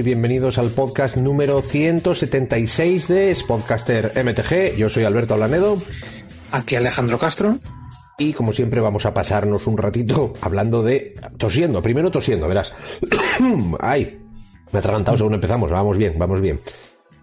[0.00, 4.74] Y bienvenidos al podcast número 176 de Spodcaster MTG.
[4.78, 5.76] Yo soy Alberto Alanedo.
[6.50, 7.58] Aquí Alejandro Castro.
[8.16, 11.20] Y como siempre vamos a pasarnos un ratito hablando de...
[11.36, 12.72] tosiendo, primero tosiendo, verás.
[13.80, 14.18] Ay,
[14.72, 16.58] me he atragantado según empezamos, vamos bien, vamos bien.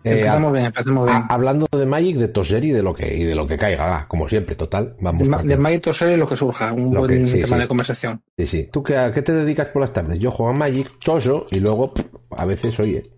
[0.07, 1.23] Eh, empezamos bien, empezamos bien.
[1.29, 4.27] hablando de Magic, de toser y de lo que, y de lo que caiga, como
[4.27, 4.95] siempre, total.
[4.99, 8.21] Vamos de, de Magic, toser y lo que surja, un buen tema de conversación.
[8.37, 8.69] Sí, sí.
[8.71, 10.19] ¿Tú qué, a qué te dedicas por las tardes?
[10.19, 11.93] Yo juego a Magic, toso y luego
[12.31, 13.11] a veces, oye,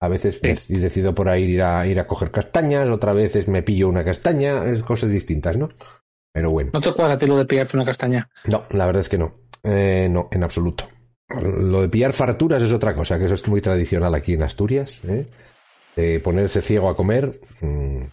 [0.00, 3.88] a veces decido por ahí ir a, ir a coger castañas, otra veces me pillo
[3.88, 5.70] una castaña, es cosas distintas, ¿no?
[6.32, 6.70] Pero bueno.
[6.72, 8.28] ¿No te cuadra a ti lo de pillarte una castaña?
[8.44, 9.34] No, la verdad es que no.
[9.64, 10.84] Eh, no, en absoluto.
[11.42, 15.00] Lo de pillar farturas es otra cosa, que eso es muy tradicional aquí en Asturias.
[15.04, 15.26] ¿eh?
[16.22, 17.40] Ponerse ciego a comer.
[17.60, 18.04] Mmm,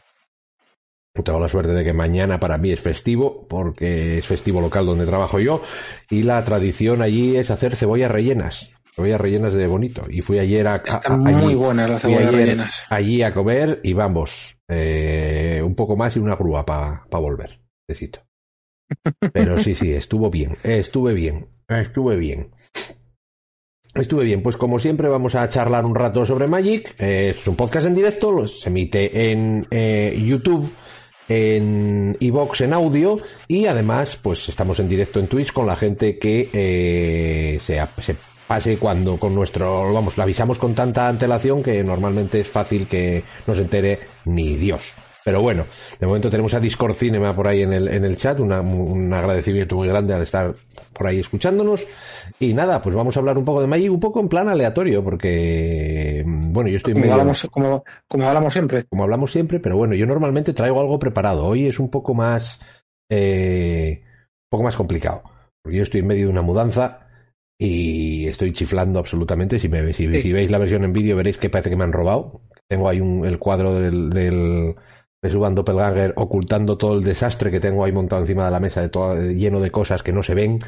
[1.24, 5.06] tengo la suerte de que mañana para mí es festivo, porque es festivo local donde
[5.06, 5.62] trabajo yo,
[6.10, 8.72] y la tradición allí es hacer cebollas rellenas.
[8.96, 10.06] Cebollas rellenas de bonito.
[10.10, 10.78] Y fui ayer a.
[10.86, 12.74] Están muy buenas las cebollas rellenas.
[12.90, 17.62] Allí a comer y vamos, eh, un poco más y una grúa para pa volver.
[17.88, 18.20] Necesito.
[19.34, 20.58] Pero sí, sí, estuvo bien.
[20.64, 21.48] Estuve bien.
[21.68, 22.52] Estuve bien.
[23.96, 26.96] Estuve bien, pues como siempre vamos a charlar un rato sobre Magic.
[27.00, 30.70] Es un podcast en directo, se emite en eh, YouTube,
[31.30, 36.20] en Evox en audio y además pues estamos en directo en Twitch con la gente
[36.20, 41.82] que eh, se, se, pase cuando con nuestro, vamos, la avisamos con tanta antelación que
[41.82, 44.94] normalmente es fácil que no se entere ni Dios.
[45.26, 45.66] Pero bueno,
[46.00, 49.12] de momento tenemos a Discord Cinema por ahí en el, en el chat, una, un
[49.12, 50.54] agradecimiento muy grande al estar
[50.94, 51.88] por ahí escuchándonos.
[52.40, 55.04] Y nada, pues vamos a hablar un poco de Magic, un poco en plan aleatorio,
[55.04, 58.84] porque, bueno, yo estoy como, medio, hablamos, como, como hablamos siempre.
[58.84, 61.48] Como hablamos siempre, pero bueno, yo normalmente traigo algo preparado.
[61.48, 62.60] Hoy es un poco más,
[63.10, 65.24] eh, un poco más complicado,
[65.64, 67.00] porque yo estoy en medio de una mudanza
[67.58, 69.58] y estoy chiflando absolutamente.
[69.58, 70.22] Si, me, si, sí.
[70.22, 72.42] si veis la versión en vídeo veréis que parece que me han robado.
[72.68, 74.76] Tengo ahí un, el cuadro del, del
[75.26, 78.82] me suban Doppelganger ocultando todo el desastre que tengo ahí montado encima de la mesa,
[78.82, 80.64] de todo, lleno de cosas que no se ven.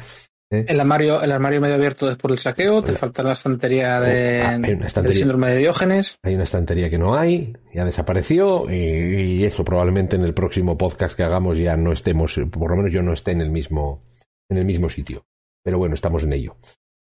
[0.50, 0.64] ¿eh?
[0.66, 4.56] El armario, el armario medio abierto después del saqueo, te falta la estantería, de, ah,
[4.56, 6.18] estantería del síndrome de Diógenes.
[6.24, 10.76] Hay una estantería que no hay, ya desapareció, y, y, eso probablemente en el próximo
[10.76, 14.02] podcast que hagamos ya no estemos, por lo menos yo no esté en el mismo,
[14.50, 15.24] en el mismo sitio.
[15.62, 16.56] Pero bueno, estamos en ello.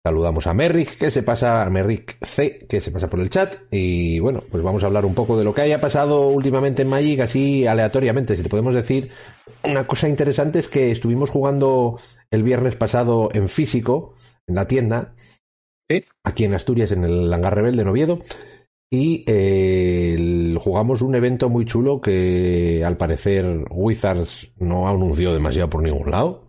[0.07, 3.57] Saludamos a Merrick, que se pasa, a Merrick C, que se pasa por el chat.
[3.71, 6.91] Y bueno, pues vamos a hablar un poco de lo que haya pasado últimamente en
[6.91, 9.11] Magic, así aleatoriamente, si te podemos decir.
[9.63, 11.99] Una cosa interesante es que estuvimos jugando
[12.31, 14.15] el viernes pasado en físico,
[14.47, 15.15] en la tienda,
[15.89, 16.05] ¿Sí?
[16.23, 18.19] aquí en Asturias, en el Hangar Rebel de Noviedo.
[18.91, 25.71] Y eh, el, jugamos un evento muy chulo que al parecer Wizards no anunció demasiado
[25.71, 26.45] por ningún lado.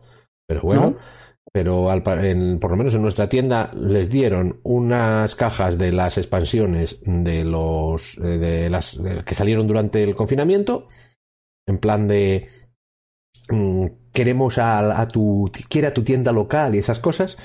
[0.46, 0.82] Pero bueno.
[0.82, 1.15] ¿No?
[1.56, 6.18] Pero al, en, por lo menos en nuestra tienda les dieron unas cajas de las
[6.18, 10.88] expansiones de los eh, de las de, que salieron durante el confinamiento
[11.66, 12.46] en plan de
[13.50, 17.38] mmm, queremos a, a, tu quiere a tu tienda local y esas cosas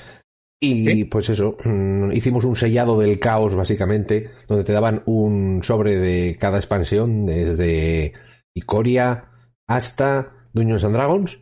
[0.59, 1.05] y ¿Sí?
[1.05, 6.35] pues eso mmm, hicimos un sellado del caos básicamente donde te daban un sobre de
[6.37, 8.11] cada expansión desde
[8.53, 9.29] Icoria
[9.67, 11.39] hasta Dungeons and Dragons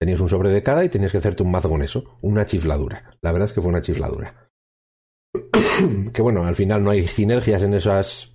[0.00, 2.16] Tenías un sobre de cada y tenías que hacerte un mazo con eso.
[2.22, 3.18] Una chifladura.
[3.20, 4.50] La verdad es que fue una chifladura.
[6.14, 8.34] que bueno, al final no hay sinergias en esas,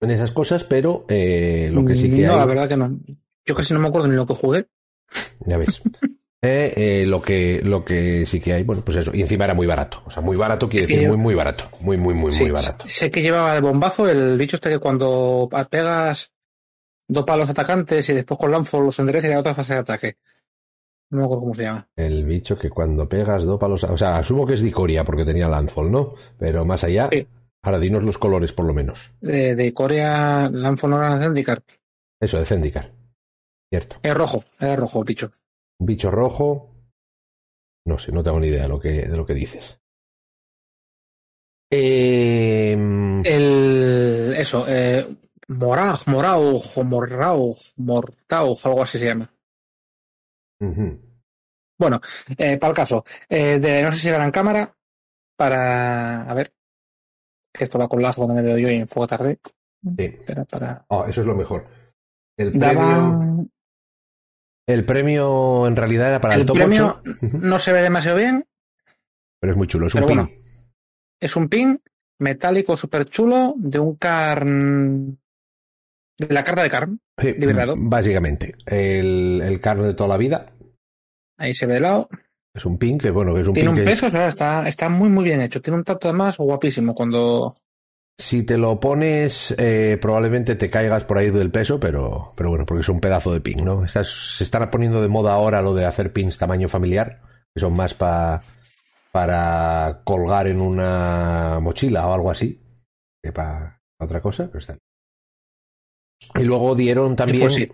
[0.00, 2.38] en esas cosas, pero eh, lo que sí que no, hay.
[2.38, 2.98] la verdad que no.
[3.44, 4.68] Yo casi no me acuerdo ni lo que jugué.
[5.40, 5.82] Ya ves.
[6.42, 9.10] eh, eh, lo, que, lo que sí que hay, bueno, pues eso.
[9.12, 10.02] Y encima era muy barato.
[10.06, 11.68] O sea, muy barato quiere decir muy, muy barato.
[11.80, 12.86] Muy, muy, muy, sí, muy barato.
[12.88, 16.32] Sé que llevaba el bombazo el bicho este que cuando pegas
[17.06, 20.16] dos palos atacantes y después con Landfall los endereza y la otra fase de ataque.
[21.10, 21.88] No me acuerdo cómo se llama.
[21.96, 23.84] El bicho que cuando pegas dos palos.
[23.84, 26.14] O sea, asumo que es de Icoria porque tenía Landfall, ¿no?
[26.38, 27.08] Pero más allá.
[27.12, 27.26] Sí.
[27.62, 29.12] Ahora dinos los colores por lo menos.
[29.20, 31.62] De, de Icoria, Landfall no era de Zendikar.
[32.20, 32.92] Eso, de Zendikar.
[33.70, 33.96] Cierto.
[34.02, 35.32] Es rojo, es rojo el bicho.
[35.78, 36.70] Un bicho rojo.
[37.86, 39.80] No sé, no tengo ni idea de lo que, de lo que dices.
[41.70, 42.72] Eh...
[43.24, 44.34] El.
[44.36, 45.06] Eso, eh.
[45.48, 49.32] Moraj, Morauj, Morrauj, Mortauj, algo así se llama.
[50.60, 51.00] Uh -huh.
[51.78, 52.00] Bueno,
[52.38, 54.74] eh, para el caso, eh, de, no sé si verán cámara
[55.36, 56.22] para.
[56.22, 56.52] A ver.
[57.52, 59.38] Esto va con lazo cuando me veo yo y en fuego tarde.
[59.82, 60.04] Sí.
[60.04, 60.84] Espera, para...
[60.88, 61.66] Oh, eso es lo mejor.
[62.36, 63.46] El premio.
[64.68, 67.38] El premio en realidad era para el, el top premio 8.
[67.40, 68.46] no se ve demasiado bien.
[69.40, 70.16] Pero es muy chulo, es un pin.
[70.16, 70.30] Bueno,
[71.20, 71.80] es un pin
[72.18, 75.18] metálico súper chulo de un carn.
[76.18, 77.00] De la carta de carn.
[77.18, 77.74] Sí, de verdad.
[77.76, 78.54] Básicamente.
[78.66, 80.52] El, el de toda la vida.
[81.38, 82.08] Ahí se ve de lado.
[82.54, 84.28] Es un pin que, bueno, que es un Tiene pin un que peso, o sea,
[84.28, 85.60] está, está muy, muy bien hecho.
[85.60, 87.54] Tiene un tacto además guapísimo cuando...
[88.18, 92.64] si te lo pones, eh, probablemente te caigas por ahí del peso, pero, pero bueno,
[92.64, 93.84] porque es un pedazo de pin, ¿no?
[93.84, 97.20] Estas, se están poniendo de moda ahora lo de hacer pins tamaño familiar,
[97.54, 98.42] que son más pa-
[99.12, 102.58] para colgar en una mochila o algo así,
[103.22, 104.78] que para otra cosa, pero está.
[106.34, 107.68] Y luego dieron también, pues sí.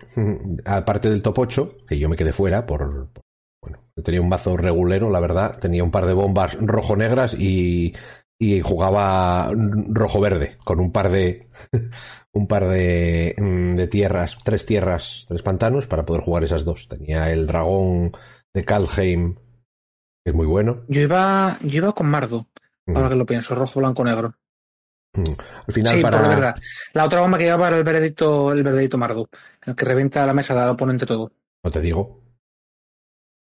[0.65, 3.23] aparte del top 8, que yo me quedé fuera por, por-
[3.61, 7.93] bueno, yo tenía un mazo regulero, la verdad, tenía un par de bombas rojo-negras y,
[8.39, 11.47] y jugaba rojo-verde, con un par de,
[12.33, 16.87] un par de, mm, de tierras, tres tierras, tres pantanos para poder jugar esas dos.
[16.89, 18.11] Tenía el dragón
[18.53, 20.83] de Kalheim, que es muy bueno.
[20.89, 22.47] Yo iba, yo iba con Mardo,
[22.87, 24.35] ahora que lo pienso, rojo, blanco, negro.
[25.13, 25.23] Mm.
[25.67, 26.17] Al final Sí, para...
[26.17, 26.55] por la verdad.
[26.93, 29.29] La otra bomba que llevaba era el veredicto, el veredicto Mardo,
[29.65, 31.31] el que revienta la mesa del oponente todo.
[31.63, 32.19] No te digo.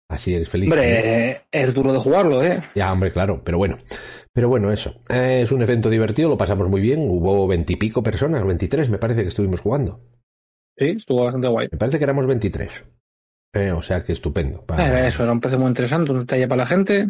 [0.10, 0.70] Así eres feliz.
[0.70, 0.76] ¿no?
[0.76, 2.62] Hombre, es duro de jugarlo, ¿eh?
[2.76, 3.78] Ya, hombre, claro, pero bueno.
[4.32, 5.02] Pero bueno, eso.
[5.10, 7.00] Eh, es un evento divertido, lo pasamos muy bien.
[7.10, 10.02] Hubo veintipico personas, 23 me parece que estuvimos jugando.
[10.78, 11.70] Sí, estuvo bastante guay.
[11.72, 12.70] Me parece que éramos 23.
[13.54, 14.64] Eh, o sea que estupendo.
[14.66, 17.10] Para- Era eso, era un precio muy interesante, un detalle para la gente.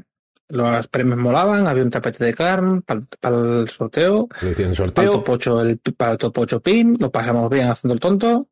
[0.49, 3.01] Los premios molaban, había un tapete de carne para,
[3.35, 7.11] el sorteo, el para el, sorteo top 8, el, para el top 8 pin, lo
[7.11, 8.47] pasamos bien haciendo el tonto,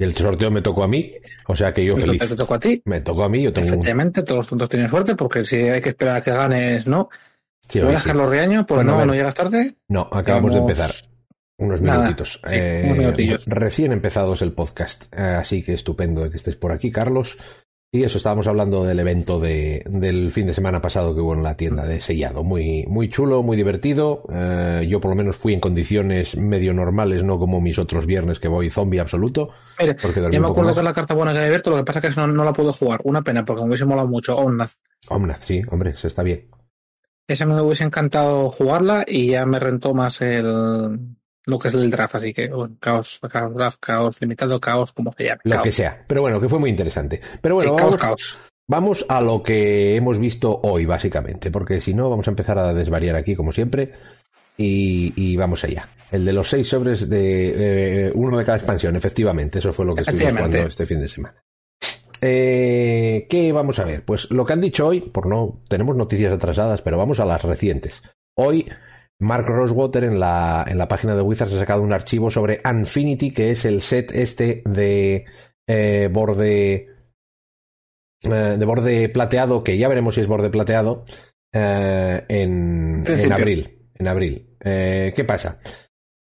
[0.00, 1.12] y el sorteo me tocó a mí.
[1.48, 2.20] O sea que yo feliz.
[2.20, 2.80] te tocó a ti.
[2.84, 3.74] Me tocó a mí, yo tengo un...
[3.74, 7.08] Efectivamente, todos los tontos tienen suerte, porque si hay que esperar a que ganes, ¿no?
[7.68, 8.08] Sí, Buenas, sí.
[8.08, 9.76] Carlos Riaño, pues Bueno, no, no llegas tarde.
[9.88, 10.90] No, acabamos de empezar.
[11.58, 12.40] Unos Nada, minutitos.
[12.44, 13.44] sí, Eh, unos.
[13.46, 15.12] Recién empezados el podcast.
[15.12, 17.36] Eh, así que estupendo de que estés por aquí, Carlos.
[17.90, 21.42] Y eso, estábamos hablando del evento de, del fin de semana pasado que hubo en
[21.42, 22.44] la tienda de sellado.
[22.44, 24.24] Muy, muy chulo, muy divertido.
[24.30, 28.40] Eh, yo por lo menos fui en condiciones medio normales, no como mis otros viernes
[28.40, 29.48] que voy zombie absoluto.
[29.80, 29.96] Mire,
[30.30, 32.14] yo me acuerdo que es la carta buena que había abierto, lo que pasa es
[32.14, 33.00] que no, no la puedo jugar.
[33.04, 34.36] Una pena, porque me hubiese molado mucho.
[34.36, 34.72] Omnath.
[35.08, 36.46] Omnath, sí, hombre, se está bien.
[37.26, 41.16] Esa me hubiese encantado jugarla y ya me rentó más el
[41.48, 45.12] lo que es el draft, así que bueno, caos, caos draft, caos limitado, caos, como
[45.12, 45.40] se llame.
[45.44, 45.64] Lo caos.
[45.64, 46.04] que sea.
[46.06, 47.20] Pero bueno, que fue muy interesante.
[47.40, 48.38] Pero bueno, Sí, vamos, caos, caos.
[48.68, 52.74] Vamos a lo que hemos visto hoy, básicamente, porque si no, vamos a empezar a
[52.74, 53.92] desvariar aquí, como siempre,
[54.58, 55.88] y, y vamos allá.
[56.10, 59.94] El de los seis sobres de eh, uno de cada expansión, efectivamente, eso fue lo
[59.94, 61.42] que estuvimos jugando este fin de semana.
[62.20, 64.04] Eh, ¿Qué vamos a ver?
[64.04, 67.42] Pues lo que han dicho hoy, por no, tenemos noticias atrasadas, pero vamos a las
[67.42, 68.02] recientes.
[68.34, 68.68] Hoy,
[69.20, 73.32] Mark Rosewater en la, en la página de Wizards ha sacado un archivo sobre Infinity,
[73.32, 75.24] que es el set este de
[75.66, 76.88] eh, borde
[78.22, 81.04] eh, de borde plateado, que ya veremos si es borde plateado,
[81.52, 83.90] eh, en, en abril.
[83.94, 84.56] En abril.
[84.60, 85.58] ¿Qué pasa?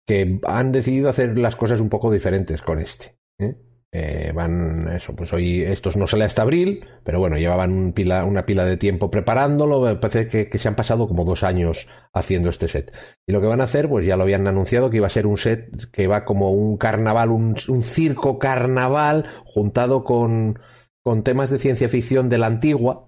[0.07, 3.17] Que han decidido hacer las cosas un poco diferentes con este.
[3.39, 3.55] ¿eh?
[3.91, 8.23] Eh, van, eso, pues hoy estos no sale hasta abril, pero bueno, llevaban un pila,
[8.23, 9.81] una pila de tiempo preparándolo.
[9.81, 12.93] Me parece que, que se han pasado como dos años haciendo este set.
[13.27, 15.25] Y lo que van a hacer, pues ya lo habían anunciado que iba a ser
[15.25, 20.59] un set que va como un carnaval, un, un circo carnaval juntado con,
[21.03, 23.07] con temas de ciencia ficción de la antigua,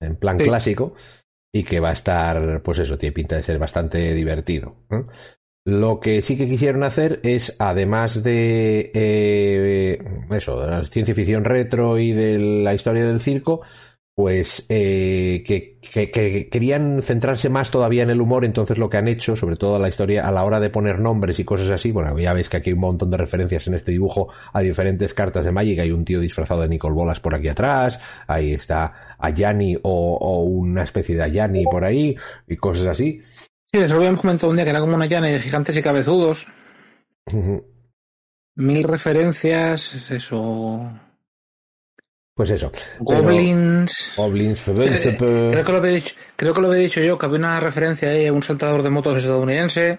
[0.00, 0.44] en plan Sí.
[0.46, 0.94] clásico,
[1.52, 4.76] y que va a estar, pues eso, tiene pinta de ser bastante divertido.
[4.90, 5.02] ¿eh?
[5.70, 11.44] Lo que sí que quisieron hacer es, además de eh, eso, de la ciencia ficción
[11.44, 13.60] retro y de la historia del circo,
[14.16, 18.96] pues eh, que, que- que querían centrarse más todavía en el humor, entonces lo que
[18.96, 21.92] han hecho, sobre todo la historia, a la hora de poner nombres y cosas así,
[21.92, 25.14] bueno, ya veis que aquí hay un montón de referencias en este dibujo a diferentes
[25.14, 29.16] cartas de Magic, hay un tío disfrazado de Nicol Bolas por aquí atrás, ahí está
[29.20, 32.16] Ayani o, o una especie de Ayani por ahí,
[32.48, 33.20] y cosas así.
[33.72, 35.82] Sí, eso lo habíamos comentado un día que era como una llana de gigantes y
[35.82, 36.46] cabezudos.
[38.56, 40.90] Mil referencias, eso.
[42.34, 42.72] Pues eso.
[42.72, 44.12] Pero- Goblins.
[44.16, 47.60] Goblins, Creo que, lo había dicho, creo que lo había dicho yo, que había una
[47.60, 49.98] referencia ahí a un saltador de motos estadounidense.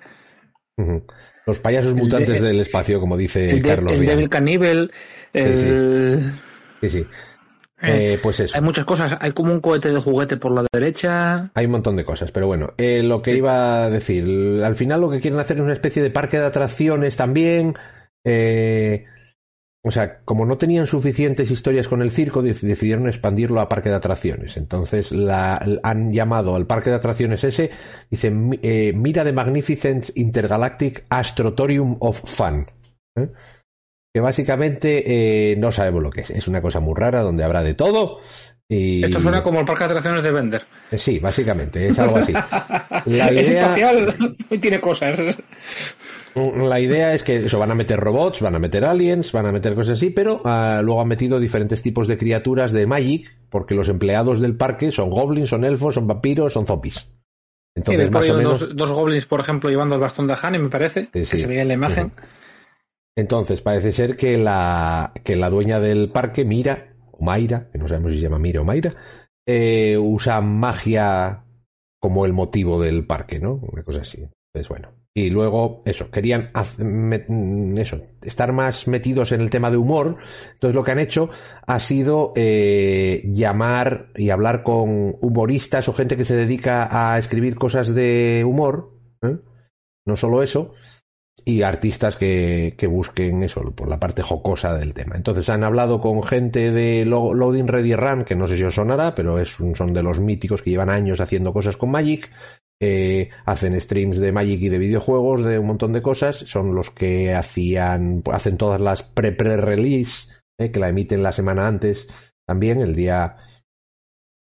[1.46, 4.06] Los payasos El de- mutantes del espacio, como dice El, de- Carlos el.
[4.06, 4.92] Devil Cannibal.
[5.34, 6.34] El...
[6.82, 6.98] Sí, sí.
[7.00, 7.08] Eh,
[7.84, 8.56] Eh, pues eso.
[8.56, 9.18] Hay muchas cosas.
[9.20, 11.52] Hay como un cohete de juguete por la derecha.
[11.56, 15.02] Hay un montón de cosas, pero bueno, eh, lo que iba a decir, al final
[15.02, 17.76] lo que quieren hacer es una especie de parque de atracciones también.
[18.26, 19.06] eh,
[19.84, 23.90] o sea, como no tenían suficientes historias con el circo, dec- decidieron expandirlo a parque
[23.90, 24.56] de atracciones.
[24.58, 27.72] Entonces la, han llamado al parque de atracciones ese,
[28.12, 32.68] dicen, mi- eh, mira de Magnificent Intergalactic Astrotorium of Fun.
[34.14, 36.30] Que básicamente eh, no sabemos lo que es.
[36.30, 38.20] Es una cosa muy rara donde habrá de todo.
[38.68, 39.04] Y...
[39.04, 40.62] Esto suena como el parque de atracciones de Bender.
[40.92, 42.34] Eh, Sí, básicamente, es algo así.
[43.06, 45.20] La Es idea, espacial y tiene cosas.
[46.36, 49.52] La idea es que eso van a meter robots, van a meter aliens, van a
[49.52, 53.76] meter cosas así, pero uh, luego han metido diferentes tipos de criaturas de Magic, porque
[53.76, 57.10] los empleados del parque son goblins, son elfos, son vampiros, son zombies.
[57.76, 58.60] Entonces, sí, más o menos...
[58.60, 61.32] dos, dos, goblins, por ejemplo, llevando el bastón de Hane, me parece, sí, sí.
[61.32, 62.08] que se veía en la imagen.
[62.08, 62.41] Uh -huh.
[63.16, 67.88] Entonces, parece ser que la, que la dueña del parque, Mira, o Mayra, que no
[67.88, 68.96] sabemos si se llama Mira o Mayra,
[69.46, 71.44] eh, usa magia
[72.00, 73.56] como el motivo del parque, ¿no?
[73.56, 74.28] Una cosa así.
[74.54, 75.02] Entonces, bueno.
[75.14, 76.52] Y luego, eso, querían
[77.78, 80.18] eso, estar más metidos en el tema de humor.
[80.54, 81.30] Entonces lo que han hecho
[81.68, 87.56] ha sido eh, llamar y hablar con humoristas o gente que se dedica a escribir
[87.56, 88.94] cosas de humor.
[89.22, 89.38] ¿eh?
[90.06, 90.74] No solo eso,
[91.46, 95.16] y artistas que, que, busquen eso, por la parte jocosa del tema.
[95.16, 99.16] Entonces han hablado con gente de Loading Ready Run, que no sé si os sonará,
[99.16, 102.32] pero es un, son de los míticos que llevan años haciendo cosas con Magic.
[102.84, 106.38] Eh, hacen streams de Magic y de videojuegos, de un montón de cosas.
[106.38, 112.08] Son los que hacían, hacen todas las pre-pre-release, eh, que la emiten la semana antes
[112.48, 113.38] también, el día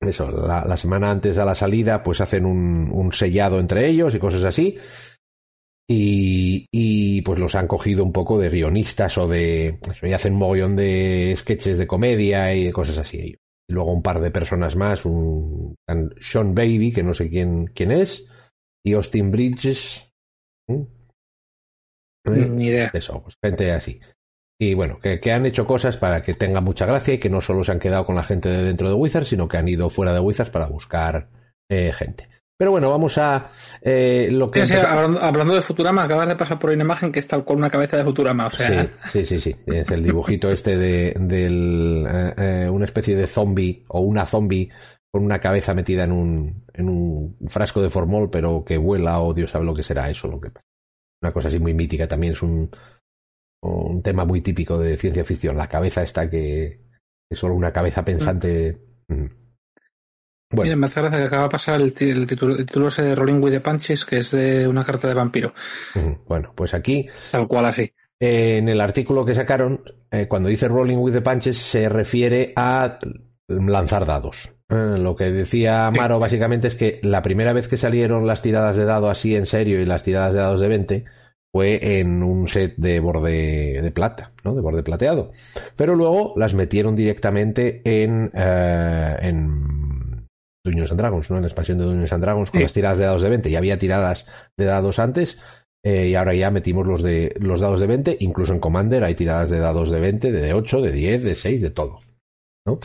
[0.02, 4.46] eso, la, semana antes a la salida, pues hacen un sellado entre ellos y cosas
[4.46, 4.78] así.
[5.92, 9.80] Y, y, pues los han cogido un poco de guionistas o de.
[9.90, 13.40] Eso, y hacen un mogollón de sketches de comedia y de cosas así.
[13.68, 15.76] Y luego un par de personas más, un
[16.22, 18.24] Sean Baby, que no sé quién, quién es,
[18.86, 20.12] y Austin Bridges.
[20.68, 20.84] ¿Mm?
[22.56, 22.92] Ni idea.
[22.94, 24.00] Eso, pues gente así.
[24.62, 27.42] Y bueno, que, que, han hecho cosas para que tenga mucha gracia y que no
[27.42, 29.90] solo se han quedado con la gente de dentro de Wizards, sino que han ido
[29.90, 31.30] fuera de Wizards para buscar
[31.68, 32.30] eh, gente.
[32.60, 33.52] Pero bueno, vamos a
[33.82, 34.66] eh, lo que...
[34.66, 37.70] Sí, hablando, hablando, de Futurama, acabas de pasar por una imagen que está con una
[37.70, 38.84] cabeza de Futurama, o sea...
[39.06, 39.56] Sí, sí, sí, sí.
[39.66, 44.70] Es el dibujito este de del, eh, eh, una especie de zombie o una zombie
[45.10, 49.34] con una cabeza metida en un, en un frasco de formol, pero que vuela o
[49.34, 50.28] Dios sabe lo que será eso.
[50.28, 50.66] Lo que pasa.
[51.22, 52.70] Una cosa así muy mítica, también es un,
[53.62, 55.56] un tema muy típico de ciencia ficción.
[55.56, 56.82] La cabeza está que
[57.32, 58.82] es solo una cabeza pensante...
[59.08, 59.40] Mm.
[60.52, 60.64] Bueno.
[60.64, 63.16] Mira, me hace gracia que acaba de pasar el, el, título, el título ese de
[63.16, 65.54] Rolling with the Punches, que es de una carta de vampiro.
[66.28, 67.08] Bueno, pues aquí.
[67.32, 67.94] Tal cual así.
[68.20, 72.52] Eh, en el artículo que sacaron, eh, cuando dice Rolling with the Punches, se refiere
[72.56, 73.00] a
[73.48, 74.54] lanzar dados.
[74.70, 76.22] Eh, lo que decía Amaro sí.
[76.22, 79.82] básicamente es que la primera vez que salieron las tiradas de dado así en serio
[79.82, 81.06] y las tiradas de dados de 20
[81.52, 84.54] fue en un set de borde de plata, ¿no?
[84.54, 85.32] De borde plateado.
[85.76, 89.89] Pero luego las metieron directamente en, en
[90.70, 91.36] Dungeons and Dragons, ¿no?
[91.38, 92.64] En la expansión de Dungeons and Dragons con sí.
[92.64, 93.50] las tiradas de dados de 20.
[93.50, 95.38] Ya había tiradas de dados antes
[95.84, 98.18] eh, y ahora ya metimos los de los dados de 20.
[98.20, 101.62] Incluso en Commander hay tiradas de dados de 20, de 8, de 10, de 6,
[101.62, 102.00] de todo.
[102.66, 102.80] ¿no?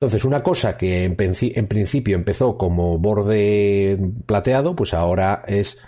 [0.00, 5.80] Entonces, una cosa que en, en principio empezó como borde plateado, pues ahora es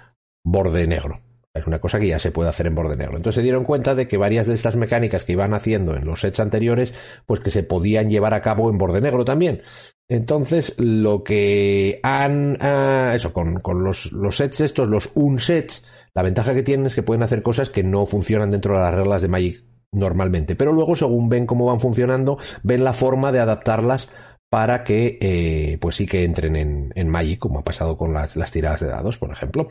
[0.44, 1.20] borde negro.
[1.52, 3.16] Es una cosa que ya se puede hacer en borde negro.
[3.16, 6.20] Entonces se dieron cuenta de que varias de estas mecánicas que iban haciendo en los
[6.20, 9.62] sets anteriores, pues que se podían llevar a cabo en borde negro también.
[10.08, 12.52] Entonces, lo que han.
[12.52, 15.84] Uh, eso, con, con los, los, sets estos, los unsets,
[16.14, 18.94] la ventaja que tienen es que pueden hacer cosas que no funcionan dentro de las
[18.94, 20.54] reglas de Magic normalmente.
[20.54, 24.08] Pero luego, según ven cómo van funcionando, ven la forma de adaptarlas
[24.48, 28.36] para que, eh, pues sí que entren en, en, Magic, como ha pasado con las,
[28.36, 29.68] las, tiradas de dados, por ejemplo,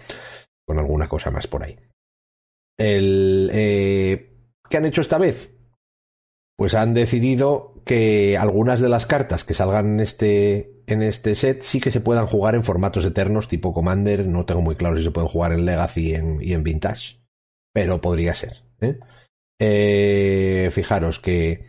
[0.65, 1.77] con alguna cosa más por ahí.
[2.77, 4.35] El, eh,
[4.69, 5.51] ¿Qué han hecho esta vez?
[6.57, 11.61] Pues han decidido que algunas de las cartas que salgan en este, en este set
[11.61, 14.27] sí que se puedan jugar en formatos eternos tipo Commander.
[14.27, 17.21] No tengo muy claro si se pueden jugar en Legacy y en, Vintage,
[17.73, 18.63] pero podría ser.
[18.81, 18.99] ¿eh?
[19.59, 21.63] Eh, fijaros que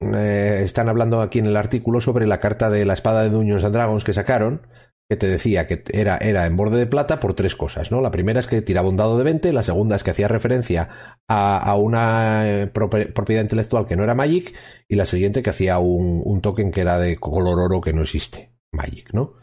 [0.00, 3.64] eh, están hablando aquí en el artículo sobre la carta de la espada de Dungeons
[3.64, 4.66] and Dragons que sacaron
[5.10, 8.00] que te decía que era, era en borde de plata por tres cosas, ¿no?
[8.00, 10.88] La primera es que tiraba un dado de 20, la segunda es que hacía referencia
[11.26, 14.54] a, a una eh, propiedad intelectual que no era Magic,
[14.86, 18.02] y la siguiente que hacía un, un, token que era de color oro que no
[18.02, 19.34] existe, Magic, ¿no?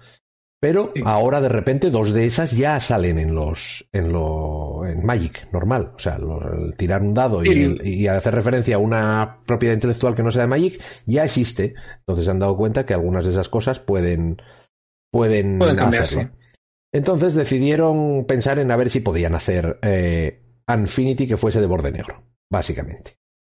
[0.61, 1.01] Pero sí.
[1.03, 5.91] ahora de repente dos de esas ya salen en los en lo en Magic normal,
[5.95, 9.73] o sea, lo, el tirar un dado y, el, y, hacer referencia a una propiedad
[9.75, 11.75] intelectual que no sea de Magic ya existe.
[11.99, 14.37] Entonces se han dado cuenta que algunas de esas cosas pueden
[15.11, 16.29] pueden, pueden hacerlo.
[16.91, 21.91] Entonces decidieron pensar en a ver si podían hacer eh, Infinity que fuese de borde
[21.91, 23.17] negro, básicamente.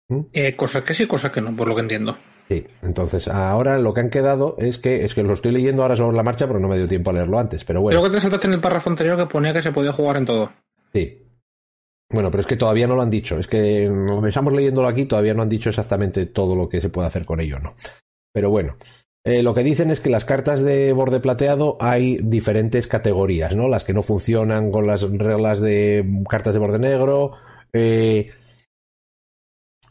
[0.10, 0.22] ¿Mm?
[0.34, 2.18] Eh, cosas que sí, cosas que no, por lo que entiendo.
[2.48, 5.98] Sí, entonces ahora lo que han quedado es que es que lo estoy leyendo ahora
[5.98, 7.66] sobre la marcha, pero no me dio tiempo a leerlo antes.
[7.66, 8.00] Pero bueno.
[8.00, 10.26] Creo que te saltaste en el párrafo anterior que ponía que se podía jugar en
[10.26, 10.52] todo.
[10.94, 11.24] Sí.
[12.10, 13.38] Bueno, pero es que todavía no lo han dicho.
[13.38, 13.92] Es que
[14.26, 17.42] estamos leyéndolo aquí, todavía no han dicho exactamente todo lo que se puede hacer con
[17.42, 17.76] ello, ¿no?
[18.32, 18.78] Pero bueno.
[19.28, 23.68] Eh, lo que dicen es que las cartas de borde plateado hay diferentes categorías, ¿no?
[23.68, 27.34] Las que no funcionan con las reglas de cartas de borde negro.
[27.74, 28.30] Eh,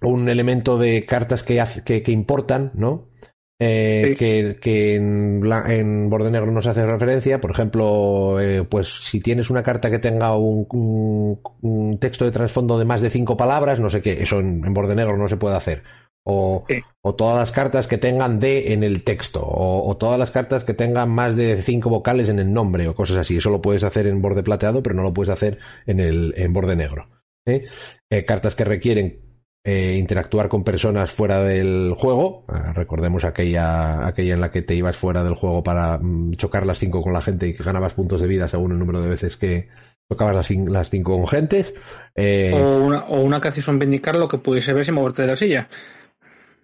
[0.00, 3.10] un elemento de cartas que, que, que importan, ¿no?
[3.58, 7.38] Eh, que, que en, en, borde negro no se hace referencia.
[7.38, 12.30] Por ejemplo, eh, pues si tienes una carta que tenga un, un, un, texto de
[12.30, 15.28] trasfondo de más de cinco palabras, no sé qué, eso en, en borde negro no
[15.28, 15.82] se puede hacer.
[16.28, 16.82] O, Sí.
[17.02, 20.64] o todas las cartas que tengan D en el texto, o, o todas las cartas
[20.64, 23.36] que tengan más de cinco vocales en el nombre, o cosas así.
[23.36, 26.52] Eso lo puedes hacer en borde plateado, pero no lo puedes hacer en el en
[26.52, 27.08] borde negro.
[27.46, 27.64] ¿eh?
[28.10, 29.20] Eh, cartas que requieren
[29.64, 32.44] eh, interactuar con personas fuera del juego.
[32.48, 36.66] Ah, recordemos aquella, aquella en la que te ibas fuera del juego para mm, chocar
[36.66, 39.08] las cinco con la gente y que ganabas puntos de vida según el número de
[39.08, 39.68] veces que
[40.08, 41.74] tocabas las, las cinco con gentes.
[42.14, 45.28] Eh, O una, o una que un vindicar lo que pudiese ver sin moverte de
[45.28, 45.68] la silla.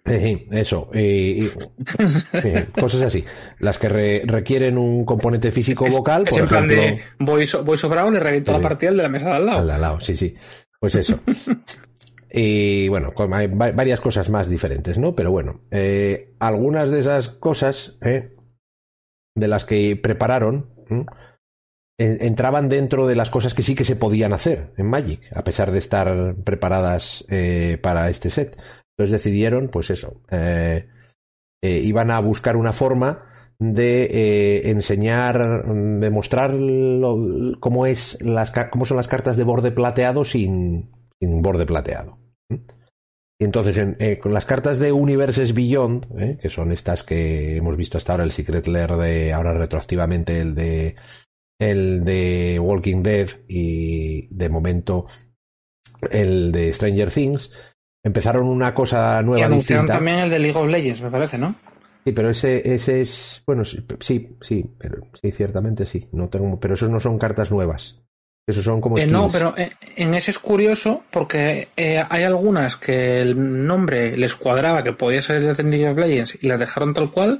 [0.05, 1.49] Eso, eh,
[2.33, 3.23] eh, cosas así.
[3.59, 6.97] Las que re- requieren un componente físico vocal, es por en plan ejemplo.
[6.97, 9.45] de voy, so- voy sobrado, le reviento Sí, la partida de la mesa de al
[9.45, 9.59] lado.
[9.71, 10.35] Al lado, sí, sí.
[10.79, 11.19] Pues eso.
[12.31, 15.15] y bueno, hay va- varias cosas más diferentes, ¿no?
[15.15, 18.35] Pero bueno, eh, algunas de esas cosas, ¿eh?
[19.35, 20.69] de las que prepararon,
[21.97, 25.71] entraban dentro de las cosas que sí que se podían hacer en Magic, a pesar
[25.71, 28.59] de estar preparadas eh, para este set.
[28.97, 30.87] Entonces decidieron, pues eso, eh,
[31.63, 33.25] eh, iban a buscar una forma
[33.59, 36.51] de eh, enseñar, de mostrar
[37.59, 42.19] cómo, es las, cómo son las cartas de borde plateado sin, sin borde plateado.
[42.49, 42.55] ¿Mm?
[43.41, 47.97] Y entonces, en- con las cartas de Universes Beyond, que son estas que hemos visto
[47.97, 50.95] hasta ahora, el Secret Lair de, ahora retroactivamente el de,
[51.59, 55.07] el de Walking Dead y de momento
[56.11, 57.51] el de Stranger Things,
[58.03, 59.93] empezaron una cosa Y nueva anunciaron distinta.
[59.93, 61.55] también el de League of Legends, me parece, ¿no?
[62.05, 63.41] Sí, pero ese, ese es.
[63.47, 66.07] Bueno, sí, sí, sí, pero sí, ciertamente sí.
[66.11, 68.01] No tengo, pero esos no son cartas nuevas.
[68.45, 72.75] Esos son como Eh, no, pero eh, en ese es curioso porque eh, hay algunas
[72.75, 76.93] que el nombre les cuadraba que podía ser de League of Legends y las dejaron
[76.93, 77.37] tal cual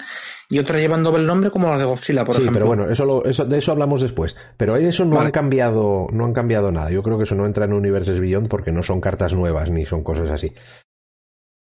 [0.50, 2.60] y otras llevan doble nombre como las de Godzilla, por sí, ejemplo.
[2.60, 4.38] pero bueno, eso, lo- eso de eso hablamos después.
[4.56, 5.26] Pero en eso no Vale.
[5.28, 6.90] han cambiado, no han cambiado nada.
[6.90, 9.86] Yo creo que eso no entra en Universes Beyond porque no son cartas nuevas ni
[9.86, 10.54] son cosas así.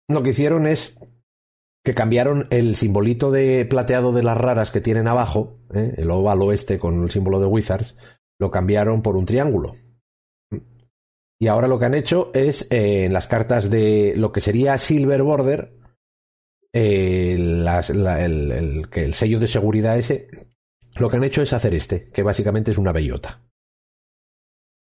[0.09, 1.01] Lo que hicieron es
[1.85, 5.95] que cambiaron el simbolito de plateado de las raras que tienen abajo, ¿eh?
[5.97, 7.97] el óvalo este con el símbolo de Wizards,
[8.39, 9.75] lo cambiaron por un triángulo.
[11.39, 14.79] Y ahora lo que han hecho es eh, en las cartas de lo que sería
[14.79, 15.79] Silver Border,
[16.73, 17.67] eh, el,
[18.07, 20.29] el- el sello de seguridad ese,
[20.99, 23.43] lo que han hecho es hacer este, que básicamente es una bellota.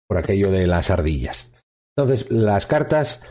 [0.08, 1.52] Por aquello de las ardillas.
[1.98, 3.22] Entonces, las cartas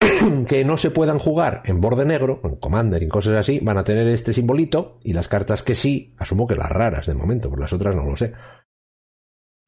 [0.48, 3.84] que no se puedan jugar en borde negro, en Commander y cosas así, van a
[3.84, 7.60] tener este simbolito, y las cartas que sí, asumo que las raras de momento, por
[7.60, 8.34] las otras no lo sé.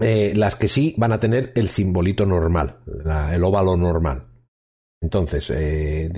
[0.01, 4.27] Eh, las que sí van a tener el simbolito normal, la- el óvalo normal.
[5.03, 6.11] Entonces, eh,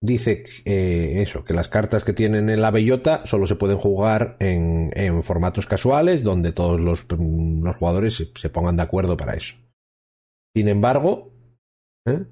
[0.00, 4.36] dice eh, eso, que las cartas que tienen en la bellota solo se pueden jugar
[4.40, 9.34] en, en formatos casuales, donde todos los, mm, los jugadores se, pongan de acuerdo para
[9.34, 9.56] eso.
[10.54, 11.32] Sin embargo,
[12.06, 12.24] ¿eh?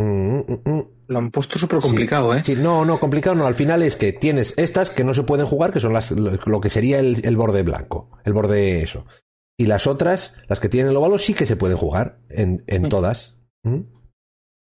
[0.00, 2.42] Lo han puesto súper complicado, ¿eh?
[2.44, 3.46] Sí, no, no, complicado no.
[3.46, 6.60] Al final es que tienes estas que no se pueden jugar, que son las, lo,
[6.60, 9.04] que sería el, el borde blanco, el borde eso.
[9.58, 12.88] Y las otras, las que tienen el óvalo, sí que se pueden jugar en, en
[12.88, 13.36] todas.
[13.62, 13.80] ¿Mm?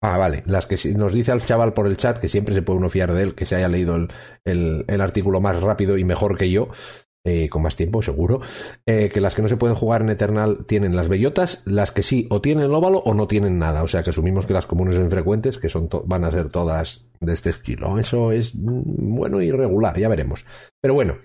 [0.02, 0.44] Ah, vale.
[0.46, 3.14] Las que nos dice al chaval por el chat, que siempre se puede uno fiar
[3.14, 4.10] de él, que se haya leído el,
[4.44, 6.70] el, el artículo más rápido y mejor que yo,
[7.26, 8.42] eh, con más tiempo, seguro,
[8.86, 12.04] eh, que las que no se pueden jugar en Eternal tienen las bellotas, las que
[12.04, 13.84] sí o tienen el óvalo o no tienen nada.
[13.84, 17.06] O sea que asumimos que las comunes o infrecuentes, que son van a ser todas
[17.20, 18.00] de este estilo.
[18.00, 20.46] Eso es mm, bueno y regular, ya veremos.
[20.82, 21.18] Pero bueno.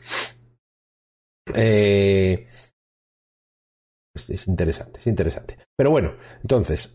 [1.55, 2.47] Eh,
[4.15, 5.59] es, es interesante, es interesante.
[5.77, 6.95] Pero bueno, entonces,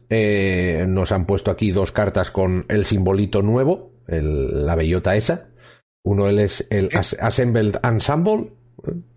[0.87, 5.49] nos han puesto aquí dos cartas con el simbolito nuevo, el- la bellota esa.
[6.03, 8.53] Uno es el As- Assembled Ensemble,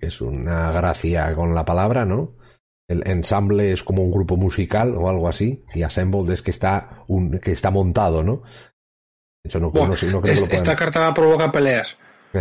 [0.01, 2.33] es una gracia con la palabra, ¿no?
[2.89, 7.05] El ensemble es como un grupo musical o algo así, y Assembled es que está,
[7.07, 8.43] un, que está montado, ¿no?
[9.45, 11.97] Eso no, Buah, no sé, no creo que es- lo puedan- esta carta provoca peleas.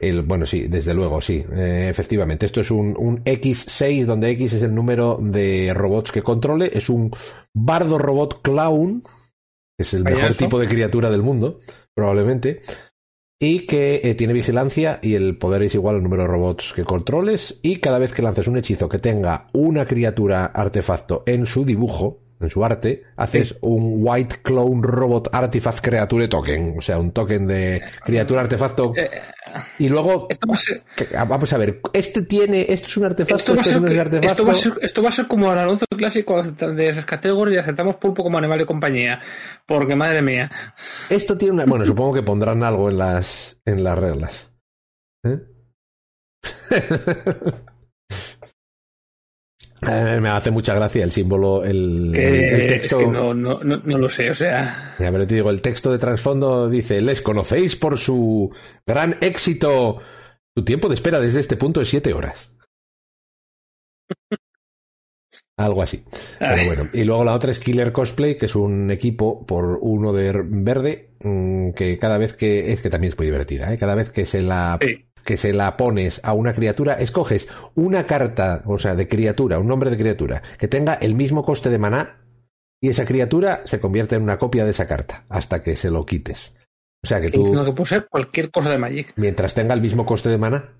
[0.00, 1.44] El- bueno, sí, desde luego, sí.
[1.52, 6.22] Eh, efectivamente, esto es un, un X6, donde X es el número de robots que
[6.22, 6.70] controle.
[6.76, 7.12] Es un
[7.54, 11.60] bardo robot clown, que es el mejor tipo de criatura del mundo,
[11.94, 12.62] probablemente.
[13.44, 16.84] Y que eh, tiene vigilancia y el poder es igual al número de robots que
[16.84, 17.58] controles.
[17.60, 22.21] Y cada vez que lances un hechizo que tenga una criatura artefacto en su dibujo,
[22.42, 27.46] en su arte, haces un White Clone Robot Artifact Creature Token, o sea, un token
[27.46, 28.92] de criatura artefacto.
[28.96, 29.10] Eh,
[29.78, 32.96] y luego, esto va a ser, que- ah, vamos a ver, este tiene, esto es
[32.96, 34.28] un artefacto, esto va a este no es que- artefacto.
[34.30, 37.58] esto va a ser, esto va a ser como el anuncio clásico de Category y
[37.58, 39.20] aceptamos pulpo como animal de compañía.
[39.66, 40.50] Porque madre mía.
[41.10, 41.64] Esto tiene una.
[41.66, 44.48] Bueno, supongo que pondrán algo en las, en las reglas.
[45.24, 45.38] ¿Eh?
[49.86, 53.00] Eh, Me hace mucha gracia el símbolo, el, texto.
[53.00, 54.94] es que no, no, no, no lo sé, o sea.
[54.98, 58.50] Ya, pero te digo, el texto de trasfondo dice: Les conocéis por su
[58.86, 60.00] gran éxito.
[60.56, 62.52] Su tiempo de espera desde este punto es siete horas.
[65.56, 66.04] Algo así.
[66.38, 66.88] Pero bueno.
[66.92, 71.10] Y luego la otra es Killer Cosplay, que es un equipo por uno de verde,
[71.20, 72.72] mm, que cada vez que.
[72.72, 73.78] Es que también es muy divertida, ¿eh?
[73.78, 74.78] Cada vez que se la.
[74.80, 75.06] Sí.
[75.24, 79.66] Que se la pones a una criatura, escoges una carta, o sea, de criatura, un
[79.68, 82.18] nombre de criatura, que tenga el mismo coste de maná,
[82.80, 86.04] y esa criatura se convierte en una copia de esa carta, hasta que se lo
[86.04, 86.54] quites.
[87.04, 89.12] O sea que tú, Entiendo que puede ser cualquier cosa de Magic.
[89.16, 90.70] mientras tenga el mismo coste de maná,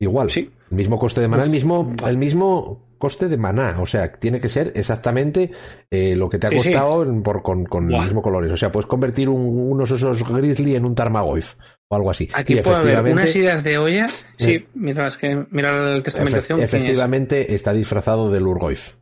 [0.00, 0.30] igual.
[0.30, 0.50] Sí.
[0.70, 3.76] El mismo coste de maná, el Uf, mismo, el mismo coste de maná.
[3.80, 5.50] O sea, tiene que ser exactamente
[5.90, 6.68] eh, lo que te ha Sí, sí.
[6.72, 7.98] costado por, con, con Buah.
[7.98, 8.50] el mismo colores.
[8.52, 11.54] O sea, puedes convertir un- unos osos grizzly en un Tarmagoyf
[11.90, 12.28] o algo así.
[12.34, 14.06] Aquí Y puede haber unas ideas de olla.
[14.08, 14.68] Sí, Eh.
[14.74, 16.60] mira, es que mira la testamentación.
[16.62, 18.94] efectivamente está disfrazado del Urgoif.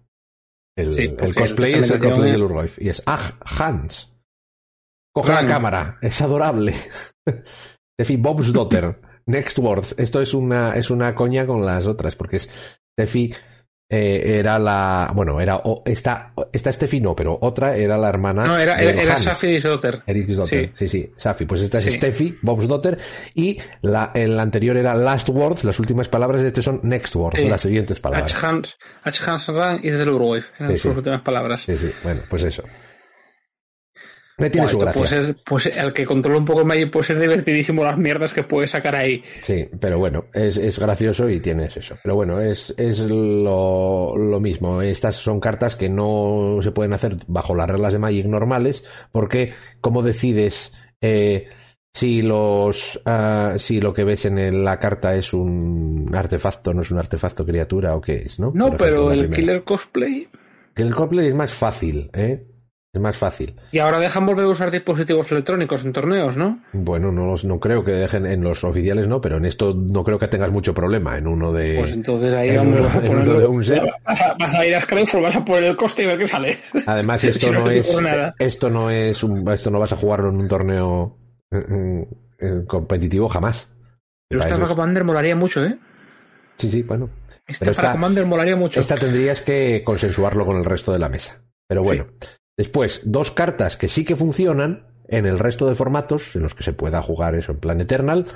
[0.76, 2.78] El, Sí, el porque cosplay el es el cosplay del Urgoif.
[2.80, 4.10] Y es Ah Hans.
[5.14, 6.74] Coge la cámara, es adorable.
[7.94, 8.98] Steffi Bob's Daughter.
[9.26, 9.94] Next Words.
[9.98, 12.50] Esto es una, es una coña con las otras, porque es
[12.98, 13.32] Steffi
[13.92, 15.12] eh, era la.
[15.14, 15.56] Bueno, era.
[15.58, 18.46] o- esta, esta Steffi no, pero otra era la hermana.
[18.46, 19.20] No, era, era, era Han.
[19.20, 20.02] Safi Soter.
[20.06, 21.44] Eric's Daughter, sí, sí, Safi.
[21.44, 21.90] Pues esta es Sí.
[21.92, 22.98] Steffi, Bob's Daughter,
[23.34, 27.48] y la, el anterior era Last Words, las últimas palabras este son Next Words, Sí.
[27.48, 28.34] las siguientes palabras.
[28.42, 28.78] Hans.
[29.04, 30.40] Hans Rang y desde el Uruguay.
[30.58, 30.96] Eran Sí, sus sí.
[30.98, 31.62] últimas palabras.
[31.62, 32.62] Sí, sí, bueno, pues eso.
[34.38, 35.34] Me tiene su Buah, gracia.
[35.44, 38.96] pues el que controla un poco Magic puede ser divertidísimo las mierdas que puede sacar
[38.96, 39.22] ahí.
[39.42, 41.96] Sí, pero bueno, es, es gracioso y tienes eso.
[42.02, 44.80] Pero bueno, es, es lo, lo mismo.
[44.82, 49.52] Estas son cartas que no se pueden hacer bajo las reglas de Magic normales, porque
[49.80, 51.48] ¿cómo decides eh,
[51.92, 56.90] si los ah, si lo que ves en la carta es un artefacto, no es
[56.90, 58.50] un artefacto criatura o qué es, ¿no?
[58.54, 59.36] No, Por pero el primera.
[59.36, 60.26] Killer Cosplay.
[60.74, 62.46] El cosplay es más fácil, ¿eh?
[62.94, 63.54] Es más fácil.
[63.70, 66.62] Y ahora dejan volver a usar dispositivos electrónicos en torneos, ¿no?
[66.74, 70.04] Bueno, no, los- no creo que dejen en los oficiales, no, pero en esto no
[70.04, 71.76] creo que tengas mucho problema en uno de.
[71.78, 73.40] Pues entonces ahí en vamos uno- a ponerlo.
[73.40, 73.82] de un set.
[74.38, 74.84] Vas a, ir a
[75.20, 76.58] vas a poner el coste y ver qué sale.
[76.84, 78.00] Además, esto Si no es.
[78.02, 78.34] nada.
[78.38, 81.16] Esto no es un, esto no vas a jugarlo en un torneo
[81.50, 82.08] eh, eh,
[82.40, 83.68] eh, competitivo jamás.
[84.28, 85.78] Pero esta para Commander molaría mucho, ¿eh?
[86.58, 87.08] Sí, sí, bueno.
[87.46, 88.80] Esta para esta- Commander molaría mucho.
[88.80, 91.40] Esta tendrías que consensuarlo con el resto de la mesa.
[91.66, 92.04] Pero bueno.
[92.56, 96.62] Después, dos cartas que sí que funcionan en el resto de formatos en los que
[96.62, 98.26] se pueda jugar eso en plan Eternal.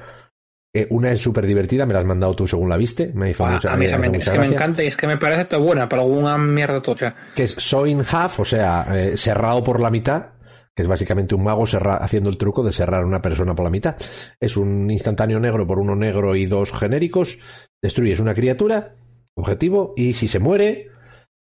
[0.75, 3.11] Eh, una es súper divertida, me la has mandado tú según la viste.
[3.15, 5.17] Me hizo Buah, mucha, a mí me es que me encanta y es que me
[5.17, 7.15] parece tan buena para alguna mierda tocha.
[7.35, 10.33] Que es Sewing Half, o sea, eh, cerrado por la mitad.
[10.75, 13.71] Que es básicamente un mago haciendo el truco de cerrar a una persona por la
[13.71, 13.97] mitad.
[14.39, 17.39] Es un instantáneo negro por uno negro y dos genéricos.
[17.81, 18.97] Destruyes una criatura,
[19.35, 20.91] objetivo, y si se muere,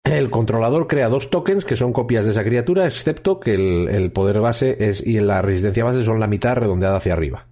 [0.05, 4.11] el controlador crea dos tokens que son copias de esa criatura, excepto que el, el
[4.11, 7.47] poder base es, y la resistencia base son la mitad redondeada hacia arriba.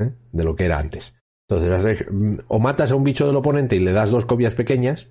[0.00, 0.10] ¿eh?
[0.32, 1.14] De lo que era antes.
[1.48, 5.08] Entonces, mm, o matas a un bicho del oponente y le das dos copias pequeñas,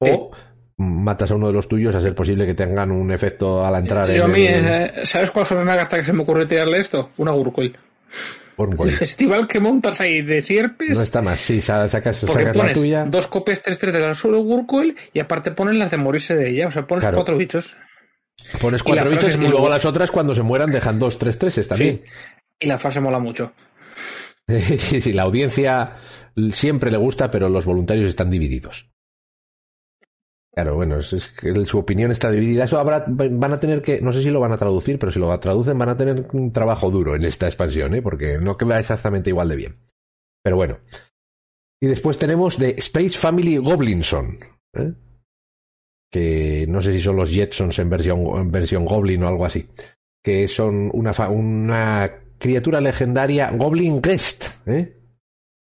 [0.00, 0.32] o
[0.76, 4.10] matas a uno de los tuyos a ser posible que tengan un efecto al entrar
[4.10, 6.22] Yo a en mí, el- eh, ¿sabes cuál fue la primera carta que se me
[6.22, 7.10] ocurrió tirarle esto?
[7.18, 7.76] Una Gurkoil.
[8.56, 10.90] El festival que montas ahí de sierpes.
[10.90, 13.04] No está más, sí, sa- sacas, sacas la tuya.
[13.04, 14.42] dos copias 3-3 de la solo
[15.12, 16.68] y aparte pones las de morirse de ella.
[16.68, 17.16] O sea, pones Claro.
[17.16, 17.76] cuatro bichos.
[18.60, 19.76] Pones cuatro bichos y luego buena.
[19.76, 22.02] las otras cuando se mueran dejan dos, tres, treses también.
[22.04, 22.10] Sí.
[22.60, 23.52] Y la frase mola mucho.
[24.46, 25.96] Sí, sí, la audiencia
[26.52, 28.90] siempre le gusta, pero los voluntarios están divididos.
[30.54, 32.64] Claro, bueno, es, que su opinión está dividida.
[32.64, 35.18] Eso habrá, van a tener que, no sé si lo van a traducir, pero si
[35.18, 38.02] lo traducen van a tener un trabajo duro en esta expansión, ¿eh?
[38.02, 39.76] porque no queda exactamente igual de bien.
[40.44, 40.78] Pero bueno.
[41.80, 44.38] Y después tenemos de Space Family Goblinson,
[44.74, 44.92] ¿eh?
[46.08, 49.68] que no sé si son los Jetsons en versión, en versión Goblin o algo así,
[50.22, 55.03] que son una, una criatura legendaria Goblin Guest, ¿eh?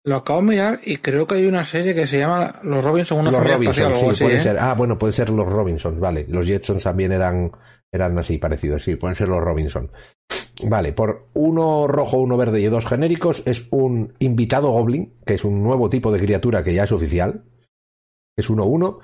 [0.03, 3.19] Lo acabo de mirar y creo que hay una serie que se llama Los Robinson,
[3.19, 4.41] una los Robinson, sí, así, puede ¿eh?
[4.41, 4.57] ser.
[4.57, 6.25] Ah, bueno, puede ser los Robinson, vale.
[6.27, 7.51] Los Jetsons también eran,
[7.91, 9.91] eran así parecidos, sí, pueden ser los Robinson.
[10.67, 15.45] Vale, por uno rojo, uno verde y dos genéricos es un invitado Goblin, que es
[15.45, 17.43] un nuevo tipo de criatura que ya es oficial.
[18.37, 18.99] Es 1-1,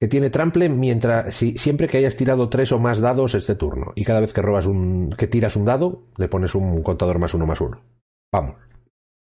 [0.00, 3.92] que tiene trample mientras si, siempre que hayas tirado tres o más dados este turno.
[3.94, 5.10] Y cada vez que robas un.
[5.16, 7.80] que tiras un dado, le pones un contador más uno más uno.
[8.32, 8.56] Vamos.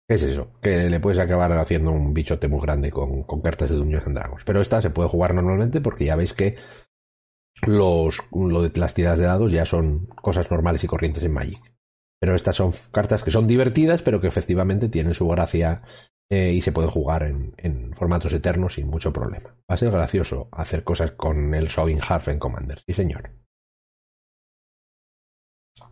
[0.09, 0.49] ¿Qué es eso?
[0.59, 4.43] Que le puedes acabar haciendo un bichote muy grande con, cartas de Dungeons and Dragons.
[4.43, 6.55] Pero esta se puede jugar normalmente porque ya veis que
[7.61, 11.61] los, lo de las tiradas de dados ya son cosas normales y corrientes en Magic.
[12.19, 15.83] Pero estas son cartas que son divertidas, pero que efectivamente tienen su gracia
[16.31, 19.57] eh, y se pueden jugar en, formatos eternos sin mucho problema.
[19.69, 22.81] Va a ser gracioso hacer cosas con el Showing Half en Commander.
[22.87, 23.29] Sí, señor.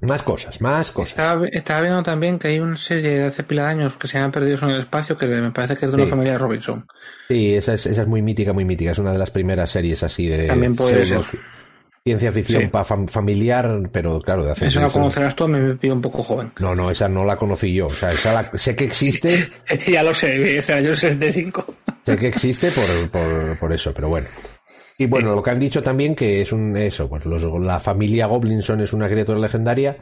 [0.02, 1.10] Más cosas, más cosas.
[1.12, 4.18] Estaba, estaba, viendo también que hay una serie de hace pila de años que se
[4.18, 6.02] llaman Perdidos en el Espacio, que me parece que es de Sí.
[6.02, 6.86] una familia de Robinson.
[7.28, 8.92] Sí, esa es, esa es muy mítica, muy mítica.
[8.92, 11.40] Es una de las primeras series así de También puede pseudo- ser.
[12.04, 12.68] ciencia ficción Sí.
[12.70, 15.94] pa- fam- familiar, pero claro, de hace Esa la conocerás tú, a mí me pido
[15.96, 16.52] un poco joven.
[16.60, 17.88] No, no, esa no la conocí yo.
[17.88, 19.50] O sea, esa la- sé que existe,
[19.88, 21.66] ya lo sé, este año 65.
[22.06, 24.28] sé que existe por, por, por eso, pero bueno.
[25.00, 28.26] Y bueno, lo que han dicho también que es un eso, pues los- la familia
[28.28, 29.98] Goblinson es una criatura legendaria.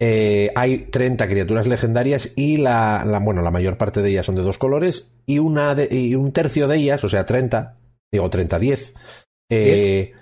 [0.00, 4.34] Eh, hay 30 criaturas legendarias y la, la- bueno, la mayor parte de ellas son
[4.34, 7.78] de dos colores y una de- y un tercio de ellas, o sea, 30,
[8.12, 8.92] digo 30, 10.
[9.50, 10.12] Eh,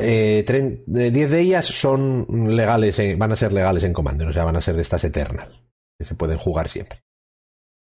[0.00, 2.26] eh, tren- de 10 de ellas son
[2.56, 5.62] legales, van a ser legales en Commander, o sea, van a ser de estas Eternal,
[5.98, 7.00] que se pueden jugar siempre.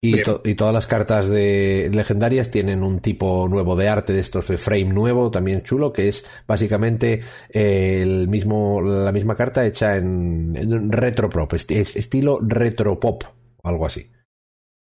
[0.03, 4.19] Y, to- y todas las cartas de legendarias tienen un tipo nuevo de arte de
[4.19, 9.63] estos de frame nuevo, también chulo, que es básicamente eh, el mismo, la misma carta
[9.65, 13.23] hecha en, en retropop, est- es- estilo retropop,
[13.61, 14.09] o algo así.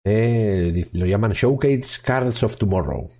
[0.06, 3.10] Eh, lo llaman Showcase Cards of Tomorrow.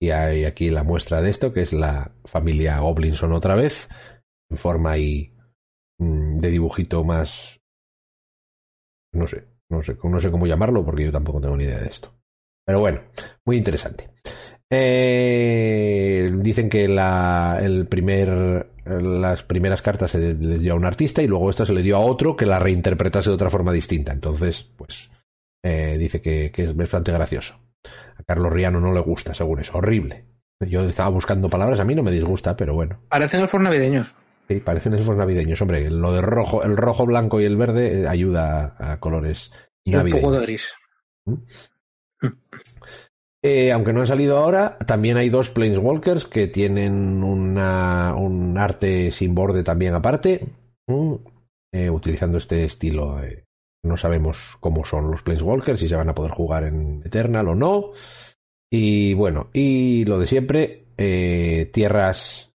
[0.00, 3.88] Y hay aquí la muestra de esto, que es la familia Goblinson otra vez,
[4.48, 5.34] en forma ahí
[5.98, 7.58] mm, de dibujito más...
[9.12, 12.12] No sé, no sé, cómo llamarlo porque yo tampoco tengo ni idea de esto.
[12.64, 13.00] Pero bueno,
[13.44, 14.10] muy interesante.
[14.70, 21.22] Eh, dicen que la, el primer, las primeras cartas se les dio a un artista
[21.22, 24.12] y luego esta se le dio a otro que la reinterpretase de otra forma distinta.
[24.12, 25.10] Entonces, pues,
[25.62, 27.58] eh, dice que, es bastante gracioso.
[27.84, 29.78] A Carlos Riano no le gusta, según eso.
[29.78, 30.24] Horrible.
[30.60, 33.00] Yo estaba buscando palabras, a mí no me disgusta, pero bueno.
[33.08, 34.14] Parecen elfos navideños.
[34.48, 35.60] Sí, parecen elfos navideños.
[35.60, 39.52] Hombre, lo de rojo, el rojo, blanco y el verde eh, ayuda a, colores
[39.84, 40.24] Y un navideños.
[40.24, 40.72] poco de gris.
[43.42, 49.12] Eh, aunque no han salido ahora, también hay dos Planeswalkers que tienen una, un arte
[49.12, 50.48] sin borde también aparte,
[50.88, 51.14] mm,
[51.72, 53.22] eh, utilizando este estilo.
[53.22, 53.44] eh,
[53.84, 57.54] no sabemos cómo son los Planeswalkers, si se van a poder jugar en Eternal o
[57.54, 57.92] no.
[58.70, 60.86] Y bueno, y lo de siempre,
[61.72, 62.50] tierras...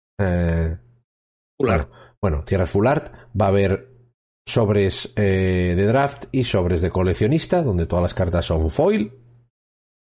[1.59, 1.89] bueno,
[2.21, 3.89] bueno, tierras full art, va a haber
[4.47, 9.13] sobres eh, de draft y sobres de coleccionista, donde todas las cartas son foil.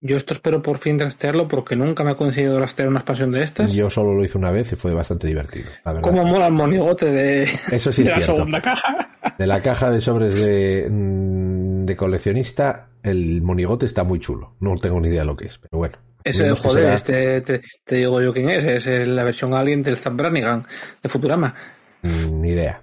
[0.02, 3.42] Yo esto espero por fin draftearlo porque nunca me ha conseguido draftear una expansión de
[3.42, 3.72] estas.
[3.72, 5.70] Yo solo lo hice una vez y fue bastante divertido.
[5.84, 6.02] La.
[6.02, 8.36] ¿Cómo mola el monigote de, Eso sí de es la cierto.
[8.36, 9.08] segunda caja?
[9.38, 14.54] De la caja de sobres de, mm, de coleccionista, el monigote está muy chulo.
[14.60, 15.94] No tengo ni idea de lo que es, pero bueno.
[16.32, 18.64] Vemos que joder, será- este, te, te digo yo quién es.
[18.64, 20.66] Es el- la versión alien del Zap Brannigan
[21.02, 21.54] de Futurama.
[22.02, 22.82] Mm, Ni idea.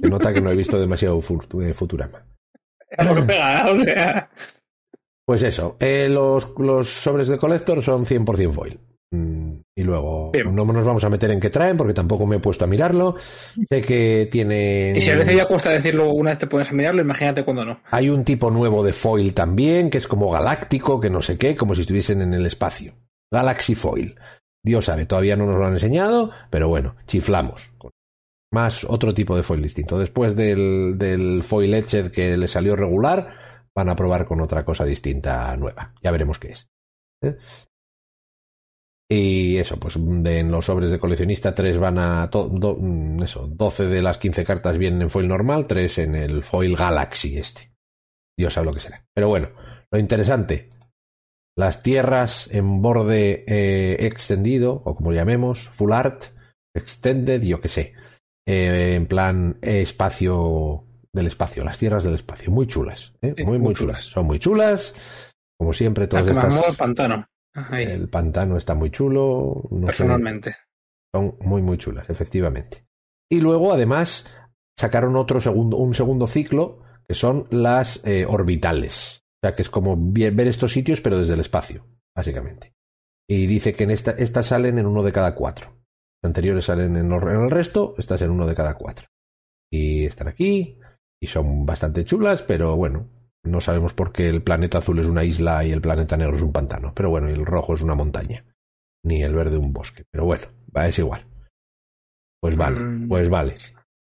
[0.00, 2.22] Se nota que no he visto demasiado eh, Futurama.
[2.96, 4.30] Es lo que pega, o sea.
[5.26, 8.78] Pues eso, eh, los, los sobres de Collector son 100% foil.
[9.14, 10.54] Mm, Y luego Bien.
[10.54, 13.16] no nos vamos a meter en qué traen porque tampoco me he puesto a mirarlo.
[13.68, 14.96] Sé que tienen...
[14.96, 17.64] Y si a veces ya cuesta decirlo una vez te pones a mirarlo, imagínate cuando
[17.64, 17.80] no.
[17.90, 21.56] Hay un tipo nuevo de foil también, que es como galáctico, que no sé qué,
[21.56, 22.94] como si estuviesen en el espacio.
[23.32, 24.14] Galaxy Foil.
[24.64, 27.72] Dios sabe, todavía no nos lo han enseñado, pero bueno, chiflamos.
[28.52, 29.98] Más otro tipo de foil distinto.
[29.98, 33.34] Después del, del foil etched que le salió regular,
[33.74, 35.92] van a probar con otra cosa distinta nueva.
[36.02, 36.68] Ya veremos qué es.
[37.22, 37.36] ¿Eh?
[39.14, 42.28] Y eso, pues de, en los sobres de coleccionista, tres van a.
[42.30, 46.14] to- do- mm, eso, 12 de las 15 cartas vienen en foil normal, tres en
[46.14, 47.72] el foil Galaxy este.
[48.38, 49.04] Dios sabe lo que será.
[49.14, 49.50] Pero bueno,
[49.90, 50.68] lo interesante.
[51.56, 56.24] Las tierras en borde eh, extendido, o como llamemos, full art,
[56.74, 57.92] extended, yo que sé.
[58.46, 62.50] Eh, en plan eh, espacio del espacio, las tierras del espacio.
[62.50, 63.34] Muy chulas, ¿eh?
[63.38, 64.00] Muy, muy muy chulas.
[64.00, 64.04] chulas.
[64.12, 64.94] Son muy chulas.
[65.56, 66.52] Como siempre, todas que estas.
[66.54, 67.26] mola el pantano.
[67.72, 69.68] El pantano está muy chulo.
[69.70, 70.56] No sé, personalmente.
[71.14, 72.86] son muy, muy chulas, efectivamente.
[73.30, 74.26] Y luego, además,
[74.78, 79.22] sacaron otro segundo, un segundo ciclo, que son las eh, orbitales.
[79.42, 81.86] O sea, que es como ver estos sitios, pero desde el espacio,
[82.16, 82.74] básicamente.
[83.28, 85.68] Y dice que en esta, estas salen en uno de cada cuatro.
[86.22, 89.08] Las anteriores salen en el resto, estas en uno de cada cuatro.
[89.70, 90.78] Y están aquí,
[91.22, 93.08] y son bastante chulas, pero bueno,
[93.44, 96.42] no sabemos por qué el planeta azul es una isla y el planeta negro es
[96.42, 96.92] un pantano.
[96.94, 98.44] Pero bueno, y el rojo es una montaña.
[99.06, 100.04] ni el verde de un bosque.
[100.10, 101.20] Pero bueno, va, es igual.
[102.40, 103.08] Pues vale, Mm.
[103.08, 103.54] pues vale.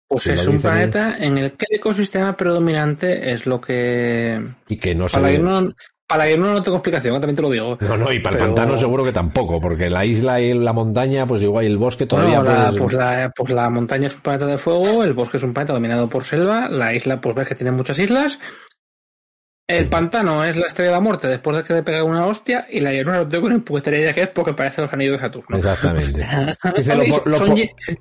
[0.09, 4.41] Pues Si es un planeta en el que el ecosistema predominante es lo que.
[4.69, 5.75] Y que no se Para que no,
[6.07, 7.77] para que no, no tengo explicación, también te lo digo.
[7.81, 11.27] No, no, y para el pantano seguro que tampoco, porque la isla y la montaña,
[11.27, 14.15] pues igual, y el bosque todavía Bueno, la, puedes- pues, la, pues la montaña es
[14.15, 17.35] un planeta de fuego, el bosque es un planeta dominado por selva, la isla, pues
[17.35, 18.39] ves que tiene muchas islas.
[19.69, 22.69] El pantano es la estrella de la muerte después de que le pega una hostia
[22.71, 25.19] y la llanura lo tengo con el putería que es porque parece los anillos de
[25.27, 25.57] Saturno.
[25.57, 26.25] Exactamente.
[26.77, 27.37] Dice, lo po- lo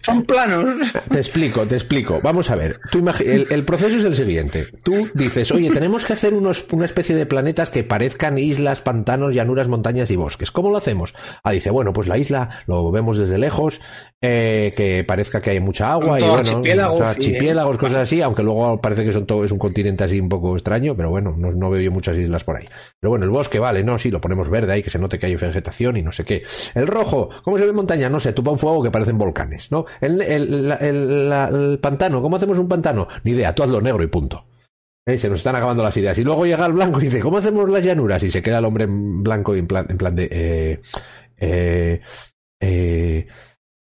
[0.04, 0.92] son, planos.
[1.12, 2.20] Te explico, te explico.
[2.22, 2.80] Vamos a ver.
[2.92, 4.68] Tú el, el proceso es el siguiente.
[4.84, 9.34] Tú dices, oye, tenemos que hacer unos, una especie de planetas que parezcan islas, pantanos,
[9.34, 10.52] llanuras, montañas y bosques.
[10.52, 11.16] ¿Cómo lo hacemos?
[11.44, 13.82] Ah, dice, bueno, pues la isla lo vemos desde lejos,
[14.28, 17.80] eh, que parezca que hay mucha agua y bueno, archipiélagos, o sea, sí, archipiélagos, ¿eh?
[17.80, 20.96] cosas así, aunque luego parece que son todo, es un continente así un poco extraño,
[20.96, 22.66] pero bueno, no, no veo yo muchas islas por ahí.
[23.00, 25.28] Pero bueno, el bosque, vale, no, sí, lo ponemos verde ahí, que se note que
[25.28, 26.44] hay vegetación y no sé qué.
[26.74, 28.10] El rojo, ¿cómo se ve montaña?
[28.10, 29.86] No sé, tupa un fuego que parecen volcanes, ¿no?
[30.02, 33.08] El, el, la- el- la- el pantano, ¿cómo hacemos un pantano?
[33.24, 34.46] Ni idea, tú hazlo negro y punto.
[35.08, 36.18] Eh, Se nos están acabando las ideas.
[36.18, 38.24] Y luego llega el blanco y dice, ¿cómo hacemos las llanuras?
[38.24, 40.28] Y se queda el hombre en blanco y en plan, en plan de...
[40.32, 40.80] Eh,
[41.38, 42.02] eh,
[42.60, 43.28] eh,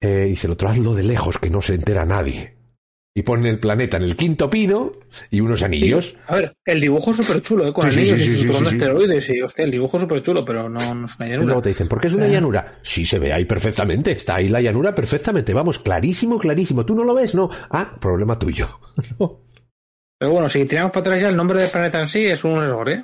[0.01, 2.55] eh, y dice el otro, hazlo de lejos, que no se entera nadie.
[3.15, 4.91] Y pone el planeta en el quinto pino
[5.31, 6.15] y unos anillos.
[6.27, 7.73] A ver, el dibujo es súper chulo, ¿eh?
[7.73, 8.47] con Sí, anillos sí, y sí.
[8.67, 11.45] esteroides y, hostia, el dibujo es súper chulo, pero no, no es una Y llanura.
[11.47, 12.31] luego te dicen, ¿por qué es una Eh.
[12.31, 12.77] llanura?
[12.83, 14.11] Sí, se ve ahí perfectamente.
[14.11, 15.51] Está ahí la llanura perfectamente.
[15.55, 16.85] Vamos, clarísimo, clarísimo.
[16.85, 17.33] ¿Tú no lo ves?
[17.33, 17.49] No.
[17.71, 18.67] Ah, problema tuyo.
[19.19, 19.41] No.
[20.19, 22.59] Pero bueno, si tiramos para atrás ya, el nombre del planeta en sí es un
[22.63, 23.03] error, ¿eh?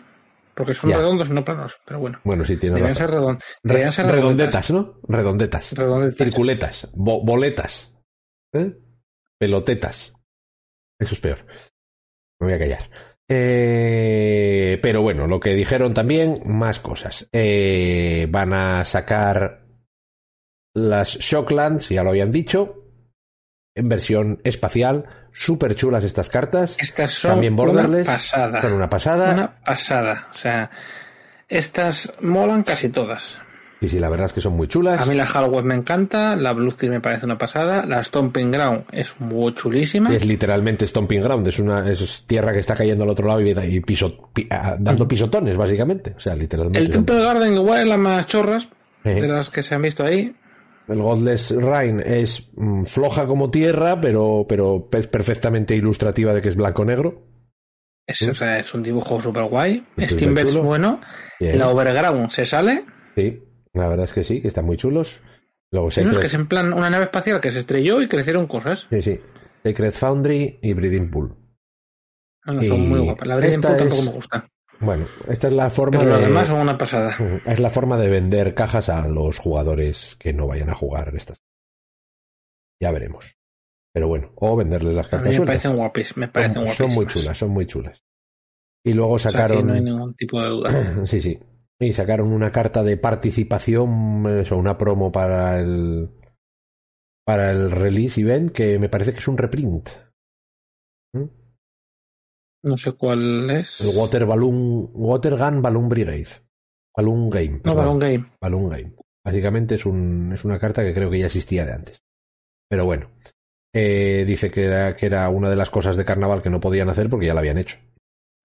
[0.56, 0.98] Porque son Ya.
[0.98, 1.80] redondos y no planos.
[1.86, 3.40] Pero bueno, Bueno, sí, deberían razón.
[3.40, 5.00] ser, Re- redondetas, ¿no?
[5.08, 5.72] Redondetas.
[5.74, 6.18] Redondetas.
[6.18, 6.88] Circuletas.
[6.94, 7.92] bo- boletas.
[8.54, 8.72] ¿Eh?
[9.40, 10.14] Pelotetas.
[11.00, 11.40] Eso es peor.
[12.40, 12.90] Me voy a callar.
[13.28, 17.28] Eh, pero bueno, lo que dijeron también, más cosas.
[17.32, 19.66] Eh, van a sacar
[20.76, 22.86] las Shocklands, ya lo habían dicho,
[23.76, 25.23] en versión espacial.
[25.34, 26.76] Súper chulas estas cartas.
[26.80, 28.08] Estas son También una Borderless.
[28.08, 28.62] pasada.
[28.62, 29.34] Son una pasada.
[29.34, 30.28] Una pasada.
[30.32, 30.70] O sea,
[31.50, 33.38] estas molan casi todas.
[33.82, 35.02] Sí, sí, la verdad es que son muy chulas.
[35.02, 38.50] A mí la Halloween me encanta, la Blue Steel me parece una pasada, la Stomping
[38.50, 40.14] Ground es muy chulísima.
[40.16, 43.50] Es literalmente Stomping Ground, es una es tierra que está cayendo al otro lado y,
[43.50, 44.48] y piso- pi-
[44.80, 46.14] dando pisotones, básicamente.
[46.16, 46.80] O sea, literalmente.
[46.80, 48.70] El Temple Garden igual es la más chorras
[49.04, 49.20] Eh.
[49.22, 50.34] de las que se han visto ahí.
[50.88, 56.50] El Godless Rain es mm, floja como tierra, pero, pero es perfectamente ilustrativa de que
[56.50, 57.24] es blanco-negro.
[58.06, 58.30] Es, Sí.
[58.30, 59.86] o sea, es un dibujo súper guay.
[59.96, 61.00] Es Steambed es bueno.
[61.40, 61.58] Bien.
[61.58, 62.84] La Overground se sale.
[63.16, 63.42] Sí,
[63.74, 65.22] la verdad es que sí, que están muy chulos.
[65.72, 68.88] Luego es que es en plan una nave espacial que se estrelló y crecieron cosas.
[68.90, 69.20] sí, sí.
[69.64, 71.36] Sacred Foundry y Breeding Pool.
[72.46, 73.26] No, no, son Y muy guapas.
[73.28, 74.48] La Breeding Pool tampoco es- me gusta.
[74.80, 76.18] Bueno, esta es la forma Pero de...
[76.18, 77.16] las demás son una pasada.
[77.46, 81.42] Es la forma de vender cajas a los jugadores que no vayan a jugar estas.
[82.82, 83.36] Ya veremos.
[83.94, 86.18] Pero bueno, o venderles las A cartas mí me parecen guapis.
[86.18, 88.04] Me parecen son, son muy chulas, son muy chulas.
[88.86, 89.58] Y luego O sea, sacaron.
[89.60, 91.06] aquí no hay ningún tipo de duda.
[91.06, 91.40] sí, sí.
[91.80, 96.10] Y sacaron una carta de participación, eso, una promo para el.
[97.26, 99.90] Para el release event, que me parece que es un reprint.
[102.64, 103.82] No sé cuál es.
[103.82, 104.90] El Water Balloon.
[104.94, 106.28] Water Gun Balloon Brigade.
[106.96, 107.62] Balloon Game.
[107.64, 107.76] No.
[107.76, 108.26] Balloon Game.
[108.42, 108.94] Balloon Game.
[109.26, 112.02] Básicamente es, un, es una carta que creo que ya existía de antes.
[112.70, 113.10] Pero bueno.
[113.76, 116.90] Eh, dice que era, que era una de las cosas de carnaval que no podían
[116.90, 117.78] hacer porque ya la habían hecho.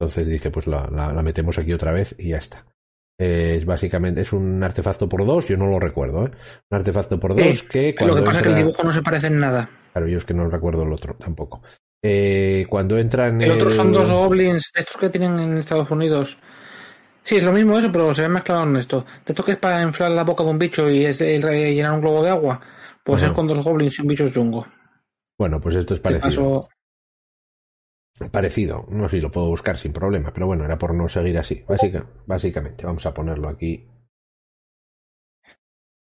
[0.01, 2.65] Entonces dice, pues la, la- la metemos aquí otra vez y ya está.
[3.21, 6.31] Eh, es básicamente, es un artefacto por dos, yo no lo recuerdo, ¿eh?
[6.71, 9.27] Un artefacto por dos que Lo que pasa es que el dibujo no se parece
[9.27, 9.69] en nada.
[9.93, 11.63] Claro, yo es que no recuerdo el otro tampoco.
[12.03, 16.39] Eh, cuando entran El otro son dos goblins de estos que tienen en Estados Unidos.
[17.25, 19.05] Sí, es lo mismo eso, pero se ve mezclado en esto.
[19.27, 21.93] De esto que es para inflar la boca de un bicho y es el llenar
[21.93, 22.61] un globo de agua.
[23.05, 23.31] Pues Ajá.
[23.31, 24.67] es con dos goblins y un bicho chungo.
[25.39, 26.61] Bueno, pues esto es parecido.
[26.61, 26.69] paso,
[28.33, 31.39] Parecido, no sé si lo puedo buscar sin problema, pero bueno, era por no seguir
[31.39, 31.63] así.
[31.69, 33.87] Básica, básicamente, vamos a ponerlo aquí.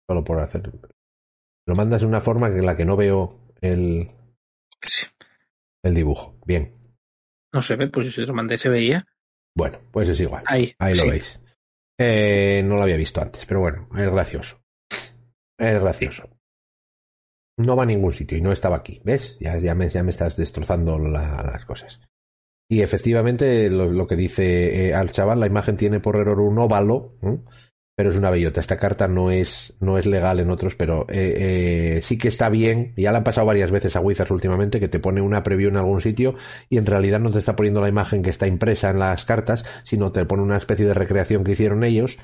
[0.08, 0.72] Solo por hacer.
[1.66, 4.08] Lo mandas de una forma en la que no veo el,
[4.84, 5.08] sí,
[5.86, 6.38] el dibujo.
[6.46, 6.74] Bien.
[7.54, 9.06] no se ve, pues si se lo mandé se veía.
[9.56, 10.44] Bueno, pues es igual.
[10.48, 10.74] Ahí.
[10.80, 11.10] Ahí lo sí.
[11.10, 11.42] veis.
[11.98, 14.62] Eh, no lo había visto antes, pero bueno, es gracioso.
[15.58, 16.30] Es gracioso.
[17.58, 19.02] No va a ningún sitio y no estaba aquí.
[19.06, 19.38] ¿Ves?
[19.40, 22.02] Ya, ya, me, ya me estás destrozando la- las cosas.
[22.70, 26.58] Y efectivamente, lo, lo que dice eh, al chaval, la imagen tiene por error un
[26.58, 27.38] óvalo, ¿eh?
[27.96, 28.60] Pero es una bellota.
[28.60, 32.50] Esta carta no es, no es legal en otros, pero eh, eh, sí que está
[32.50, 32.94] bien.
[32.98, 35.78] Ya la han pasado varias veces a Wizards últimamente, que te pone una preview en
[35.78, 36.36] algún sitio
[36.70, 39.66] y en realidad no te está poniendo la imagen que está impresa en las cartas,
[39.84, 42.18] sino te pone una especie de recreación que hicieron ellos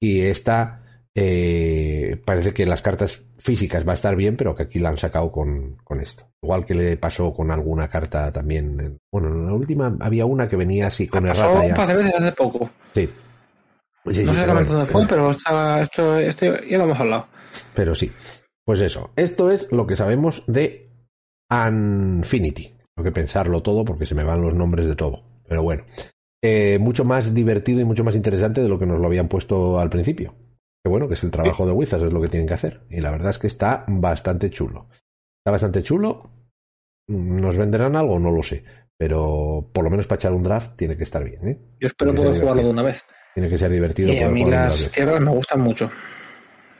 [0.00, 0.84] y esta
[1.16, 4.98] eh, parece que las cartas físicas va a estar bien, pero que aquí la han
[4.98, 6.28] sacado con, con esto.
[6.40, 8.98] Igual que le pasó con alguna carta también.
[9.10, 11.74] Bueno, en la última había una que venía así con pasó errata un ya.
[11.74, 12.70] par de veces hace poco.
[12.94, 13.08] Sí.
[14.10, 17.28] Sí, no sé bueno, dónde fue, pero estaba, esto, esto ya lo hemos hablado.
[17.74, 18.10] pero sí.
[18.64, 19.12] Pues eso.
[19.16, 20.90] Esto es lo que sabemos de
[21.50, 22.76] Unfinity.
[22.94, 25.22] Tengo que pensarlo todo porque se me van los nombres de todo.
[25.48, 25.84] Pero bueno.
[26.42, 29.80] Eh, mucho más divertido y mucho más interesante de lo que nos lo habían puesto
[29.80, 30.34] al principio.
[30.84, 32.82] Que bueno, que es el trabajo de Wizards, es lo que tienen que hacer.
[32.90, 34.88] Y la verdad es que está bastante chulo.
[35.40, 36.30] Está bastante chulo.
[37.08, 38.18] ¿Nos venderán algo?
[38.18, 38.64] No lo sé.
[38.98, 41.48] Pero por lo menos para echar un draft tiene que estar bien.
[41.48, 41.58] ¿eh?
[41.80, 43.02] Yo espero poder jugarlo de una vez.
[43.38, 44.12] Tiene que ser divertido.
[44.12, 45.88] Y a mí las tierras me gustan mucho.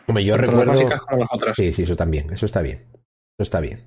[0.09, 0.73] Hombre, yo tanto las recuerdo.
[0.83, 1.57] básicas como las otras.
[1.57, 2.33] Sí, sí, eso también.
[2.33, 2.79] Eso está bien.
[2.93, 3.79] Eso está bien.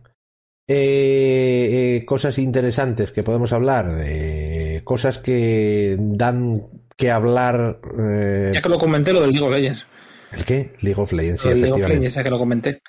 [0.69, 3.93] Eh, eh, cosas interesantes que podemos hablar.
[3.93, 6.61] de cosas que dan
[6.95, 7.79] que hablar.
[7.99, 9.85] eh, Ya que lo comenté, lo del League of Legends.
[10.31, 10.73] ¿El qué?
[10.79, 11.41] League of Legends.
[11.41, 11.79] Sí, League of.
[11.89, 12.81] Legends, ya que lo comenté.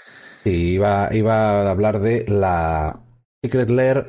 [0.45, 3.01] Sí, iba, iba a hablar de la
[3.43, 4.07] Secret Lair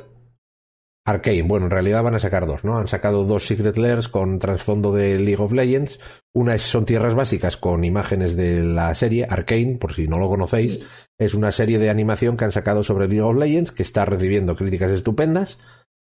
[1.06, 1.42] Arcane.
[1.42, 2.78] Bueno, en realidad van a sacar dos, ¿no?
[2.78, 6.00] Han sacado dos Secret Lairs con trasfondo de League of Legends.
[6.32, 10.28] Una es- son tierras básicas con imágenes de la serie Arcane, por si no lo
[10.28, 10.80] conocéis.
[11.18, 14.56] Es una serie de animación que han sacado sobre League of Legends que está recibiendo
[14.56, 15.58] críticas estupendas,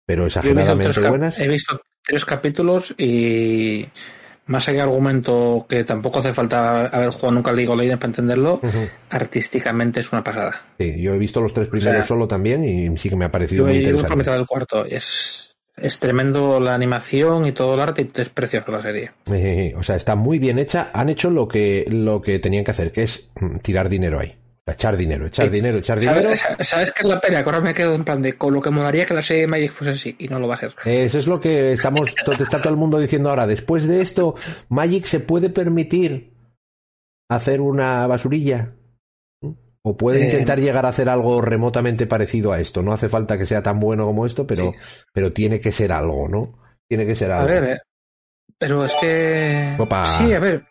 [0.06, 1.40] pero he exageradamente buenas.
[1.40, 3.88] he visto tres capítulos y
[4.50, 8.10] más allá de argumento que tampoco hace falta haber jugado nunca League of Legends para
[8.10, 8.60] entenderlo,
[9.10, 10.66] artísticamente es una pasada.
[10.80, 13.26] Sí, yo he visto los tres primeros O sea, solo también y sí que me
[13.26, 14.16] ha parecido Yo muy interesante.
[14.16, 14.86] mitad del cuarto.
[14.86, 19.12] Es, es tremendo la animación y todo el arte y es precioso la serie.
[19.78, 20.90] O sea, está muy bien hecha.
[20.94, 24.36] Han hecho lo que, lo que tenían que hacer, que es mm, tirar dinero ahí.
[24.66, 25.52] Echar dinero, echar Sí.
[25.52, 26.36] dinero, echar dinero.
[26.36, 27.40] ¿Sabes, ¿Sabes qué es la pena?
[27.44, 29.48] Que ahora me quedo en plan de con lo que molaría que la serie de
[29.48, 30.76] Magic fuese así y no lo va a ser.
[30.86, 33.48] Eso es lo que estamos, está todo el mundo diciendo ahora.
[33.48, 34.36] Después de esto,
[34.70, 36.34] Magic se puede permitir
[37.32, 38.74] hacer una basurilla.
[39.82, 42.84] O puede Eh, intentar llegar a hacer algo remotamente parecido a esto.
[42.84, 44.74] No hace falta que sea tan bueno como esto, pero,
[45.14, 46.60] pero tiene que ser algo, ¿no?
[46.88, 47.48] Tiene que ser A algo.
[47.50, 47.78] ver, eh,
[48.58, 49.76] pero es que.
[49.80, 50.06] Opa.
[50.06, 50.66] Sí, a ver.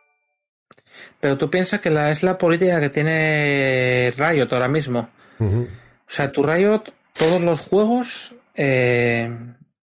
[1.20, 5.08] Pero tú piensas que la, es la política que tiene Riot ahora mismo.
[5.40, 5.66] O
[6.06, 9.30] sea, tu Riot, todos los juegos eh,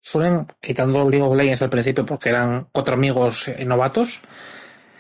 [0.01, 4.21] suelen, quitando League of Legends al principio porque eran cuatro amigos novatos,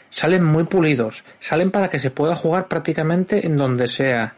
[0.09, 1.23] salen muy pulidos.
[1.39, 4.35] Salen para que se pueda jugar prácticamente en donde sea.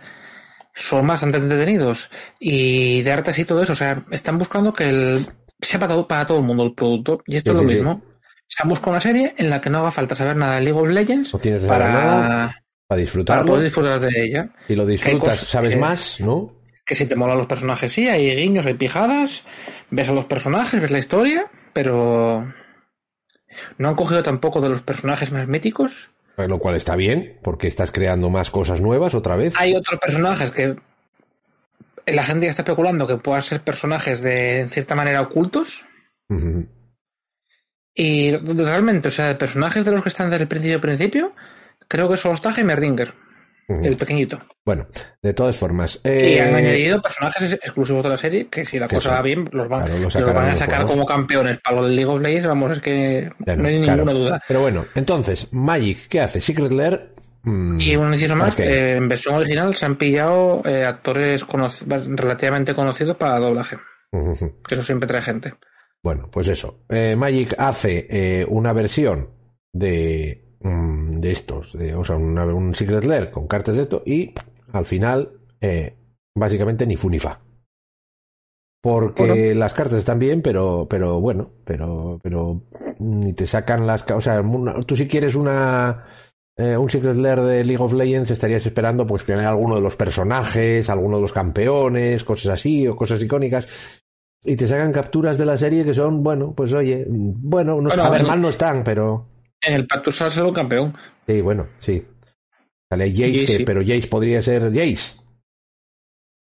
[0.73, 2.09] Son bastante entretenidos.
[2.39, 3.73] Y de artes y todo eso.
[3.73, 5.25] O sea, están buscando que el,
[5.61, 7.21] sea para todo, para todo el mundo el producto.
[7.25, 7.75] Y esto Sí, es lo sí.
[7.75, 8.01] mismo.
[8.47, 10.79] Se han buscado una serie en la que no haga falta saber nada de League
[10.79, 12.55] of Legends No tienes que saber nada
[12.87, 14.49] para, para para poder disfrutar de ella.
[14.69, 16.53] Y lo disfrutas, sabes que- más, ¿no?
[16.85, 19.43] que si te molan los personajes, sí, hay guiños, hay pijadas,
[19.89, 22.53] ves a los personajes, ves la historia, pero
[23.79, 26.11] no han cogido tampoco de los personajes más míticos.
[26.35, 29.55] Pues Lo cual está bien, porque estás creando más cosas nuevas otra vez.
[29.57, 30.75] Hay otros personajes que
[32.05, 35.85] la gente ya está especulando que puedan ser personajes de en cierta manera ocultos.
[36.29, 36.67] Ujú.
[37.95, 41.31] Y realmente, o sea, de personajes de los que están desde el principio principio,
[41.87, 43.13] creo que solo está Heimerdinger,
[43.69, 43.81] Ujú.
[43.83, 44.37] el pequeñito.
[44.65, 44.85] Bueno,
[45.21, 46.01] de todas formas.
[46.03, 49.47] Y eh, han añadido personajes exclusivos de la serie, que si la cosa va bien,
[49.53, 52.47] los van, Claro, los van a sacar como campeones para lo del League of Legends,
[52.47, 53.95] vamos, es que ya no hay claro.
[54.03, 54.43] ninguna duda.
[54.47, 56.41] Pero bueno, entonces, Magic, ¿qué hace?
[56.41, 57.13] Secret Lair.
[57.43, 61.45] mm, Y un inciso más, eh, en versión original se han pillado eh, actores
[62.07, 63.77] relativamente conocidos para doblaje,
[64.67, 65.53] que eso siempre trae gente.
[66.06, 66.82] Bueno, pues eso.
[66.88, 69.32] Eh, Magic hace eh, una versión
[69.74, 74.03] de, mm, de estos, de, o sea, una- un Secret Lair con cartas de esto
[74.06, 74.32] y
[74.72, 75.95] al final, eh,
[76.38, 77.39] básicamente ni fu ni fa.
[78.84, 79.60] Porque Bueno.
[79.60, 82.62] las cartas están bien, pero, pero bueno, pero, pero
[82.99, 86.06] ni te sacan las, o sea, una- tú si quieres una,
[86.56, 89.95] eh, un Secret Lair de League of Legends estarías esperando pues tener alguno de los
[89.95, 94.03] personajes, alguno de los campeones, cosas así o cosas icónicas
[94.45, 98.03] y te sacan capturas de la serie que son, bueno, pues oye, bueno, no, Bueno,
[98.03, 99.27] a ver, mal no están, pero
[99.61, 100.93] En el Pactus sale un campeón.
[101.27, 102.05] sí, bueno, sí.
[102.89, 103.63] Sale Jace, Jace, que- sí.
[103.65, 105.19] pero Jace podría ser Jace.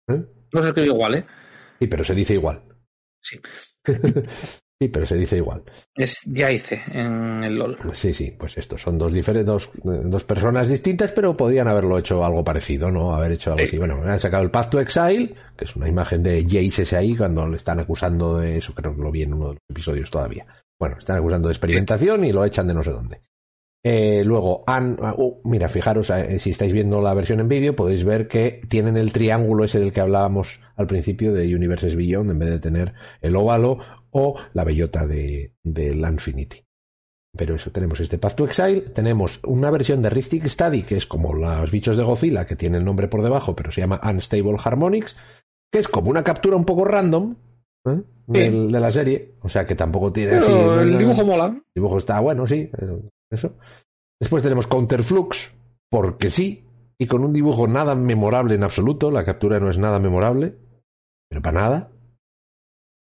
[0.09, 0.23] ¿Eh?
[0.51, 1.25] No se escribe igual, ¿eh?
[1.79, 2.61] Sí, pero se dice igual.
[3.21, 3.39] Sí.
[4.83, 5.63] Sí, pero se dice igual.
[5.95, 7.77] Es Jaice en el LOL.
[7.93, 12.25] Sí, sí, pues estos son dos diferentes, dos, dos personas distintas, pero podrían haberlo hecho
[12.25, 13.13] algo parecido, ¿no?
[13.13, 13.67] Haber hecho algo Sí.
[13.67, 13.77] así.
[13.77, 17.15] Bueno, han sacado el Path to Exile, que es una imagen de Jace ese ahí
[17.15, 20.09] cuando le están acusando de eso, creo que lo vi en uno de los episodios
[20.09, 20.45] todavía.
[20.77, 23.21] Bueno, están acusando de experimentación y lo echan de no sé dónde.
[23.85, 28.05] Eh, luego han, uh, mira, fijaros, eh, si estáis viendo la versión en vídeo, podéis
[28.05, 32.39] ver que tienen el triángulo ese del que hablábamos al principio de Universes Beyond, en
[32.39, 33.79] vez de tener el óvalo
[34.13, 36.63] o la bellota de, del Infinity.
[37.35, 41.07] Pero eso, tenemos este Path to Exile, tenemos una versión de Ristic Study, que es
[41.07, 44.57] como los bichos de Godzilla, que tiene el nombre por debajo, pero se llama Unstable
[44.63, 45.15] Harmonics,
[45.71, 47.35] que es como una captura un poco random
[47.87, 48.03] ¿eh?
[48.27, 50.51] De la serie, o sea que tampoco tiene así...
[50.51, 51.47] El dibujo mola.
[51.47, 53.01] el dibujo está bueno, sí, eh,
[53.31, 53.55] eso.
[54.21, 55.51] Después tenemos Counterflux,
[55.89, 56.65] porque sí,
[56.97, 60.55] y con un dibujo nada memorable en absoluto, la captura no es nada memorable,
[61.29, 61.91] pero para nada.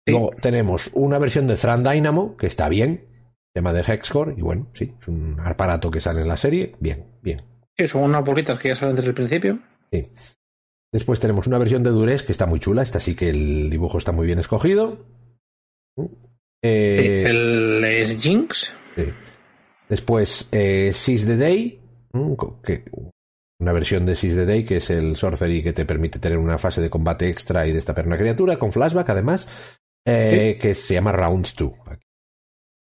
[0.09, 0.13] Sí.
[0.13, 3.07] Luego tenemos una versión de Thran Dynamo, que está bien,
[3.53, 7.05] tema de Hexcore, y bueno, sí, es un aparato que sale en la serie, bien,
[7.21, 7.43] bien.
[7.77, 9.59] Sí, son unas bolitas que ya salen desde el principio.
[9.93, 10.03] Sí.
[10.91, 13.99] Después tenemos una versión de Durez que está muy chula, esta sí que el dibujo
[13.99, 15.05] está muy bien escogido.
[16.63, 18.73] Eh, el es Jinx.
[18.95, 19.05] Sí.
[19.91, 21.81] Después, eh, Seize the Day,
[22.63, 22.85] que,
[23.61, 26.59] una versión de Seize the Day, que es el Sorcery que te permite tener una
[26.59, 31.13] fase de combate extra y destapar una criatura, con flashback además, eh, que se llama
[31.13, 31.73] Round 2.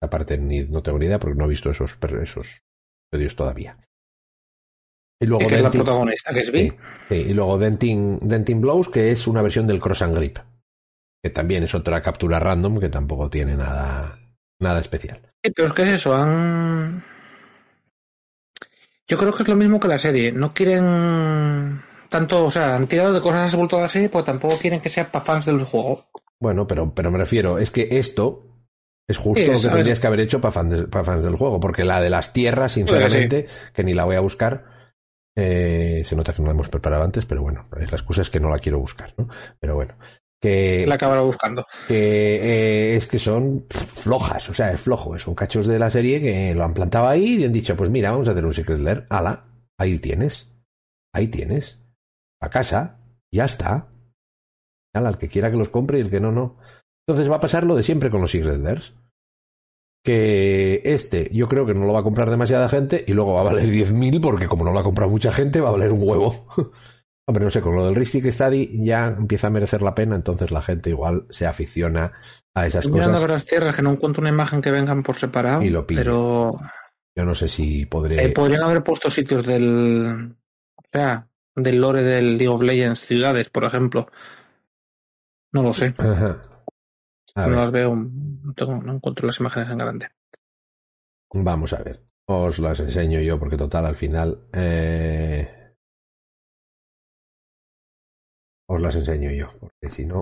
[0.03, 2.61] Aparte, ni, no tengo ni idea porque no he visto esos, esos
[3.11, 3.77] episodios todavía.
[5.21, 6.69] Y luego, que es la protagonista, que es Vi.
[6.69, 6.75] Sí,
[7.09, 10.39] sí, y luego Denting, Denting Blows, que es una versión del Cross and Grip,
[11.23, 14.17] que también es otra captura random que tampoco tiene nada,
[14.59, 15.21] nada especial.
[15.43, 17.03] Sí, pero es que es eso, han...
[19.07, 20.31] Yo creo que es lo mismo que la serie.
[20.31, 24.57] No quieren tanto, o sea, han tirado de cosas a toda la serie, pero tampoco
[24.57, 26.07] quieren que sea para fans del juego.
[26.41, 28.47] Bueno, pero, pero me refiero, es que esto
[29.07, 31.59] es justo lo es- que tendrías que haber hecho para fans, para fans del juego,
[31.59, 34.65] porque la de las tierras, sinceramente, que ni la voy a buscar,
[35.37, 38.29] eh, se nota que no la hemos preparado antes, pero bueno, es la excusa es
[38.29, 39.27] que no la quiero buscar, ¿no?
[39.59, 39.95] Pero bueno,
[40.41, 41.65] que, La acabará buscando.
[41.87, 46.19] que eh, es que son flojas, o sea, es flojo, son cachos de la serie
[46.19, 48.79] que lo han plantado ahí y han dicho, pues mira, vamos a hacer un Secret
[48.79, 49.45] Lair, ala,
[49.77, 50.51] ahí tienes,
[51.13, 51.79] ahí tienes,
[52.41, 52.97] a casa,
[53.31, 53.87] ya está,
[54.93, 56.57] el que quiera que los compre y el que no, no.
[57.07, 58.93] Entonces va a pasar lo de siempre con los Lairs.
[60.03, 63.41] Que este yo creo que no lo va a comprar demasiada gente y luego va
[63.41, 66.01] a valer 10.000 porque como no lo ha comprado mucha gente va a valer un
[66.01, 66.47] huevo.
[67.27, 70.49] Hombre, no sé, con lo del Ristic Study ya empieza a merecer la pena, entonces
[70.49, 72.13] la gente igual se aficiona
[72.55, 73.21] a esas Estoy mirando cosas.
[73.29, 75.61] ver las tierras que no encuentro una imagen que vengan por separado.
[75.61, 76.01] Y lo pillo.
[76.01, 76.59] pero
[77.15, 78.25] Yo no sé si podré...
[78.25, 80.35] eh, podrían haber puesto sitios del.
[80.75, 84.07] O sea, del lore del League of Legends, ciudades, por ejemplo.
[85.53, 85.93] No lo sé.
[85.97, 86.41] Ajá.
[87.35, 87.95] A no ver, las veo.
[87.95, 90.09] No, tengo- no encuentro las imágenes en grande.
[91.33, 92.03] vamos a ver.
[92.27, 94.47] Os las enseño yo porque total al final...
[94.53, 95.73] eh,
[98.73, 100.19] Os las enseño yo, porque si no...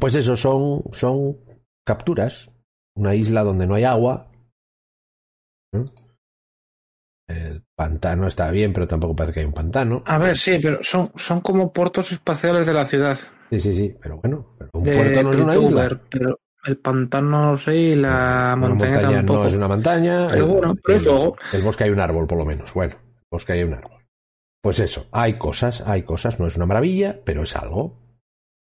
[0.00, 1.38] Pues eso, son, son
[1.86, 2.50] capturas.
[2.96, 4.30] Una isla donde no hay agua.
[7.28, 10.02] El pantano está bien, pero tampoco parece que hay un pantano.
[10.06, 13.18] A ver, sí, pero son, son como puertos espaciales de la ciudad.
[13.50, 16.00] Sí, sí, sí, pero bueno, pero un de puerto no es una isla.
[16.10, 19.40] Pero el pantano no lo sé y la Una montaña, tampoco.
[19.42, 20.26] no es una montaña.
[20.28, 21.36] Pero el, bueno, pero el- fuego.
[21.52, 22.72] el bosque hay un árbol, por lo menos.
[22.74, 24.00] Bueno, el bosque hay un árbol.
[24.62, 26.40] Pues eso, hay cosas, hay cosas.
[26.40, 27.98] No es una maravilla, pero es algo.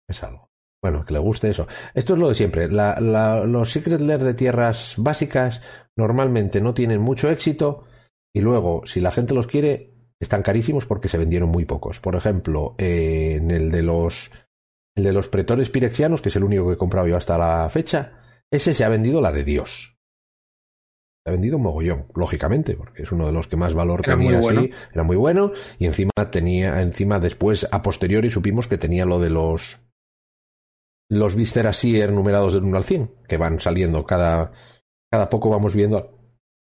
[0.09, 0.49] Es algo.
[0.83, 1.68] Bueno, que le guste eso.
[1.95, 2.68] Esto es lo de siempre.
[2.68, 5.62] La- la- los Secret Lair de tierras básicas
[5.97, 7.85] normalmente no tienen mucho éxito
[8.35, 12.01] y luego, si la gente los quiere, están carísimos porque se vendieron muy pocos.
[12.01, 14.33] Por ejemplo, eh, en el de los
[14.97, 17.68] el de los pretores pirexianos, que es el único que he comprado yo hasta la
[17.70, 18.20] fecha,
[18.51, 19.97] ese se ha vendido la de Dios.
[21.24, 24.14] Se ha vendido un mogollón, lógicamente, porque es uno de los que más valor Era
[24.16, 24.61] tenía muy bueno.
[24.62, 29.20] así, era muy bueno, y encima tenía, encima después, a posteriori, supimos que tenía lo
[29.20, 29.80] de los
[31.11, 34.53] los Vistera Seer numerados del 1 al 100, que van saliendo cada,
[35.11, 36.18] cada poco vamos viendo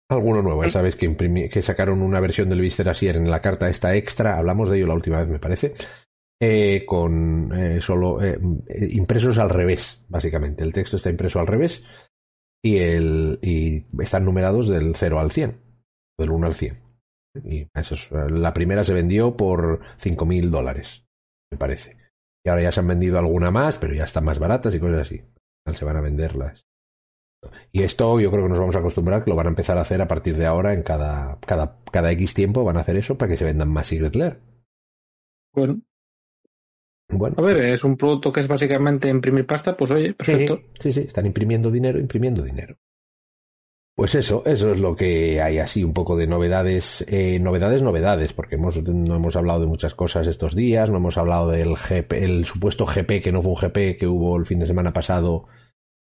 [0.09, 0.65] alguno nuevo.
[0.65, 3.95] Ya sabes que, imprimi- que sacaron una versión del Vistera Seer en la carta esta
[3.95, 5.73] extra, hablamos de ello la última vez, me parece,
[6.43, 8.39] eh, con eh, solo eh,
[8.93, 10.65] impresos al revés, básicamente.
[10.65, 11.85] El texto está impreso al revés
[12.65, 15.61] y, el, y están numerados del 0 al 100,
[16.19, 16.79] del 1 al 100.
[17.45, 21.05] Y eso es, la primera se vendió por 5.000 dólares,
[21.53, 21.97] me parece.
[22.45, 25.03] Y ahora ya se han vendido alguna más, pero ya están más baratas y cosas
[25.03, 25.23] así.
[25.75, 26.65] Se van a venderlas.
[27.71, 29.83] Y esto yo creo que nos vamos a acostumbrar, que lo van a empezar a
[29.83, 33.17] hacer a partir de ahora en cada, cada, cada X tiempo van a hacer eso
[33.17, 34.41] para que se vendan más Secret Lair.
[35.55, 35.81] Bueno,
[37.11, 40.61] Bueno, a ver, es un producto que es básicamente imprimir pasta, pues oye, perfecto.
[40.79, 42.77] Sí, sí, están imprimiendo dinero, imprimiendo dinero.
[44.01, 48.33] Pues eso, eso es lo que hay así, un poco de novedades, eh, novedades, novedades,
[48.33, 52.13] porque hemos, no hemos hablado de muchas cosas estos días, no hemos hablado del GP,
[52.25, 55.49] el supuesto GP, que no fue un GP que hubo el fin de semana pasado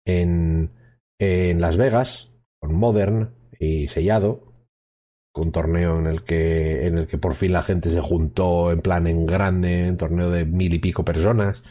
[0.05, 0.72] en,
[1.20, 4.53] en Las Vegas, con Modern y Sellado,
[5.43, 8.80] un torneo en el que, en el que por fin la gente se juntó en
[8.80, 11.62] plan en grande, un torneo de mil y pico personas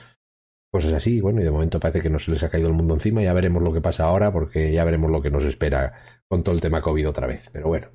[0.74, 1.22] cosas así.
[1.22, 3.22] Bueno, y de momento parece que no se les ha caído el mundo encima.
[3.22, 5.94] Ya veremos lo que pasa ahora, porque ya veremos lo que nos espera
[6.28, 7.48] con todo el tema COVID otra vez.
[7.54, 7.88] Pero bueno.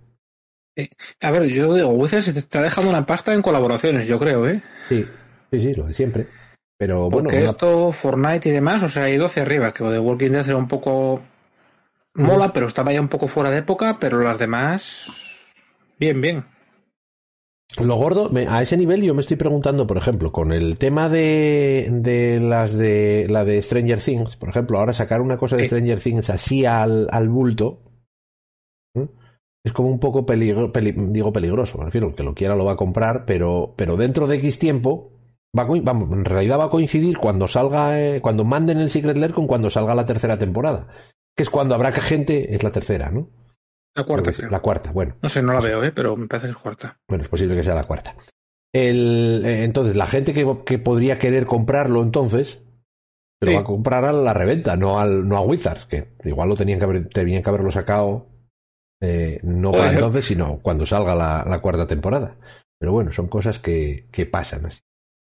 [1.21, 4.49] A ver, yo digo, Wizards se te está dejando una pasta en colaboraciones, yo creo,
[4.49, 4.63] ¿eh?
[4.89, 5.05] Sí,
[5.51, 6.29] sí, sí, lo de siempre.
[6.79, 7.29] Pero bueno.
[7.29, 10.31] Porque esto, Fortnite y demás, o sea, ha ido hacia arriba, que lo de Walking
[10.31, 11.21] Dead era un poco.
[12.15, 15.28] Mola, pero estaba ya un poco fuera de época, pero las demás.
[15.99, 16.45] Bien, bien.
[17.81, 21.89] Lo gordo, a ese nivel yo me estoy preguntando, por ejemplo, con el tema de,
[21.93, 26.01] de las de la de Stranger Things, por ejemplo, ahora sacar una cosa de Stranger
[26.01, 27.83] Things así al, al bulto,
[29.65, 32.73] es como un poco peligro, digo peligroso, me refiero, el que lo quiera lo va
[32.73, 35.13] a comprar, pero, pero dentro de X tiempo,
[35.57, 39.35] va vamos, en realidad va a coincidir cuando salga, eh, cuando manden el Secret Lair
[39.35, 40.89] con cuando salga la tercera temporada,
[41.37, 43.29] que es cuando habrá que gente, es la tercera, ¿no?
[43.99, 45.17] La cuarta, La cuarta, bueno.
[45.21, 45.91] No sé, no la veo, ¿eh?
[45.91, 47.01] pero me parece que es cuarta.
[47.09, 48.15] Bueno, es posible que sea la cuarta.
[48.73, 52.61] El, eh, entonces, la gente que, que, podría querer comprarlo entonces,
[53.41, 56.55] lo va a comprar a la reventa, no, al, no a Wizards, que igual lo
[56.55, 58.29] tenían que, haber, tenían que haberlo sacado
[59.01, 62.37] eh, no para entonces, sino cuando salga la, la, cuarta temporada.
[62.79, 64.81] Pero bueno, son cosas que, que pasan así.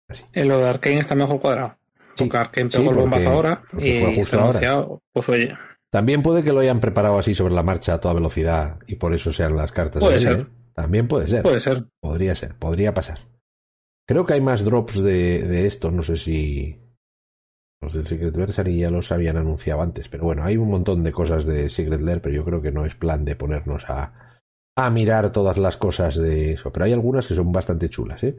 [0.08, 0.24] así.
[0.34, 1.78] En lo de Arkane está mejor cuadrado.
[2.16, 4.88] Sí, porque Arkane pegó sí, el bombazo ahora y fue justo ahora.
[5.12, 5.58] Pues oye.
[5.92, 9.14] También puede que lo hayan preparado así sobre la marcha a toda velocidad y por
[9.14, 10.02] eso sean las cartas.
[10.02, 10.40] Puede ser.
[10.40, 10.48] ¿eh?
[10.74, 11.44] También puede ser.
[11.44, 11.86] Puede ser.
[12.00, 13.20] Podría ser, podría pasar.
[14.08, 16.82] Creo que hay más drops de, de esto, no sé si,
[17.82, 21.12] los del Secret Versary ya los habían anunciado antes, pero bueno, hay un montón de
[21.12, 24.40] cosas de Secret Lair, pero yo creo que no es plan de ponernos a,
[24.78, 26.72] a mirar todas las cosas de eso.
[26.72, 28.38] Pero hay algunas que son bastante chulas, ¿eh?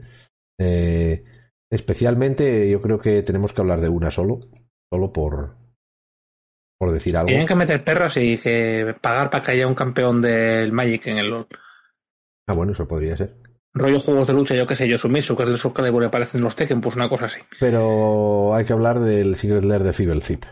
[0.59, 1.25] ¿eh?
[1.69, 4.39] especialmente yo creo que tenemos que hablar de una solo,
[4.89, 5.57] solo por,
[6.77, 7.27] por decir algo.
[7.27, 11.17] Tienen que meter perros y que pagar para que haya un campeón del Magic en
[11.17, 11.47] el LoL.
[12.47, 13.43] Ah, bueno, eso podría ser
[13.73, 16.05] rollo juegos de lucha, yo qué sé, yo Sumisu, que es del Soul Calibur y
[16.05, 17.39] aparecen los Tekken, pues una cosa así.
[17.59, 20.45] Pero hay que hablar del Secret Lair de Zip.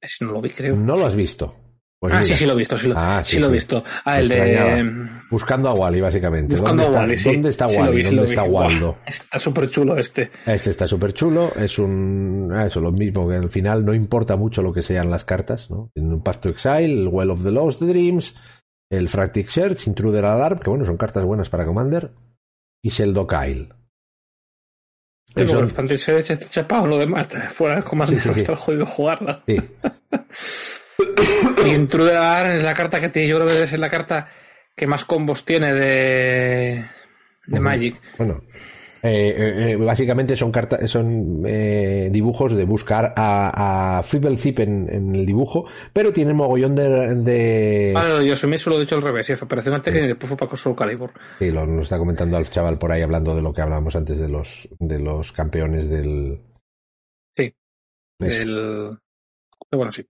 [0.00, 0.74] Ese no lo vi, creo.
[0.74, 1.54] ¿No lo has visto?
[2.02, 3.84] Pues ah, sí, sí lo he visto, sí lo, ah, sí, lo he visto.
[4.04, 5.08] Ah, el de...
[5.30, 6.56] Buscando a Wally, básicamente.
[6.56, 7.36] Buscando ¿Dónde a Wally, está, sí.
[7.36, 8.02] ¿Dónde está Wally?
[8.02, 8.98] ¿Dónde está Waldo?
[9.06, 10.32] Está súper chulo este.
[10.44, 11.52] Este está súper chulo.
[11.54, 12.50] Es un...
[12.52, 15.70] Ah, eso, lo mismo, que al final no importa mucho lo que sean las cartas,
[15.70, 15.92] ¿no?
[15.94, 18.34] Tiene un Path to Exile, el Well of the Lost Dreams,
[18.90, 22.10] el Fractic Search, Intruder Alarm, que bueno, son cartas buenas para Commander,
[22.82, 23.68] y Sheldo Kyle.
[25.36, 25.72] Sí, son...
[25.88, 28.40] El Search está chapado lo demás, fuera de Commander, sí, sí, sí.
[28.40, 29.40] está jodido jugarla.
[29.46, 29.56] Sí.
[31.64, 34.28] y Intruder es la carta que tiene, yo creo que debe ser la carta
[34.76, 36.84] que más combos tiene de,
[37.46, 38.00] de Magic.
[38.18, 38.42] Bueno,
[39.04, 44.88] eh, eh, básicamente son cartas, son eh, dibujos de buscar a, a Fibble Zip en,
[44.88, 47.16] en, el dibujo, pero tiene mogollón de.
[47.16, 47.94] de...
[47.96, 50.00] Ah, yo se me lo he dicho al revés, sí, apareció antes sí.
[50.00, 51.10] y después fue para Soul Calibur.
[51.40, 54.18] Sí, lo, lo, está comentando al chaval por ahí hablando de lo que hablábamos antes
[54.18, 56.40] de los, de los campeones del.
[57.36, 57.52] Sí.
[58.20, 58.98] Del.
[59.72, 60.06] Pero bueno, sí.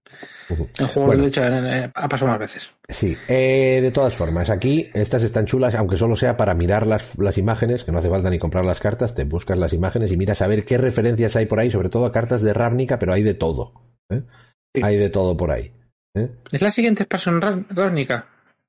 [0.51, 0.87] Uh -huh.
[0.89, 1.31] Juegos bueno.
[1.31, 2.73] de eh, ha pasado más veces.
[2.89, 7.17] Sí, eh, de todas formas, aquí estas están chulas, aunque solo sea para mirar las,
[7.17, 10.17] las, imágenes, que no hace falta ni comprar las cartas, te buscas las imágenes y
[10.17, 13.13] miras a ver qué referencias hay por ahí, sobre todo a cartas de Ravnica, pero
[13.13, 13.73] hay de todo.
[14.11, 14.23] ¿eh?
[14.75, 14.81] Sí.
[14.83, 15.73] Hay de todo por ahí.
[16.17, 16.29] ¿eh?
[16.51, 18.27] ¿Es la siguiente expansión Ravnica?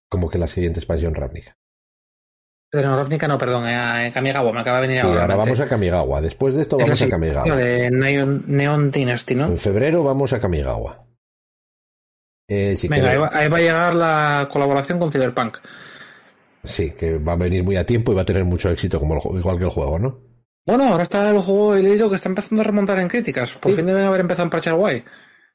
[0.08, 1.58] Como que la siguiente expansión Ravnica.
[2.74, 5.22] Pero no, Ravnica no, perdón, eh, Kamigawa, me acaba de venir sí, ahora.
[5.22, 6.22] ahora vamos a Kamigawa.
[6.22, 7.56] Después de esto vamos a Kamigawa.
[7.56, 9.46] De Neon, Neon Dynasty, ¿no?
[9.46, 11.06] En febrero vamos a Kamigawa.
[12.48, 15.60] Eh, si Venga, ahí va, ahí va, a llegar la colaboración con Cyberpunk.
[16.64, 19.14] Sí, que va a venir muy a tiempo y va a tener mucho éxito, como
[19.14, 20.22] el, igual que el juego, ¿no?
[20.66, 23.54] Bueno, ahora está el juego, he leído que está empezando a remontar en críticas.
[23.54, 23.76] Por sí.
[23.76, 25.04] fin deben haber empezado en parchar guay.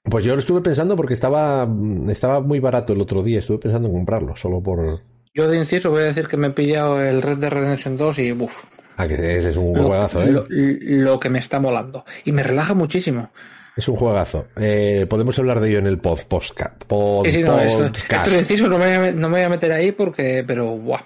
[0.05, 1.69] Pues yo lo estuve pensando porque estaba,
[2.11, 3.41] estaba muy barato el otro día.
[3.41, 5.01] Estuve pensando en comprarlo, solo por.
[5.39, 8.19] Yo de inciso voy a decir que me he pillado el Red Dead Redemption 2
[8.19, 8.65] y uff.
[8.97, 10.33] Ah, que ese es un lo, juegazo, ¿eh?
[10.33, 12.05] Lo, lo, que me está molando.
[12.25, 13.31] Y me relaja muchísimo.
[13.77, 14.49] Es un juegazo.
[14.57, 16.83] Eh, podemos hablar de ello en el pod, podcast.
[16.83, 19.43] Pod, sí, sí, no, esto, esto de inciso no me, voy a, no me voy
[19.43, 21.03] a meter ahí porque, pero, buah.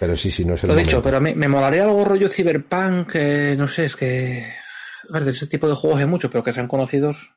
[0.00, 3.10] Pero sí, sí, no es el Lo dicho, pero me, me molaría algo rollo Cyberpunk,
[3.16, 4.42] eh, no sé, es que.
[5.10, 7.30] A ver, de ese tipo de juegos hay mucho, pero que sean conocidos.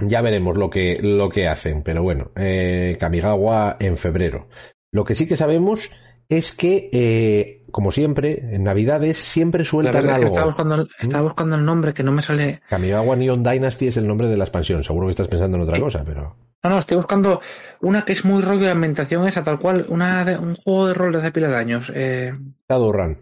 [0.00, 4.48] Ya veremos lo que, lo que hacen, pero bueno, eh, Kamigawa en febrero.
[4.92, 5.90] Lo que sí que sabemos
[6.28, 10.28] es que, eh, como siempre, en Navidades siempre sueltan la algo.
[10.28, 12.62] Estaba buscando, estaba buscando el nombre que no me sale.
[12.68, 14.84] Kamigawa Neon Dynasty es el nombre de la expansión.
[14.84, 15.82] Seguro que estás pensando en otra sí.
[15.82, 16.36] cosa, pero.
[16.62, 17.40] No, no, estoy buscando
[17.80, 20.94] una que es muy rollo de ambientación esa, tal cual, una de, un juego de
[20.94, 21.90] rol de hace pila de años.
[21.94, 22.32] Eh...
[22.68, 23.18] Shadowrun.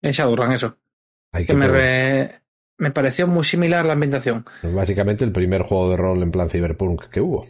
[0.00, 0.76] En Shadowrun, eso.
[1.32, 2.40] Hay que, que me, re...
[2.78, 4.44] me pareció muy similar la ambientación.
[4.62, 7.44] Es básicamente el primer juego de rol en plan cyberpunk que hubo.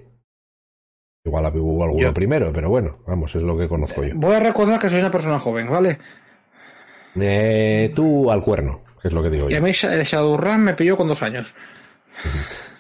[1.25, 2.13] Igual hubo alguno yo.
[2.15, 4.15] primero, pero bueno, vamos, es lo que conozco yo.
[4.17, 5.99] Voy a recordar que soy una persona joven, ¿vale?
[7.19, 8.83] Eh, tú al cuerno.
[9.01, 9.59] que es lo que digo Y yo.
[9.59, 11.55] a mí el Shadowrun me pilló con dos años.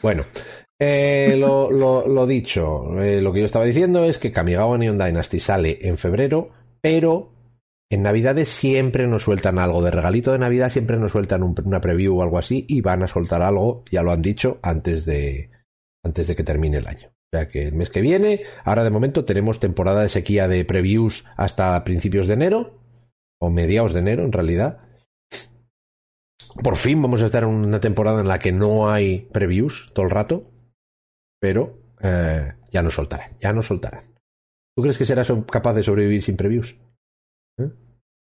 [0.03, 0.24] Bueno,
[0.78, 4.99] eh, lo, lo- lo dicho, eh, lo que yo estaba diciendo es que Kamigawa Neon
[4.99, 6.51] Dynasty sale en febrero,
[6.82, 7.32] pero
[7.90, 11.80] en Navidades siempre nos sueltan algo de regalito de Navidad, siempre nos sueltan un- una
[11.80, 15.51] preview o algo así y van a soltar algo, ya lo han dicho, antes de,
[16.03, 17.09] antes de que termine el año.
[17.35, 21.24] Sea que el mes que viene, ahora de momento tenemos temporada de sequía de previews
[21.37, 22.78] hasta principios de enero,
[23.41, 24.78] o mediados de enero en realidad.
[26.62, 30.05] Por fin vamos a estar en una temporada en la que no hay previews todo
[30.05, 30.49] el rato,
[31.41, 34.14] pero eh, ya nos soltarán, ya nos soltarán.
[34.76, 36.76] ¿Tú crees que serás capaz de sobrevivir sin previews?
[37.59, 37.68] Eh,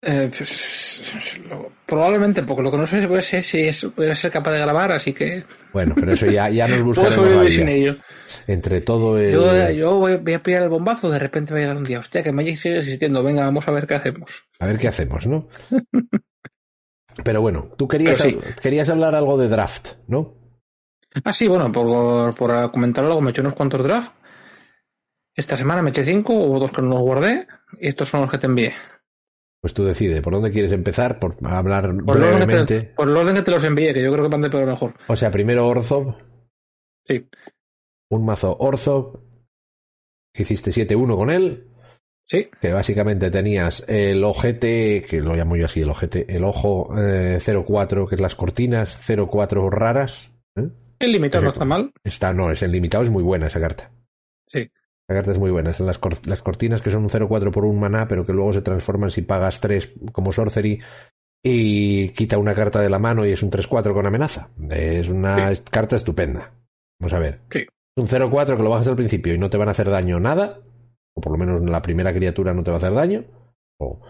[0.00, 4.30] pues, lo- probablemente, porque lo que no sé es si, si es, voy a ser
[4.30, 7.96] capaz de grabar, así que Bueno, pero eso ya, ya nos buscaremos sin ello.
[8.46, 9.32] Entre todo el...
[9.32, 11.98] Yo, yo voy, voy a pillar el bombazo, de repente va a llegar un día,
[12.00, 14.44] hostia, que Magic sigue existiendo, venga, vamos a ver qué hacemos.
[14.60, 15.48] A ver qué hacemos, ¿no?
[17.24, 18.38] Pero bueno, tú querías, sí.
[18.60, 20.34] querías hablar algo de draft, ¿no?
[21.24, 24.12] Ah, sí, bueno, por, por comentar algo, me he hecho unos cuantos drafts.
[25.34, 27.46] Esta semana me eché cinco, hubo dos que no los guardé,
[27.80, 28.74] y estos son los que te envié.
[29.60, 32.82] Pues tú decides por dónde quieres empezar, por hablar Por el, que te, brevemente.
[32.96, 34.94] por el orden que te los envié, que yo creo que van de peor mejor.
[35.08, 36.14] O sea, primero Orzhov,
[37.08, 37.28] Sí,
[38.10, 39.20] un mazo Orzhov,
[40.34, 41.68] que hiciste 7-1 con él,
[42.28, 46.92] sí, que básicamente tenías el ojete, que lo llamo yo así, el ojete, el ojo
[46.98, 50.30] eh, 04, que es las cortinas 04 raras.
[50.56, 50.68] ¿eh?
[50.98, 51.92] el limitado no está mal.
[52.04, 53.90] Está, no, es en limitado, es muy buena esa carta.
[54.48, 54.70] Sí.
[55.08, 55.72] La carta es muy buena.
[55.72, 58.52] Son las, cor- las cortinas que son un 0-4 por un maná, pero que luego
[58.52, 60.80] se transforman si pagas 3 como sorcery
[61.44, 64.48] y quita una carta de la mano y es un 3-4 con amenaza.
[64.70, 65.62] Es una Sí.
[65.70, 66.52] carta estupenda.
[67.00, 67.40] Vamos a ver.
[67.52, 67.66] Sí.
[67.96, 70.60] Un 0-4 que lo bajas al principio y no te van a hacer daño nada,
[71.14, 73.24] o por lo menos la primera criatura no te va a hacer daño.
[73.78, 74.00] O,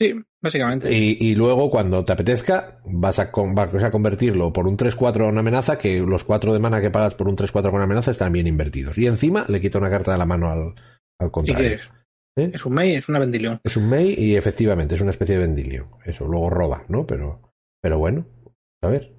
[0.00, 0.90] Sí, básicamente.
[0.92, 5.28] y, y luego, cuando te apetezca, vas a, con- vas a convertirlo por un 3-4
[5.28, 8.32] en amenaza, que los 4 de mana que pagas por un 3-4 con amenaza están
[8.32, 8.96] bien invertidos.
[8.96, 10.74] Y encima le quita una carta de la mano al,
[11.18, 11.60] al si contrario.
[11.68, 11.90] quieres.
[12.38, 12.50] ¿Eh?
[12.54, 13.60] Es un May, es una Vendilión.
[13.62, 15.90] Es un Mei y efectivamente es una especie de vendilio.
[16.06, 17.06] Eso, luego roba, ¿no?
[17.06, 18.24] Pero, pero bueno,
[18.82, 19.12] a ver.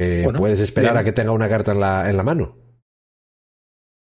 [0.00, 1.02] Eh, Bueno, puedes esperar bien.
[1.02, 2.56] a que tenga una carta en la, en la mano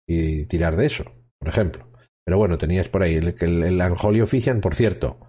[0.08, 1.04] y tirar de eso,
[1.38, 1.92] por ejemplo.
[2.24, 5.20] Pero bueno, tenías por ahí el, el, el Unholy Offician, por cierto.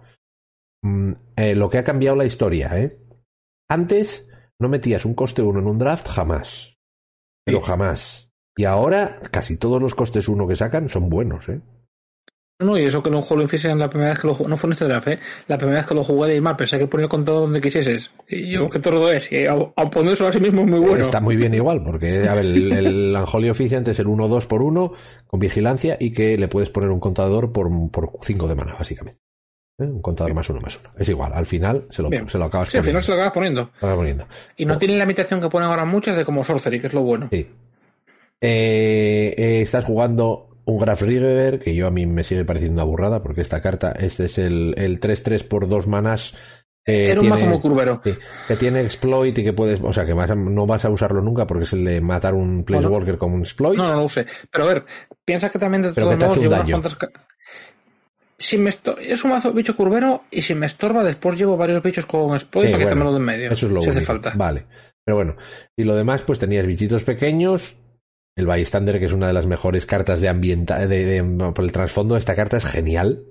[0.82, 2.98] Mm, eh, lo que ha cambiado la historia, ¿eh?
[3.68, 4.28] Antes
[4.58, 6.76] no metías un coste 1 en un draft jamás.
[7.44, 8.30] Pero jamás.
[8.56, 11.60] Y ahora casi todos los costes 1 que sacan son buenos, ¿eh?
[12.60, 14.68] No, y eso que no juego en la primera vez que lo jugué, no fue
[14.68, 15.18] en este draft, ¿eh?
[15.48, 18.10] La primera vez que lo jugué de mal, pensé que ponía el contador donde quisieses.
[18.28, 19.32] Y yo, qué tordo es.
[19.32, 21.02] Y aun aun poniéndolo a sí mismo es muy bueno.
[21.02, 24.60] Está muy bien igual, porque a ver, el, el Unholy Officiant es el 1-2 por
[24.60, 24.92] 1
[25.26, 29.18] con vigilancia y que le puedes poner un contador por, por 5 de mana, básicamente.
[29.80, 29.84] ¿Eh?
[29.84, 30.90] Un contador más uno más uno.
[30.98, 33.02] Es igual, al final se lo, se lo acabas Sí, al final poniendo.
[33.02, 33.70] se lo acabas poniendo.
[33.80, 34.28] Lo poniendo.
[34.56, 34.78] Y no Oh.
[34.78, 37.28] tiene la limitación que ponen ahora muchas de como Sorcery, que es lo bueno.
[37.32, 37.48] Sí.
[38.40, 42.84] Eh, eh, estás jugando un Graf Rigger que yo a mí me sigue pareciendo una
[42.90, 46.34] burrada porque esta carta, este es el, el 3-3 por 2 manas.
[46.86, 48.00] eh, Era un mazo muy curvero.
[48.04, 48.14] Sí,
[48.48, 51.20] que tiene exploit y que puedes, o sea, que vas a- no vas a usarlo
[51.20, 53.76] nunca porque es el de matar un Planeswalker como un exploit.
[53.76, 54.26] No, no lo usé.
[54.50, 54.84] Pero a ver,
[55.24, 56.98] piensa que también de todos modos llevo unas cuantas.
[58.40, 58.70] Si me.
[59.02, 62.66] Es un mazo bicho curvero y si me estorba, después llevo varios bichos con exploit
[62.68, 63.50] Sí, para bueno, quitármelo de en medio.
[63.52, 64.32] Eso es lo si hace falta.
[64.34, 64.64] Vale.
[65.04, 65.36] Pero bueno.
[65.76, 67.76] Y lo demás, pues tenías bichitos pequeños.
[68.36, 71.72] El Bystander, que es una de las mejores cartas de ambienta de, de- por el
[71.72, 73.24] trasfondo esta carta es genial.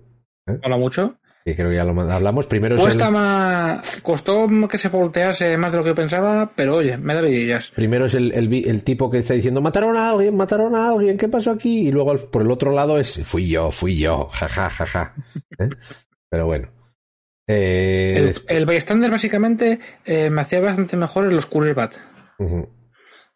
[0.63, 1.17] Mola mucho.
[1.49, 2.45] Que creo que ya lo hablamos.
[2.45, 4.01] Primero es Cuesta el, más...
[4.01, 7.71] Costó que se voltease más de lo que yo pensaba, pero oye, me da vidillas.
[7.71, 11.27] primero es el, el, tipo que está diciendo mataron a alguien, mataron a alguien, ¿qué
[11.27, 11.87] pasó aquí?
[11.87, 15.15] Y luego por el otro lado es fui yo, fui yo, jaja, jaja.
[15.57, 15.69] ¿Eh?
[16.29, 16.69] Pero bueno.
[17.47, 21.95] Eh, El, bystander básicamente eh, me hacía bastante mejor en los Courier Bat.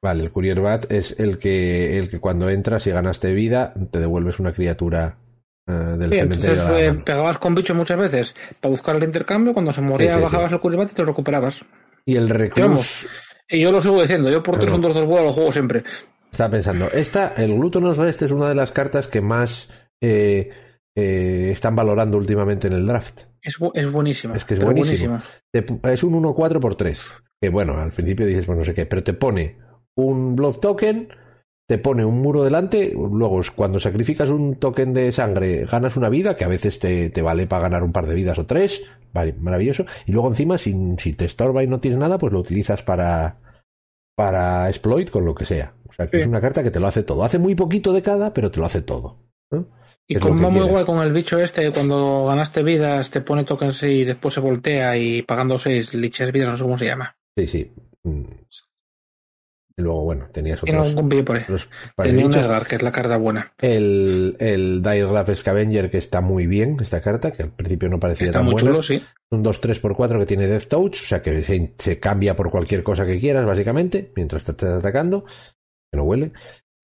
[0.04, 4.00] Vale, el Courier Bat es el que, el que cuando entras y ganaste vida, te
[4.00, 5.18] devuelves una criatura
[5.66, 6.62] del Bien, cementerio.
[6.62, 10.16] entonces eh, pegabas con bichos muchas veces para buscar el intercambio, cuando se moría Sí,
[10.18, 10.60] sí, bajabas sí.
[10.68, 11.62] el Bat y te lo recuperabas.
[12.06, 13.08] Y el reclus.
[13.48, 14.58] Y yo lo sigo diciendo, yo por.
[14.60, 15.84] 3 son 2 2 lo juego siempre.
[16.32, 19.70] estaba pensando, esta, el Glutonous Rest es una de las cartas que más
[20.02, 20.50] eh,
[20.96, 23.22] eh, están valorando últimamente en el draft.
[23.42, 24.36] Es, bu- es buenísima.
[24.36, 25.24] Es que es buenísima.
[25.54, 27.02] Es un 1-4 por 3.
[27.42, 29.58] Que bueno, al principio dices, pues no sé qué, pero te pone
[29.96, 31.10] un Blood Token,
[31.74, 36.38] te pone un muro delante, luego cuando sacrificas un token de sangre ganas una vida,
[36.38, 39.34] que a veces te, te vale para ganar un par de vidas o tres, vale,
[39.40, 42.84] maravilloso, y luego encima, si, si te estorba y no tienes nada, pues lo utilizas
[42.84, 43.38] para,
[44.16, 45.74] para exploit con lo que sea.
[45.90, 46.22] O sea, que Sí.
[46.22, 47.24] es una carta que te lo hace todo.
[47.24, 49.18] Hace muy poquito de cada, pero te lo hace todo.
[49.50, 49.66] ¿no?
[50.08, 54.06] Y como muy guay con el bicho este, cuando ganaste vidas, te pone tokens y
[54.06, 57.16] después se voltea y pagando 6 liches vidas, no sé cómo se llama.
[57.36, 57.72] Sí, sí.
[59.76, 60.96] Y luego, bueno, tenías otros.
[61.06, 61.46] vídeo por ahí.
[61.98, 62.34] Tenía un.
[62.34, 63.54] Edgar, que es la carta buena.
[63.58, 68.28] El, el Diregraph Scavenger, que está muy bien, esta carta, que al principio no parecía
[68.28, 68.70] Está tan muy buena.
[68.70, 69.02] chulo, sí.
[69.32, 73.06] Un 2-3x4 que tiene Death Touch, o sea que se, se cambia por cualquier cosa
[73.08, 76.34] que quieras, básicamente, mientras te estés atacando, que no huele.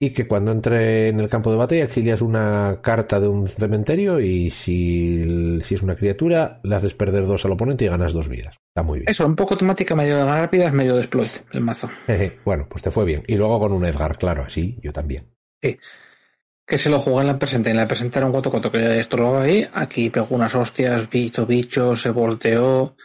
[0.01, 4.21] Y que cuando entre en el campo de batalla exilias una carta de un cementerio
[4.21, 8.29] y si, si es una criatura, le haces perder dos al oponente y ganas dos
[8.29, 8.55] vidas.
[8.69, 9.09] Está muy bien.
[9.09, 11.89] Eso, un poco temática medio de ganar vidas, medio de exploit, el mazo.
[12.45, 13.23] bueno, pues te fue bien.
[13.27, 15.25] Y luego con un Edgar, claro, así, yo también.
[15.61, 17.71] Que se lo jugué en la presente.
[17.71, 19.67] En la un 4-4 que estorbaba ahí.
[19.73, 22.95] Aquí pegó unas hostias, bicho, bicho, se volteó.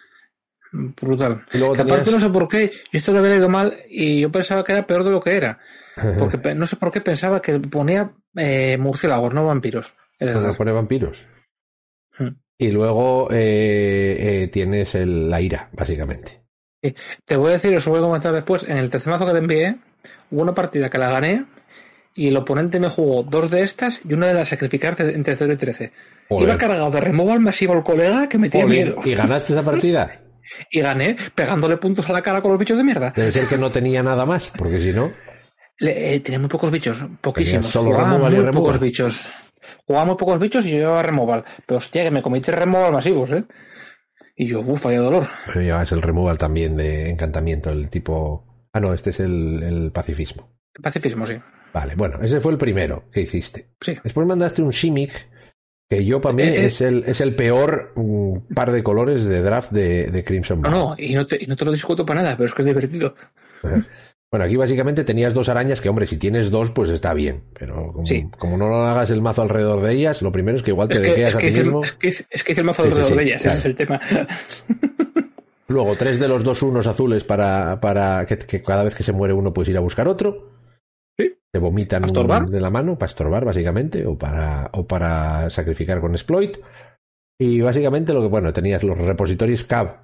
[1.01, 1.45] Brutal.
[1.53, 4.21] Y luego Que aparte no sé por qué, yo esto lo había leído mal y
[4.23, 5.59] yo pensaba que era peor de lo que era.
[6.19, 9.95] Porque no sé por qué pensaba que ponía eh, murciélagos, no vampiros.
[10.19, 11.25] Nos pone vampiros.
[12.19, 12.29] Hmm.
[12.59, 16.43] Y luego eh, eh, tienes el- la ira, básicamente.
[17.25, 18.65] Te voy a decir, os voy a comentar después.
[18.65, 19.77] En el tercer mazo que te envié,
[20.31, 21.47] hubo una partida que la gané
[22.15, 25.53] y el oponente me jugó dos de estas y una de las sacrificar entre 0
[25.53, 25.93] y 13.
[26.29, 26.49] Joder.
[26.49, 29.01] Iba cargado de removal masivo al colega que me tenía Jolín, miedo.
[29.05, 30.21] ¿Y ganaste esa partida?
[30.71, 33.13] Y gané pegándole puntos a la cara con los bichos de mierda.
[33.15, 35.13] Debe ser que no tenía nada más, porque si no,
[35.79, 37.67] Le- eh, tenía muy pocos bichos, poquísimos.
[37.69, 38.51] solo y muy removal.
[38.53, 39.27] pocos bichos.
[39.87, 41.45] Jugaba muy pocos bichos y yo llevaba removal.
[41.67, 43.45] Pero hostia, que me comí tres removal masivos, ¿eh?
[44.37, 45.27] Y yo, uff, vaya dolor.
[45.47, 48.69] pero llevas el removal también de encantamiento, el tipo.
[48.73, 50.53] Ah, no, este es el, el pacifismo.
[50.83, 51.35] Pacifismo, sí.
[51.73, 53.71] Vale, bueno, ese fue el primero que hiciste.
[53.81, 53.97] Sí.
[54.03, 55.29] Después mandaste un Shimmick,
[55.97, 56.67] que yo para mí Eh, eh.
[56.67, 60.71] es, el, es el peor mm, par de colores de draft de, de Crimson No,
[60.71, 62.67] no, y no, te, y no te lo discuto para nada, pero es que es
[62.67, 63.15] divertido.
[64.31, 67.45] Bueno, aquí básicamente tenías dos arañas que, hombre, si tienes dos, pues está bien.
[67.57, 68.27] Pero como, Sí.
[68.37, 70.97] como no lo hagas el mazo alrededor de ellas, lo primero es que igual te
[71.25, 71.85] es, a ti mismo.
[71.85, 73.59] es, que hice, es que el mazo sí, alrededor sí, de ellas, claro.
[73.59, 74.01] ese es el tema.
[75.69, 79.13] Luego, tres de los dos unos azules para, para que, que cada vez que se
[79.13, 80.51] muere uno puedes ir a buscar otro.
[81.55, 82.47] Te vomitan ¿Para estorbar?
[82.49, 86.57] de la mano para estorbar, básicamente, o para, o para sacrificar con exploit.
[87.39, 89.97] Y básicamente lo que, bueno, tenías los repositorios CAB,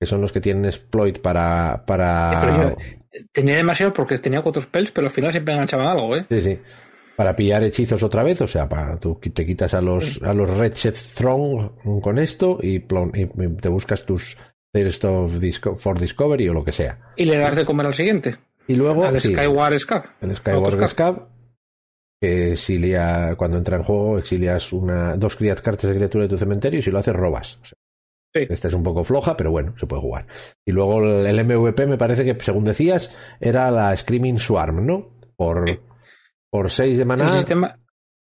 [0.00, 1.84] que son los que tienen exploit para.
[1.86, 2.74] para
[3.12, 6.26] yo tenía demasiado porque tenía cuatro spells, pero al final siempre enganchaban algo, ¿eh?
[6.28, 6.58] Sí, sí.
[7.14, 10.50] Para pillar hechizos otra vez, o sea, para, tú te quitas a los, a los
[10.58, 13.26] Red Shed Throng con esto y, plon- y
[13.60, 14.36] te buscas tus
[14.72, 16.98] Thirst of Disco- for Discovery o lo que sea.
[17.16, 18.36] Y le das de comer al siguiente,
[18.68, 20.04] Y luego al sí, Skyward Scab.
[20.20, 21.28] el Skyward Scab,
[22.20, 26.80] que exilia, cuando entra en juego, exilias una, dos cartas de criatura de tu cementerio
[26.80, 27.58] y si lo haces, robas.
[27.62, 27.78] O sea,
[28.34, 28.46] Sí.
[28.50, 30.26] Esta es un poco floja, pero bueno, se puede jugar.
[30.66, 35.08] Y luego el, el MVP me parece que, según decías, era la Screaming Swarm, ¿no?
[35.36, 35.78] Por, Sí.
[36.50, 37.78] por 6 de El maná, sistema,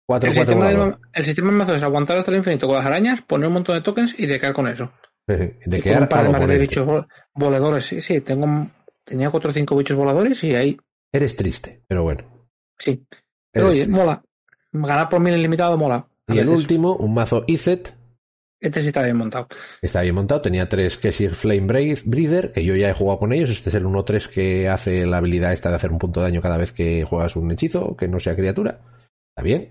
[0.06, 2.86] 4 el, 4 sistema del, el sistema mazo es aguantar hasta el infinito con las
[2.86, 4.92] arañas, poner un montón de tokens y decaer con eso.
[5.26, 6.60] De Y con quedar un par de más de oponente.
[6.60, 7.84] bichos vol- voladores.
[7.86, 8.46] Sí, sí, tengo,
[9.06, 10.76] tenía cuatro o cinco bichos voladores y ahí,
[11.12, 12.24] Eres triste, pero bueno.
[12.78, 13.02] sí.
[13.52, 14.02] Pero eres oye, triste.
[14.02, 14.22] mola.
[14.72, 16.06] Ganar por mil ilimitado mola.
[16.28, 17.94] Y el último, un mazo Izet,
[18.60, 19.46] Este sí está bien montado.
[19.48, 20.42] que está bien montado.
[20.42, 23.48] Tenía tres Kesir Flame Brave- Breather, que yo ya he jugado con ellos.
[23.50, 26.42] Este es el 1-3 que hace la habilidad esta de hacer un punto de daño
[26.42, 28.80] cada vez que juegas un hechizo, que no sea criatura.
[29.30, 29.70] Está bien.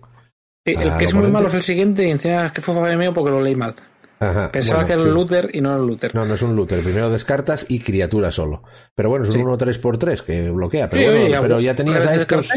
[0.65, 2.73] Sí, el Al que es muy malo es el siguiente y encima es que fue
[2.73, 3.75] fallo mío porque lo leí mal.
[4.19, 5.07] Ajá, Pensaba bueno, que era sí.
[5.09, 6.15] el looter y no era el looter.
[6.15, 6.79] No, no es un looter.
[6.81, 8.63] Primero descartas y criatura solo.
[8.95, 9.41] Pero bueno, es un Sí.
[9.43, 10.89] 1-3x3 que bloquea.
[10.89, 12.49] Pero, Sí, bueno, oye, pero ya tenías a estos.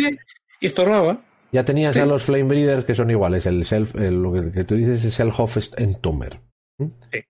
[0.60, 1.20] Y estorbaba.
[1.50, 3.46] Ya tenías a los Flame Breeders que son iguales.
[3.46, 6.40] El self, el- lo que, tú dices es el Hof Entomber.
[6.78, 6.86] ¿Mm?
[7.12, 7.20] Sí.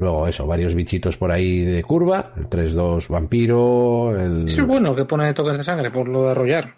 [0.00, 2.32] Luego eso, varios bichitos por ahí de curva.
[2.36, 4.18] El 3-2 vampiro.
[4.18, 6.74] El, Eso es bueno, que pone tokens de sangre por lo de arrollar.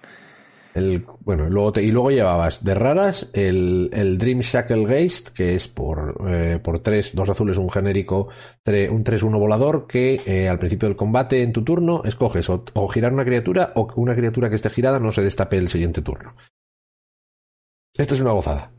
[0.75, 5.55] El- bueno, luego te- y luego llevabas de raras el, el Dream Shackle Geist, que
[5.55, 8.29] es por, eh, por 3, dos azules, un genérico,
[8.65, 12.65] tre- un 3-1 volador, que eh, al principio del combate en tu turno escoges o,
[12.75, 15.69] o girar una criatura o que una criatura que esté girada no se destape el
[15.69, 16.35] siguiente turno.
[17.97, 18.73] Esto es una gozada.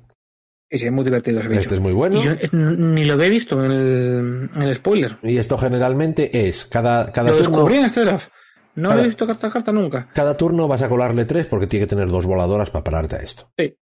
[0.69, 1.59] Y sí, es muy divertido ese bicho.
[1.61, 2.21] Este es muy bueno.
[2.23, 5.17] Yo eh, ni lo había visto en el, en el spoiler.
[5.21, 7.49] Y esto generalmente es cada, cada Lo turno.
[7.51, 8.29] descubrí en este draft.
[8.75, 10.07] No Cada- había visto carta a carta nunca.
[10.13, 13.19] Cada turno vas a colarle tres porque tiene que tener dos voladoras para pararte a
[13.19, 13.51] esto.
[13.57, 13.75] Sí.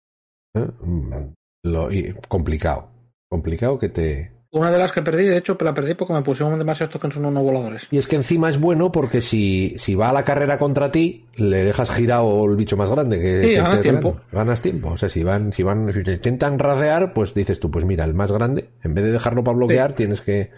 [0.55, 0.67] ¿Eh?
[0.81, 1.35] Mm,
[1.65, 2.91] Lo, y complicado.
[3.29, 4.33] Complicado que te.
[4.51, 7.31] Una de las que perdí, de hecho, la perdí porque me pusieron demasiados tokens uno
[7.31, 7.87] no voladores.
[7.91, 11.27] Y es que encima es bueno porque si, si va a la carrera contra ti,
[11.37, 14.21] le dejas girado el bicho más grande que, Sí, que ganas tiempo.
[14.33, 14.89] Ganas tiempo.
[14.93, 18.07] O sea, si van, si van, si te intentan radear, pues dices tú, pues mira,
[18.07, 20.51] el más grande, en vez de dejarlo para bloquear, tienes que.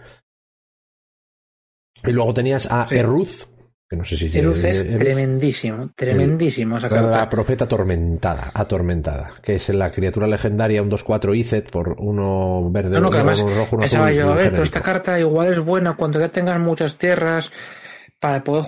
[2.05, 2.95] Y luego tenías a Sí.
[2.95, 3.49] Erruz,
[3.91, 7.09] Que no sé si Eruz es tremendísimo, tremendísimo esa carta.
[7.17, 12.91] La profeta atormentada, atormentada, que es la criatura legendaria, un 2-4 Izet por uno verde,
[12.91, 15.51] No, no, que uno además rojo, uno azul yo, a ver, pero esta carta igual
[15.51, 17.51] es buena cuando ya tengas muchas tierras
[18.21, 18.63] para poder...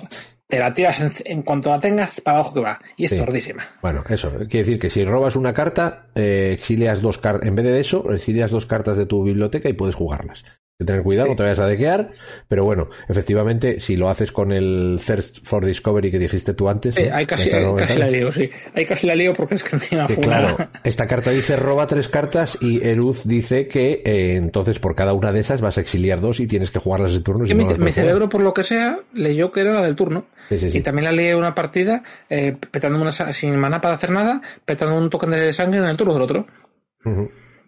[0.45, 2.79] Te la tiras en, en cuanto la tengas para abajo que va.
[2.97, 3.17] Y es Sí.
[3.17, 3.63] tordísima.
[3.81, 7.63] Bueno, eso, quiere decir que si robas una carta, eh, exilias dos cartas, en vez
[7.65, 10.43] de eso, exilias dos cartas de tu biblioteca y puedes jugarlas.
[10.79, 12.09] Hay que tener cuidado, no te vayas a dequear,
[12.47, 16.97] pero bueno, efectivamente, si lo haces con el Thirst for Discovery que dijiste tú antes,
[16.97, 17.15] Eh, ¿no?
[17.15, 18.49] ahí casi, casi la lío, sí.
[18.73, 21.57] Ahí casi la lío porque es que encima que fue claro, una- esta carta dice
[21.57, 25.77] roba tres cartas y Eruz dice que eh, entonces por cada una de esas vas
[25.77, 27.45] a exiliar dos y tienes que jugarlas de turno.
[27.45, 30.25] si no mi, cerebro, por lo que sea, leyó que era la del turno.
[30.49, 30.79] Sí, sí, sí.
[30.79, 32.01] Y también la lié una partida
[32.31, 35.97] eh, petando una, sin maná para hacer nada, petando un token de sangre en el
[35.97, 36.47] turno del otro.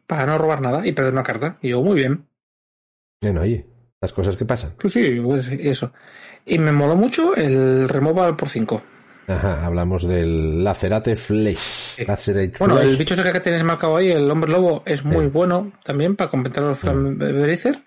[0.07, 1.57] Para no robar nada y perder una carta.
[1.61, 2.25] Y yo, muy bien.
[3.31, 3.65] Bueno, oye,
[4.01, 4.73] las cosas que pasan.
[4.79, 5.91] Pues sí, pues eso.
[6.45, 8.81] Y me moló mucho el removal por 5.
[9.27, 11.57] Ajá, hablamos del Lacerate Flesh.
[11.95, 12.05] Sí.
[12.05, 12.89] Lacerate Bueno, Flesh.
[12.89, 15.31] el bicho ese que tienes marcado ahí, el hombre lobo, es muy Sí.
[15.31, 17.81] bueno también para completar los Flamberither.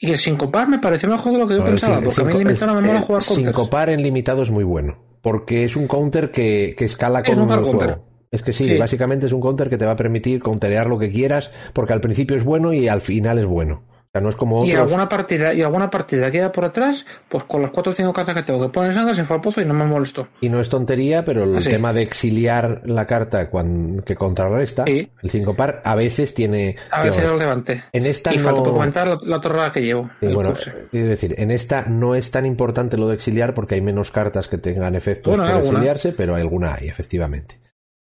[0.00, 2.74] Y el sincopar me pareció mejor de lo que yo pensaba, porque a mí limitado
[2.74, 3.46] no me mola el jugar counters.
[3.46, 4.98] Sincopar en limitado es muy bueno.
[5.22, 7.88] Porque es un counter que, que escala Es con un el hard counter.
[7.94, 8.08] juego.
[8.30, 8.76] Es que sí, Sí.
[8.76, 12.00] básicamente es un counter que te va a permitir counterear lo que quieras, porque al
[12.02, 13.84] principio es bueno y al final es bueno.
[14.14, 14.92] Sea, no es como Y otros.
[14.92, 18.12] alguna partida, y alguna partida que haya por atrás, pues con las 4 o 5
[18.12, 20.28] cartas que tengo que poner sangre se fue al pozo y no me molestó.
[20.40, 25.10] Y no es tontería, pero el tema de exiliar la carta cuan- que contrarresta, Sí.
[25.20, 26.76] el sincopar, a veces tiene.
[26.92, 27.84] A ver si digamos, lo levante.
[27.92, 28.44] en esta y no.
[28.44, 30.08] falta por comentar la, la torrada que llevo.
[30.20, 30.54] Sí, bueno,
[30.92, 34.46] quiero decir, en esta no es tan importante lo de exiliar porque hay menos cartas
[34.46, 35.70] que tengan efectos Bueno, alguna.
[35.70, 37.58] exiliarse, pero alguna hay, efectivamente.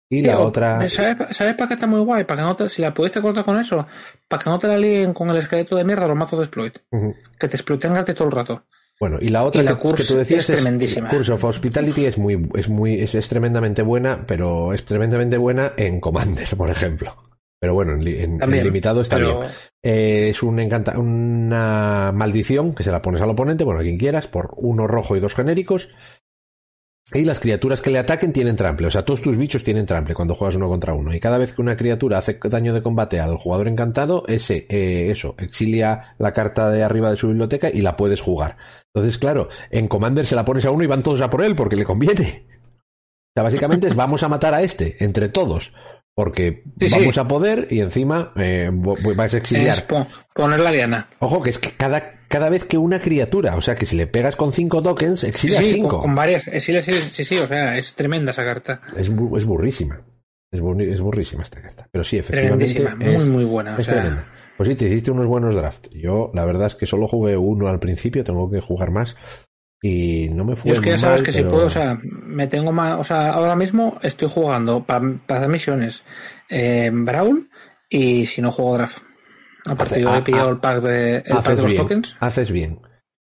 [0.10, 0.89] Y la otra.
[0.89, 2.24] ¿Sabes, ¿Sabes para qué está muy guay?
[2.24, 3.86] Para que no te- si la pudiste cortar con eso,
[4.28, 6.78] para que no te la líen con el esqueleto de mierda los mazos de exploit.
[7.38, 8.66] Que te exploten gratis todo el rato.
[8.99, 11.10] Bueno, y la otra Y la que, tú decías es tremendísima.
[11.10, 15.74] Curse of Hospitality es muy, es muy, es, es tremendamente buena, pero es tremendamente buena
[15.78, 17.16] en Commander, por ejemplo.
[17.62, 19.51] Pero bueno, en, en- en limitado está pero- bien.
[19.84, 23.97] Eh, es un encanta, una maldición que se la pones al oponente, bueno, a quien
[23.97, 25.89] quieras, por uno rojo y dos genéricos.
[27.14, 30.14] Y las criaturas que le ataquen tienen trample, o sea, todos tus bichos tienen trample
[30.14, 31.14] cuando juegas uno contra uno.
[31.14, 35.10] Y cada vez que una criatura hace daño de combate al jugador encantado, ese, eh,
[35.10, 38.57] eso, exilia la carta de arriba de su biblioteca y la puedes jugar.
[38.93, 41.55] Entonces, claro, en Commander se la pones a uno y van todos a por él
[41.55, 42.45] porque le conviene.
[42.47, 45.74] O sea, básicamente es vamos a matar a este, entre todos.
[46.16, 46.95] Porque Sí, sí.
[46.99, 49.70] vamos a poder y encima eh, vo- vais a exiliar.
[49.78, 49.86] Es
[50.36, 51.07] poner la diana.
[51.20, 54.07] Ojo, que es que cada, cada vez que una criatura, o sea, que si le
[54.07, 55.89] pegas con cinco tokens, exilias Sí, cinco.
[55.89, 56.47] con, con varias.
[56.47, 58.80] eh, Sí, sí, sí, sí, o sea, es tremenda esa carta.
[58.95, 60.01] Es, bu- es burrísima.
[60.51, 61.88] Es, es burrísima esta carta.
[61.91, 62.65] Pero sí, efectivamente.
[63.15, 63.75] Es, muy, muy buena.
[63.75, 64.25] O es sea, tremenda.
[64.57, 65.89] Pues sí, te hiciste unos buenos drafts.
[65.91, 69.15] Yo, la verdad es que solo jugué uno al principio, tengo que jugar más.
[69.82, 71.69] Y no me fue yo es que ya sabes mal, que si pero- puedo, o
[71.69, 76.03] sea, me tengo más, o sea, ahora mismo estoy jugando para, para misiones
[76.49, 77.49] en Brawl
[77.89, 78.97] y si no juego draft.
[79.70, 82.15] A partir de pillado el pack de, el pack de los bien, tokens.
[82.20, 82.80] Haces bien.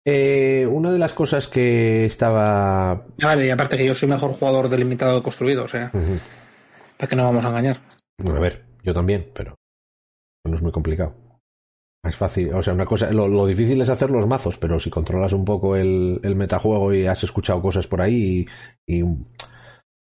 [0.05, 3.07] Eh, una de las cosas que estaba.
[3.22, 7.14] Vale, y aparte que yo soy mejor jugador delimitado de construido, o sea, para que
[7.16, 7.78] no vamos a engañar.
[8.18, 9.55] Bueno, a ver, yo también, pero
[10.45, 11.14] no es muy complicado.
[12.05, 14.91] Es fácil, o sea, una cosa, lo, lo difícil es hacer los mazos, pero si
[14.91, 18.45] controlas un poco el, el metajuego y has escuchado cosas por ahí
[18.89, 19.05] y, y-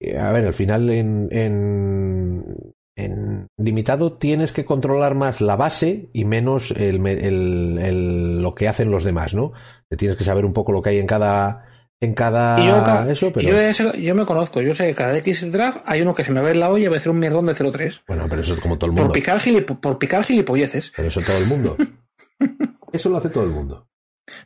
[0.00, 6.10] y, a ver, al final en, en, en limitado tienes que controlar más la base
[6.12, 9.52] y menos el, me- el- el- lo que hacen los demás, ¿no?
[9.88, 11.64] Te tienes que saber un poco lo que hay en cada
[12.00, 15.16] en cada Y yo, eso, pero yo, ese- yo me conozco, yo sé que cada
[15.18, 17.10] X draft hay uno que se me va en la olla y va a hacer
[17.10, 18.02] un mierdón de 0-3.
[18.06, 19.12] bueno, pero eso es como todo el Por mundo.
[19.12, 20.92] picar, gilip- por picar gilipolleces.
[20.94, 21.76] Pero eso todo el mundo.
[22.92, 23.88] Eso lo hace todo el mundo.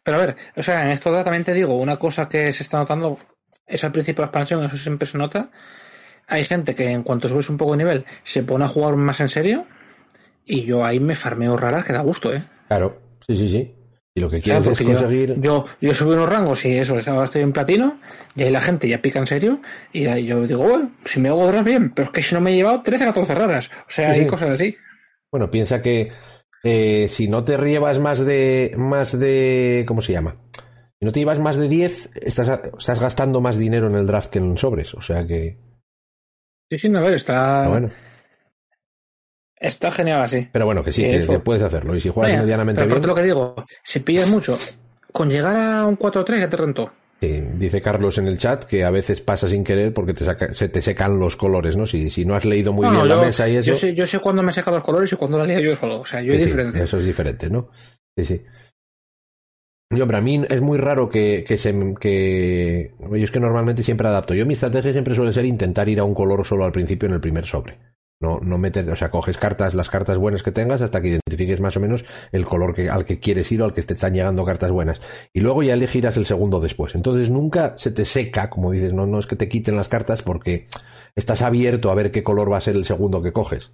[0.03, 2.78] Pero a ver, o sea, en esto también te digo, una cosa que se está
[2.78, 3.18] notando
[3.66, 5.51] es al principio de la expansión, eso siempre se nota.
[6.29, 9.20] Hay gente que en cuanto subes un poco de nivel se pone a jugar más
[9.20, 9.64] en serio
[10.45, 12.43] y yo ahí me farmeo raras que da gusto, ¿eh?
[12.68, 13.74] Claro, sí, sí, sí.
[14.14, 15.41] Y lo que O sea, quieres es porque yo- conseguir.
[15.41, 18.01] Yo, yo, subí unos rangos y eso, ahora estoy en platino
[18.35, 19.61] y ahí la gente ya pica en serio
[19.93, 22.41] y ahí yo digo, bueno, si me hago draft bien, pero es que si no
[22.41, 23.68] me he llevado 13, 14 raras.
[23.87, 24.31] O sea, Sí, hay sí.
[24.31, 24.76] cosas así.
[25.31, 26.11] Bueno, piensa que
[26.64, 28.74] eh, si no te llevas más de.
[28.76, 29.85] más de.
[29.87, 30.37] ¿Cómo se llama?
[30.99, 34.31] Si no te llevas más de 10, estás, estás gastando más dinero en el draft
[34.31, 34.95] que en sobres.
[34.95, 35.57] O sea que.
[36.71, 37.89] Sí, sí, no, a ver, está, pero bueno.
[39.59, 40.49] está genial así.
[40.53, 41.33] Pero bueno, que sí, que, Eso.
[41.33, 41.95] que puedes hacerlo.
[41.97, 42.93] Y si juegas Vaya, medianamente pero bien.
[42.93, 44.59] aparte lo que digo, si pillas mucho,
[45.12, 46.93] con llegar a un 4-3 ya te rentó.
[47.21, 50.55] Sí, dice Carlos en el chat que a veces pasa sin querer porque te saca-
[50.55, 51.85] se te secan los colores, ¿no?
[51.85, 53.73] Si, si no has leído muy No, bien la mesa y eso.
[53.73, 56.01] yo sé, yo sé cuándo me saca los colores y cuándo la lía yo solo.
[56.01, 56.85] O sea, yo Sí, sí, diferencia.
[56.85, 57.71] eso es diferente, ¿no?
[58.16, 58.43] Sí, sí.
[59.91, 61.74] Yo, hombre, a mí es muy raro que, que se.
[61.99, 64.34] Que, es que normalmente siempre adapto.
[64.34, 67.14] Yo mi estrategia siempre suele ser intentar ir a un color solo al principio en
[67.14, 67.78] el primer sobre.
[68.20, 71.61] No, no metes, o sea, coges cartas, las cartas buenas que tengas hasta que identifiques
[71.61, 74.12] más o menos el color que, al que quieres ir o al que te están
[74.12, 75.01] llegando cartas buenas.
[75.32, 76.95] Y luego ya elegirás el segundo después.
[76.97, 80.22] Entonces nunca se te seca, como dices, no, no es que te quiten las cartas
[80.22, 80.66] porque
[81.14, 83.70] estás abierto a ver qué color va a ser el segundo que coges.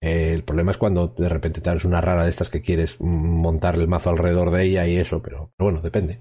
[0.00, 3.74] Eh, el problema es cuando de repente te una rara de estas que quieres montar
[3.74, 6.20] el mazo alrededor de ella y eso, pero, bueno, depende.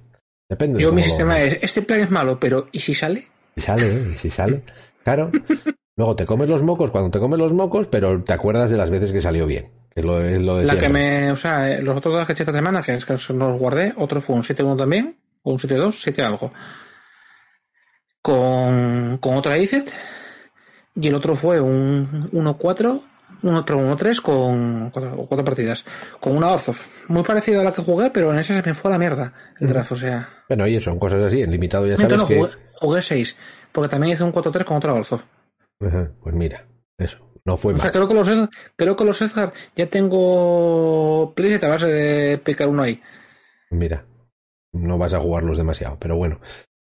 [0.49, 0.81] Depende.
[0.81, 3.27] Yo mi sistema es, este plan es malo, pero ¿y si sale?
[3.55, 4.63] Si sale, ¿y si sale?
[5.03, 5.31] Claro.
[5.95, 8.89] Luego te comes los mocos cuando te comes los mocos, pero te acuerdas de las
[8.89, 9.69] veces que salió bien.
[9.93, 12.25] Que es lo, es lo de La que me, o sea, eh, los otros dos
[12.25, 15.17] que he hecho esta semana, que es que los guardé, otro fue un 7-1 también,
[15.43, 16.51] o un 7-2, 7 algo.
[18.21, 19.91] Con, con otra ICET,
[20.95, 23.01] y el otro fue un 1-4
[23.41, 25.85] uno tres con cuatro, partidas.
[26.19, 26.77] Con una Orzhov.
[27.07, 29.33] Muy parecida a la que jugué, pero en esa se me fue a la mierda
[29.59, 30.29] el draft, o sea.
[30.47, 32.37] Bueno, y son cosas así, en limitado ya sabes que...
[32.37, 33.37] Jugué, jugué seis,
[33.71, 35.21] porque también hice un 4-3 con otra Orzhov.
[35.77, 36.65] pues mira,
[36.97, 37.29] eso.
[37.45, 38.29] No fue o sea, creo que los
[38.75, 43.01] creo que los Edgar ya tengo preset a base de picar uno ahí.
[43.71, 44.05] Mira,
[44.73, 46.39] no vas a jugarlos demasiado, pero bueno.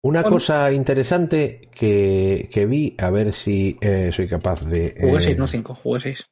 [0.03, 4.95] Una cosa interesante que, que, vi, a ver si eh, soy capaz de.
[4.99, 6.27] Jugué 6, eh, no 5, jugué 6.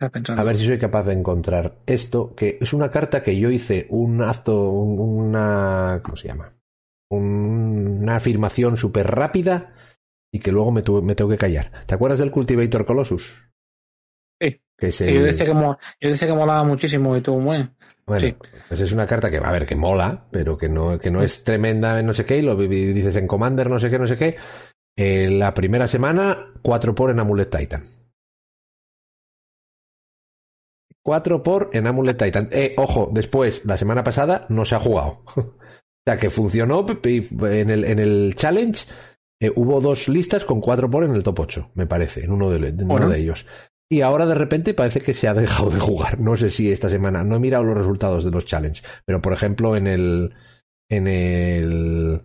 [0.00, 3.86] A ver si soy capaz de encontrar esto, que es una carta que yo hice
[3.90, 6.00] un acto, una.
[6.02, 6.54] ¿Cómo se llama?
[7.10, 9.74] una afirmación súper rápida
[10.32, 11.84] y que luego me, me, tengo que callar.
[11.86, 13.48] ¿Te acuerdas del Cultivator Colossus?
[14.40, 14.60] Sí.
[14.78, 17.74] Que yo, decía que, yo decía que molaba muchísimo y tú, bueno.
[18.06, 18.36] Bueno,
[18.68, 21.44] pues es una carta que, a ver, que mola, pero que no, que no es
[21.44, 24.36] tremenda no sé qué, y lo dices en Commander, no sé qué, no sé qué.
[24.96, 27.84] Eh, la primera semana, 4 por en Amulet Titan.
[31.02, 32.48] 4 por en Amulet Titan.
[32.52, 35.22] Eh, ojo, después, la semana pasada no se ha jugado.
[35.36, 35.54] o
[36.06, 38.86] sea, que funcionó en el, en el challenge.
[39.42, 42.50] Eh, hubo dos listas con 4 por en el top 8, me parece, en uno
[42.50, 43.46] de, uno de ellos.
[43.90, 46.20] Y ahora de repente parece que se ha dejado de jugar.
[46.20, 49.32] No sé si esta semana, no he mirado los resultados de los challenge, pero por
[49.32, 50.34] ejemplo en el,
[50.90, 52.22] en el,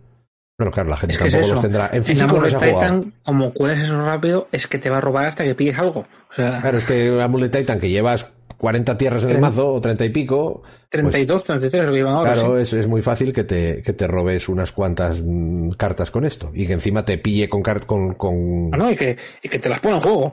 [0.58, 1.90] bueno, claro, la gente tampoco los tendrá.
[1.92, 5.00] En físico no se ha Titan, como cueles eso rápido, es que te va a
[5.00, 6.06] robar hasta que pilles algo.
[6.30, 6.60] O sea...
[6.60, 10.10] Claro, es que Amulet Titan que llevas 40 tierras en el mazo, o 30 y
[10.10, 10.62] pico.
[10.88, 12.34] 32, 33 lo llevan ahora.
[12.34, 16.24] Claro, es, es, muy fácil que te, que te robes unas cuantas mm, cartas con
[16.24, 16.50] esto.
[16.54, 17.62] Y que encima te pille con.
[17.62, 18.70] con, con...
[18.72, 20.32] Ah, no, y que, y que te las ponga en juego.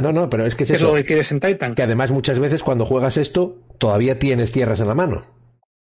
[0.00, 0.88] no, no, pero es que es, eso.
[0.88, 1.74] lo que quieres en Titan.
[1.74, 5.24] Que además muchas veces cuando juegas esto, todavía tienes tierras en la mano.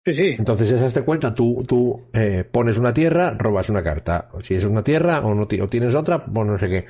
[0.06, 0.36] Sí, sí.
[0.38, 4.30] Entonces, esa te cuenta, tú, tú eh, pones una tierra, robas una carta.
[4.42, 6.86] Si es una tierra o, no, o tienes otra, pues no sé qué.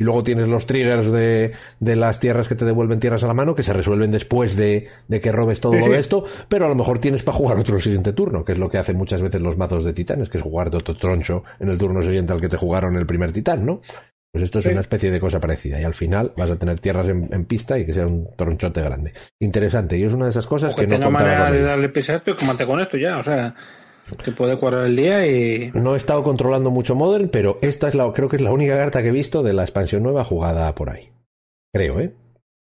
[0.00, 3.34] Y luego tienes los triggers de, de, las tierras que te devuelven tierras a la
[3.34, 6.68] mano, que se resuelven después de, de que robes todo lo de esto, pero a
[6.68, 9.40] lo mejor tienes para jugar otro siguiente turno, que es lo que hacen muchas veces
[9.40, 12.40] los mazos de titanes, que es jugar de otro troncho en el turno siguiente al
[12.40, 13.80] que te jugaron el primer titán, ¿no?
[14.30, 15.80] Pues esto es una especie de cosa parecida.
[15.80, 19.14] Y al final vas a tener tierras en, pista y que sea un tronchote grande.
[19.40, 19.96] Interesante.
[19.96, 22.64] Y es una de esas cosas que, no manera de darle pisa a esto y
[22.66, 23.18] con esto ya.
[23.18, 23.54] O sea,
[24.16, 25.70] que puede cuadrar el día y.
[25.74, 28.76] No he estado controlando mucho Modern, pero esta es la, creo que es la única
[28.76, 31.10] carta que he visto de la expansión nueva jugada por ahí.
[31.72, 32.14] Creo, ¿eh?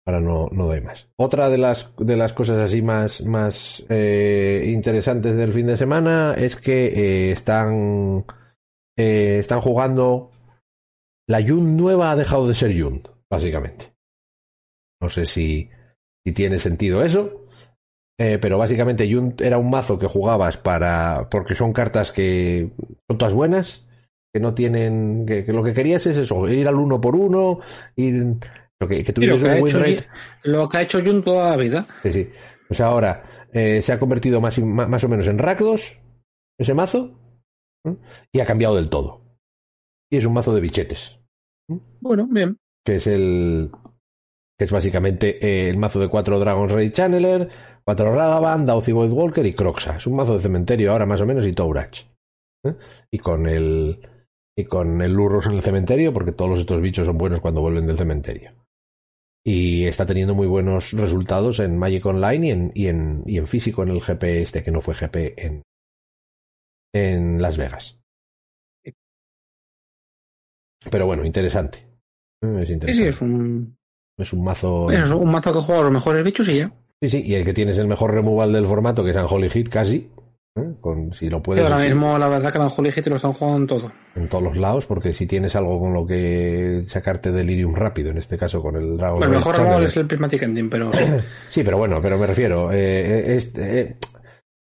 [0.05, 1.07] Ahora no, no doy más.
[1.15, 6.33] Otra de las, de las cosas así más, más eh, interesantes del fin de semana
[6.37, 8.25] es que eh, están,
[8.97, 10.29] eh, están jugando.
[11.27, 13.93] La Yun nueva ha dejado de ser Yun, básicamente.
[15.01, 15.69] No sé si,
[16.25, 17.42] si tiene sentido eso.
[18.19, 19.09] Eh, pero básicamente
[19.39, 21.29] era un mazo que jugabas para.
[21.29, 22.71] porque son cartas que.
[23.07, 23.85] son todas buenas.
[24.33, 25.25] Que no tienen.
[25.25, 27.59] que, lo que querías es eso, ir al uno por uno.
[27.95, 28.37] Ir,
[28.79, 29.05] lo que,
[29.61, 30.07] win rate.
[30.43, 31.85] Lo que ha hecho Jun toda la vida.
[32.03, 32.29] Sí, sí.
[32.67, 35.97] Pues ahora eh, se ha convertido más, más o menos en Rakdos,
[36.57, 37.19] ese mazo.
[38.31, 39.21] Y ha cambiado del todo.
[40.11, 41.19] Y es un mazo de bichetes.
[41.99, 42.57] Bueno, bien.
[42.85, 43.71] Que es el.
[44.57, 47.49] que es básicamente eh, el mazo de cuatro Dragon's Raid Channeler
[47.85, 49.97] Cuatro Ragavan, Void Walker y Croxa.
[49.97, 52.03] Es un mazo de cementerio ahora más o menos y Tourach.
[52.63, 52.75] ¿eh?
[53.11, 54.09] Y con el.
[54.55, 57.87] Y con el Lurros en el cementerio, porque todos estos bichos son buenos cuando vuelven
[57.87, 58.53] del cementerio.
[59.43, 63.47] Y está teniendo muy buenos resultados en Magic Online y en, y en, y en
[63.47, 65.63] físico en el GP este, que no fue GP en,
[66.93, 67.99] en Las Vegas.
[70.89, 71.87] Pero bueno, interesante.
[72.41, 72.93] Es interesante.
[72.93, 73.77] Sí, es un.
[74.17, 74.91] Es un mazo.
[74.91, 76.71] Es un mazo que juega a los mejores bichos y ya.
[77.03, 79.67] Sí, sí, y el que tienes el mejor removal del formato, que es Unholy Hit
[79.67, 80.09] casi.
[80.55, 80.61] ¿eh?
[80.79, 81.61] Con, si lo puedes.
[81.61, 83.91] ahora mismo, la verdad, que el Hit lo están jugando en todo.
[84.15, 88.19] En todos los lados, porque si tienes algo con lo que sacarte delirium rápido, en
[88.19, 89.21] este caso con el Dragon.
[89.21, 90.91] el mejor removal es el Prismatic Ending, pero.
[91.49, 92.71] sí, pero bueno, pero me refiero.
[92.71, 93.95] Eh, eh,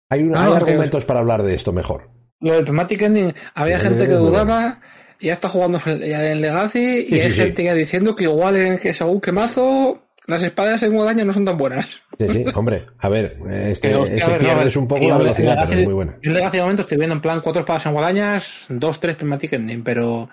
[0.10, 2.10] Hay, un, Ah, hay argumentos para hablar de esto mejor.
[2.40, 4.82] Lo del Pragmatic Ending, había gente que dudaba,
[5.20, 7.42] ya está jugando en Legacy, y Sí, hay sí, sí.
[7.44, 10.02] gente ya diciendo que igual en que según qué mazo,
[10.32, 12.02] las espadas en guadaña no son tan buenas.
[12.18, 15.18] Sí, sí, hombre, a ver, este, Pero, hostia, ese a ver, pierdes un poco la
[15.18, 16.18] velocidad, pero es muy buena.
[16.22, 19.54] En Legacy de momento estoy viendo en plan cuatro espadas en guadañas, dos, tres Pragmatic
[19.54, 20.30] Ending, pero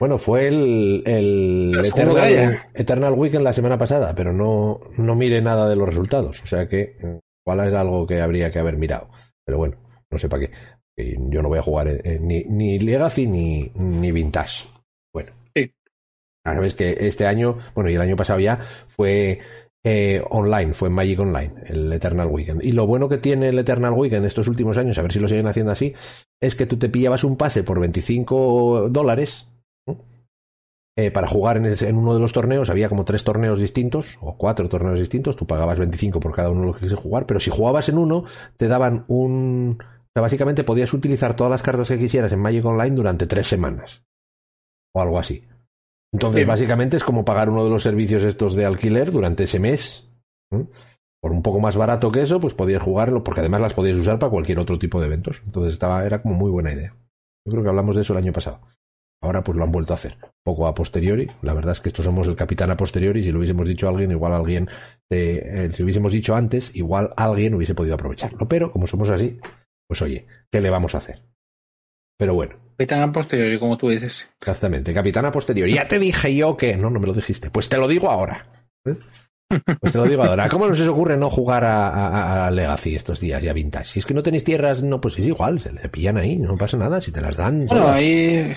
[0.00, 2.58] Bueno, fue el, el que Eternal.
[2.74, 6.40] Eternal Weekend la semana pasada, pero no, no mire nada de los resultados.
[6.42, 6.96] O sea que
[7.46, 9.08] igual era algo que habría que haber mirado.
[9.44, 9.76] Pero bueno,
[10.10, 10.52] no sé para qué.
[10.96, 14.66] Que Yo no voy a jugar eh, ni, ni Legacy ni, ni Vintage.
[16.44, 18.58] Ya sabes que este año, bueno, y el año pasado ya,
[18.88, 19.40] fue
[19.82, 22.62] eh, online, fue en Magic Online, el Eternal Weekend.
[22.64, 25.28] Y lo bueno que tiene el Eternal Weekend estos últimos años, a ver si lo
[25.28, 25.94] siguen haciendo así,
[26.42, 29.46] es que tú te pillabas un pase por 25 dólares.
[30.96, 32.70] Eh, para jugar en, uno de los torneos.
[32.70, 36.60] Había como tres torneos distintos, o cuatro torneos distintos, tú pagabas 25 por cada uno
[36.60, 38.24] de los que quisieras jugar, pero si jugabas en uno,
[38.56, 39.78] te daban un...
[39.80, 43.48] O sea, básicamente podías utilizar todas las cartas que quisieras en Magic Online durante tres
[43.48, 44.04] semanas.
[44.94, 45.44] O algo así.
[46.14, 46.46] Entonces, Sí.
[46.48, 50.08] básicamente es como pagar uno de los servicios estos de alquiler durante ese mes.
[51.20, 54.18] Por un poco más barato que eso, pues podías jugarlo, porque además las podías usar
[54.18, 55.42] para cualquier otro tipo de eventos.
[55.44, 56.94] Entonces estaba, era como muy buena idea.
[57.44, 58.60] Yo creo que hablamos de eso el año pasado.
[59.20, 60.18] Ahora pues lo han vuelto a hacer.
[60.44, 61.26] Poco a posteriori.
[61.42, 63.24] La verdad es que estos somos el capitán a posteriori.
[63.24, 64.68] Si lo hubiésemos dicho a alguien, igual alguien,
[65.10, 68.46] eh, eh, si lo hubiésemos dicho antes, igual alguien hubiese podido aprovecharlo.
[68.46, 69.40] Pero como somos así,
[69.88, 71.22] pues oye, ¿qué le vamos a hacer?
[72.18, 74.26] Pero bueno, Capitán a posteriori, como tú dices.
[74.40, 75.72] Exactamente, capitán a posteriori.
[75.74, 76.76] Ya te dije yo que.
[76.76, 77.50] No, no me lo dijiste.
[77.50, 78.46] Pues te lo digo ahora.
[78.84, 78.96] ¿eh?
[79.80, 80.48] Pues te lo digo ahora.
[80.48, 83.84] ¿Cómo nos os ocurre no jugar a, a- a Legacy estos días y a Vintage?
[83.86, 86.56] Si es que no tenéis tierras, no, pues es igual, se le pillan ahí, no
[86.56, 87.00] pasa nada.
[87.00, 87.66] Si te las dan.
[87.66, 88.56] Bueno, las- ahí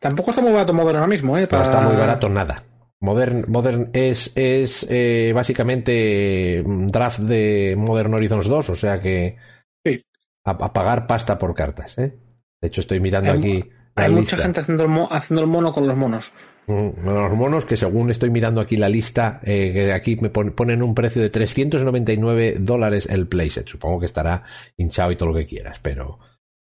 [0.00, 1.46] tampoco está muy barato mover ahora mismo, ¿eh?
[1.50, 2.64] no está muy barato nada.
[3.00, 9.36] Modern, Modern es, es eh, básicamente mm, draft de Modern Horizons 2, o sea que.
[9.84, 9.96] Sí.
[10.44, 12.14] A, a pagar pasta por cartas, ¿eh?
[12.62, 13.70] De hecho, estoy mirando Hay- aquí.
[13.94, 16.32] Hay mucha gente haciendo el, mo- haciendo el mono con los monos.
[16.66, 20.52] Mm, Los monos que según estoy mirando aquí la lista, eh, que aquí me pon-
[20.52, 23.68] ponen un precio de 399 dólares el playset.
[23.68, 24.44] Supongo que estará
[24.78, 26.18] hinchado y todo lo que quieras, pero,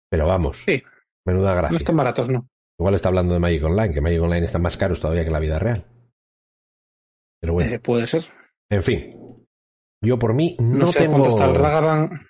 [0.08, 0.62] pero vamos.
[0.64, 0.80] Sí.
[1.26, 1.78] Menuda No gracia.
[1.78, 2.46] están baratos, ¿no?
[2.78, 5.40] Igual está hablando de Magic Online, que Magic Online está más caros todavía que la
[5.40, 5.86] vida real.
[7.40, 8.22] Pero bueno, Eh, puede ser.
[8.70, 9.46] en fin.
[10.02, 11.14] Yo por mí no, No, sé tengo...
[11.18, 12.26] cuánto está el Ragavan.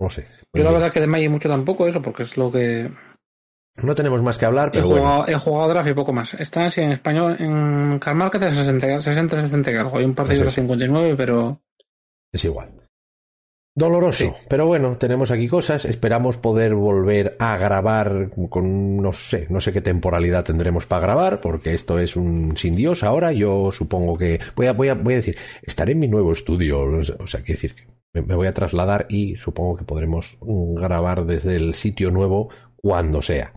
[0.00, 0.26] No sé.
[0.54, 2.90] Yo la verdad que de Magic mucho tampoco eso, porque es lo que
[3.82, 5.02] No tenemos más que hablar, he pero bueno.
[5.04, 6.34] jugado, he jugado draft y poco más.
[6.34, 9.98] Está así en español, en Car Market de 60, 60, 60 y algo.
[9.98, 10.62] Hay un par de Pues euros eso.
[10.62, 11.60] 59, pero
[12.32, 12.70] Es igual.
[13.72, 14.46] Doloroso, Sí.
[14.48, 15.84] pero bueno, tenemos aquí cosas.
[15.84, 21.40] Esperamos poder volver a grabar con no sé, no sé qué temporalidad tendremos para grabar,
[21.40, 23.32] porque esto es un sin Dios ahora.
[23.32, 26.80] Yo supongo que voy a, voy a, voy a decir, estaré en mi nuevo estudio,
[26.80, 27.84] o sea, o sea, quiero decir que
[28.14, 33.22] me, voy a trasladar y supongo que podremos mm, grabar desde el sitio nuevo cuando
[33.22, 33.52] sea.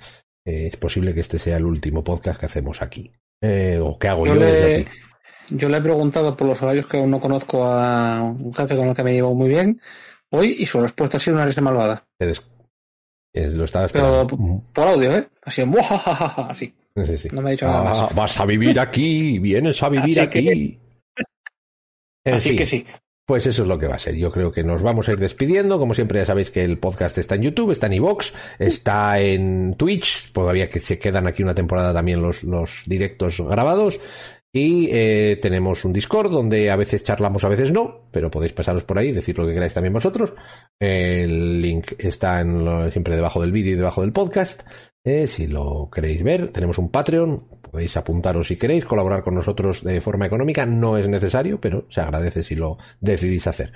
[0.46, 3.12] Eh, es posible que este sea el último podcast que hacemos aquí.
[3.42, 4.90] Eh, o que hago yo, Yo le- desde aquí.
[5.50, 8.88] yo le he preguntado por los horarios que aún no conozco a un jefe con
[8.90, 9.80] el que me llevo muy bien
[10.32, 12.06] hoy y su respuesta ha sido una risa malvada.
[12.20, 14.38] Eh, lo estaba Pero esperando.
[14.38, 15.28] Mm, por audio, ¿eh?
[15.44, 16.74] Así en "Buajajaja", así.
[17.06, 17.28] sí, sí.
[17.32, 18.16] No me ha dicho nada Ah, más.
[18.16, 20.80] vas a vivir aquí, vienes a vivir Así aquí.
[22.26, 22.86] Así fin, que sí.
[23.26, 24.16] Pues eso es lo que va a ser.
[24.16, 25.80] Yo creo que nos vamos a ir despidiendo.
[25.80, 29.76] Como siempre, ya sabéis que el podcast está en YouTube, está en iVoox, está en
[29.76, 30.34] Twitch.
[30.34, 34.02] Todavía que se quedan aquí una temporada también los, los directos grabados.
[34.56, 38.84] Y eh, tenemos un Discord donde a veces charlamos, a veces no, pero podéis pasaros
[38.84, 40.34] por ahí decir lo que queráis también vosotros.
[40.80, 44.64] El link está en lo- siempre debajo del vídeo y debajo del podcast.
[45.06, 47.48] Eh, si lo queréis ver, tenemos un Patreon.
[47.72, 50.66] Podéis apuntaros si queréis, colaborar con nosotros de forma económica.
[50.66, 53.74] No es necesario, pero se agradece si lo decidís hacer.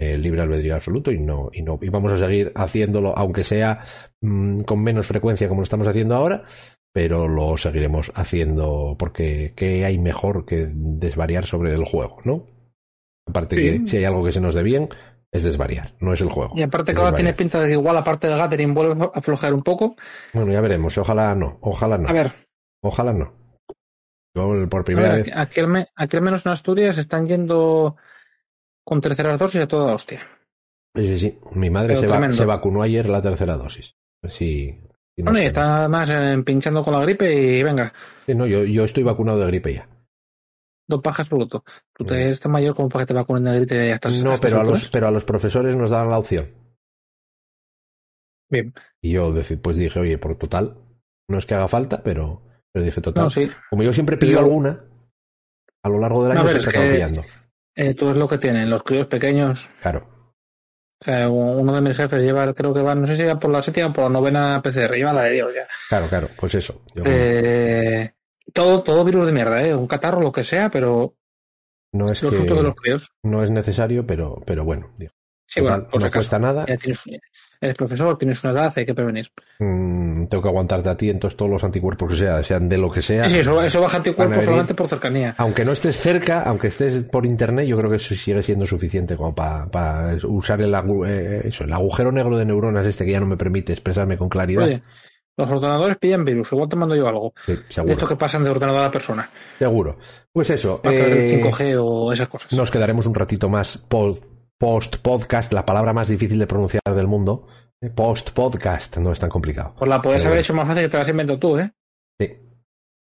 [0.00, 1.78] Eh, libre albedrío absoluto y no, y no.
[1.82, 3.80] Y vamos a seguir haciéndolo, aunque sea
[4.20, 6.44] mm, con menos frecuencia como lo estamos haciendo ahora,
[6.92, 12.46] pero lo seguiremos haciendo porque ¿qué hay mejor que desvariar sobre el juego, ¿no?
[13.26, 13.62] Aparte Sí.
[13.80, 14.88] que si hay algo que se nos dé bien,
[15.32, 16.52] es desvariar, no es el juego.
[16.56, 17.36] Y aparte que ahora tiene desvariar.
[17.36, 19.96] pinta de que igual aparte del gathering vuelve a aflojar un poco.
[20.32, 20.96] Bueno, ya veremos.
[20.98, 21.58] Ojalá no.
[21.60, 22.08] Ojalá no.
[22.08, 22.30] A ver,
[22.82, 23.32] Ojalá no.
[24.34, 25.32] Yo por primera ver, vez.
[25.36, 25.60] aquí,
[25.96, 27.96] aquí al menos en Asturias están yendo
[28.84, 30.20] con terceras dosis a toda hostia.
[30.94, 31.38] Sí, sí, sí.
[31.52, 32.36] Mi madre se, va- tremendo.
[32.36, 33.94] se vacunó ayer la tercera dosis.
[34.28, 34.78] Sí.
[35.16, 37.92] no Bueno, y está además eh, pinchando con la gripe y venga,
[38.26, 39.88] Sí, no, yo, yo estoy vacunado de gripe ya.
[40.88, 41.62] Dos pajas bruto.
[41.94, 44.20] Tú te estás mayor como para que te vacunen de gripe y ya estás.
[44.22, 46.50] no, pero a, los, pero a los profesores nos daban la opción.
[48.50, 48.72] Bien.
[49.02, 49.32] Y yo
[49.62, 50.76] pues dije, oye, por total,
[51.28, 52.42] no es que haga falta, pero,
[52.72, 53.24] pero dije, total.
[53.24, 53.50] No, sí.
[53.70, 54.84] Como yo siempre pido alguna,
[55.82, 57.24] a lo largo del No, año ver, se es está que- pillando.
[57.76, 58.70] Eh, todo es lo que tienen.
[58.70, 60.08] Los críos pequeños Claro.
[61.00, 63.50] O sea, uno de mis jefes lleva, creo que va, no sé si va por
[63.52, 65.68] la séptima o por la novena PCR, lleva la de Dios ya.
[65.88, 66.82] Claro, claro, pues eso.
[66.92, 68.14] Yo- Eh,
[68.58, 69.74] todo, todo virus de mierda, ¿eh?
[69.74, 71.14] Un catarro, lo que sea, pero
[71.92, 73.12] no es los que frutos de los críos.
[73.22, 75.12] no es necesario, pero, pero bueno, digo,
[75.46, 76.18] Sí, total, bueno, por no acaso.
[76.18, 76.64] cuesta nada.
[76.66, 76.98] Tienes,
[77.60, 79.30] eres profesor, tienes una edad, hay que prevenir.
[79.60, 82.90] Mm, tengo que aguantarte a ti, entonces todos los anticuerpos que sea, sean de lo
[82.90, 83.30] que sea.
[83.30, 85.34] Sí, eso, eso baja anticuerpos solamente por cercanía.
[85.38, 89.16] Aunque no estés cerca, aunque estés por internet, yo creo que eso sigue siendo suficiente
[89.16, 93.20] como para usar el, agu- eh, eso, el agujero negro de neuronas este que ya
[93.20, 94.64] no me permite expresarme con claridad.
[94.64, 94.82] Oye,
[95.38, 97.32] los ordenadores pillan virus, igual te mando yo algo.
[97.46, 97.54] Sí,
[97.84, 99.30] De estos que pasan de ordenador a persona.
[99.58, 99.96] seguro.
[100.32, 102.52] Pues eso, A través del eh, 5G o esas cosas.
[102.52, 104.18] nos quedaremos un ratito más po-
[104.58, 107.46] post-podcast, la palabra más difícil de pronunciar del mundo.
[107.80, 109.74] Eh, Post-podcast, no es tan complicado.
[109.78, 111.72] Pues la puedes Pero haber hecho más fácil que te la has inventado tú, ¿eh?
[112.20, 112.36] Sí.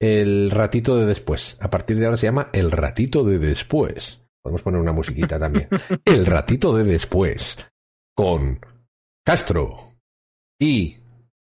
[0.00, 1.56] El ratito de después.
[1.60, 4.22] A partir de ahora se llama el ratito de después.
[4.42, 5.68] Podemos poner una musiquita también.
[6.06, 7.56] el ratito de después.
[8.16, 8.60] Con
[9.24, 9.76] Castro
[10.58, 10.96] y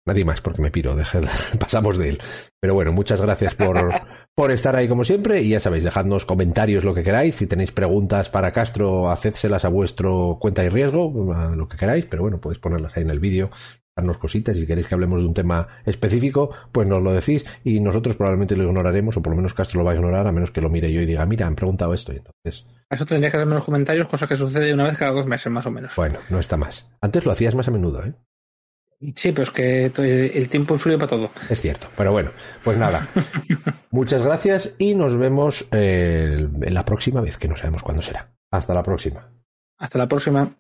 [0.07, 0.97] nadie más porque me piro.
[1.59, 2.19] pasamos de él.
[2.61, 3.77] Pero bueno, muchas gracias por,
[4.35, 5.43] por estar ahí como siempre.
[5.43, 7.37] Y ya sabéis, dejadnos comentarios lo que queráis.
[7.37, 12.07] Si tenéis preguntas para Castro, hacedselas a vuestro cuenta y riesgo, a lo que queráis.
[12.07, 13.51] Pero bueno, podéis ponerlas ahí en el vídeo
[13.97, 14.57] darnos cositas.
[14.57, 18.57] Si queréis que hablemos de un tema específico, pues nos lo decís y nosotros probablemente
[18.57, 20.71] lo ignoraremos, o por lo menos Castro lo va a ignorar, a menos que lo
[20.71, 22.13] mire yo y diga, mira, han preguntado esto.
[22.13, 25.27] Y entonces, Eso tendría que darme los comentarios, cosa que sucede una vez cada dos
[25.27, 25.95] meses, más o menos.
[25.97, 26.89] bueno, no está más.
[27.01, 28.15] Antes lo hacías más a menudo, ¿eh?
[29.17, 31.31] Sí, pero es que el tiempo influye para todo.
[31.51, 31.89] Es cierto.
[31.97, 32.31] Pero bueno,
[32.63, 33.09] pues nada.
[33.91, 38.33] Muchas gracias y nos vemos eh, la próxima vez, que no sabemos cuándo será.
[38.51, 39.29] Hasta la próxima.
[39.79, 40.57] Hasta la próxima.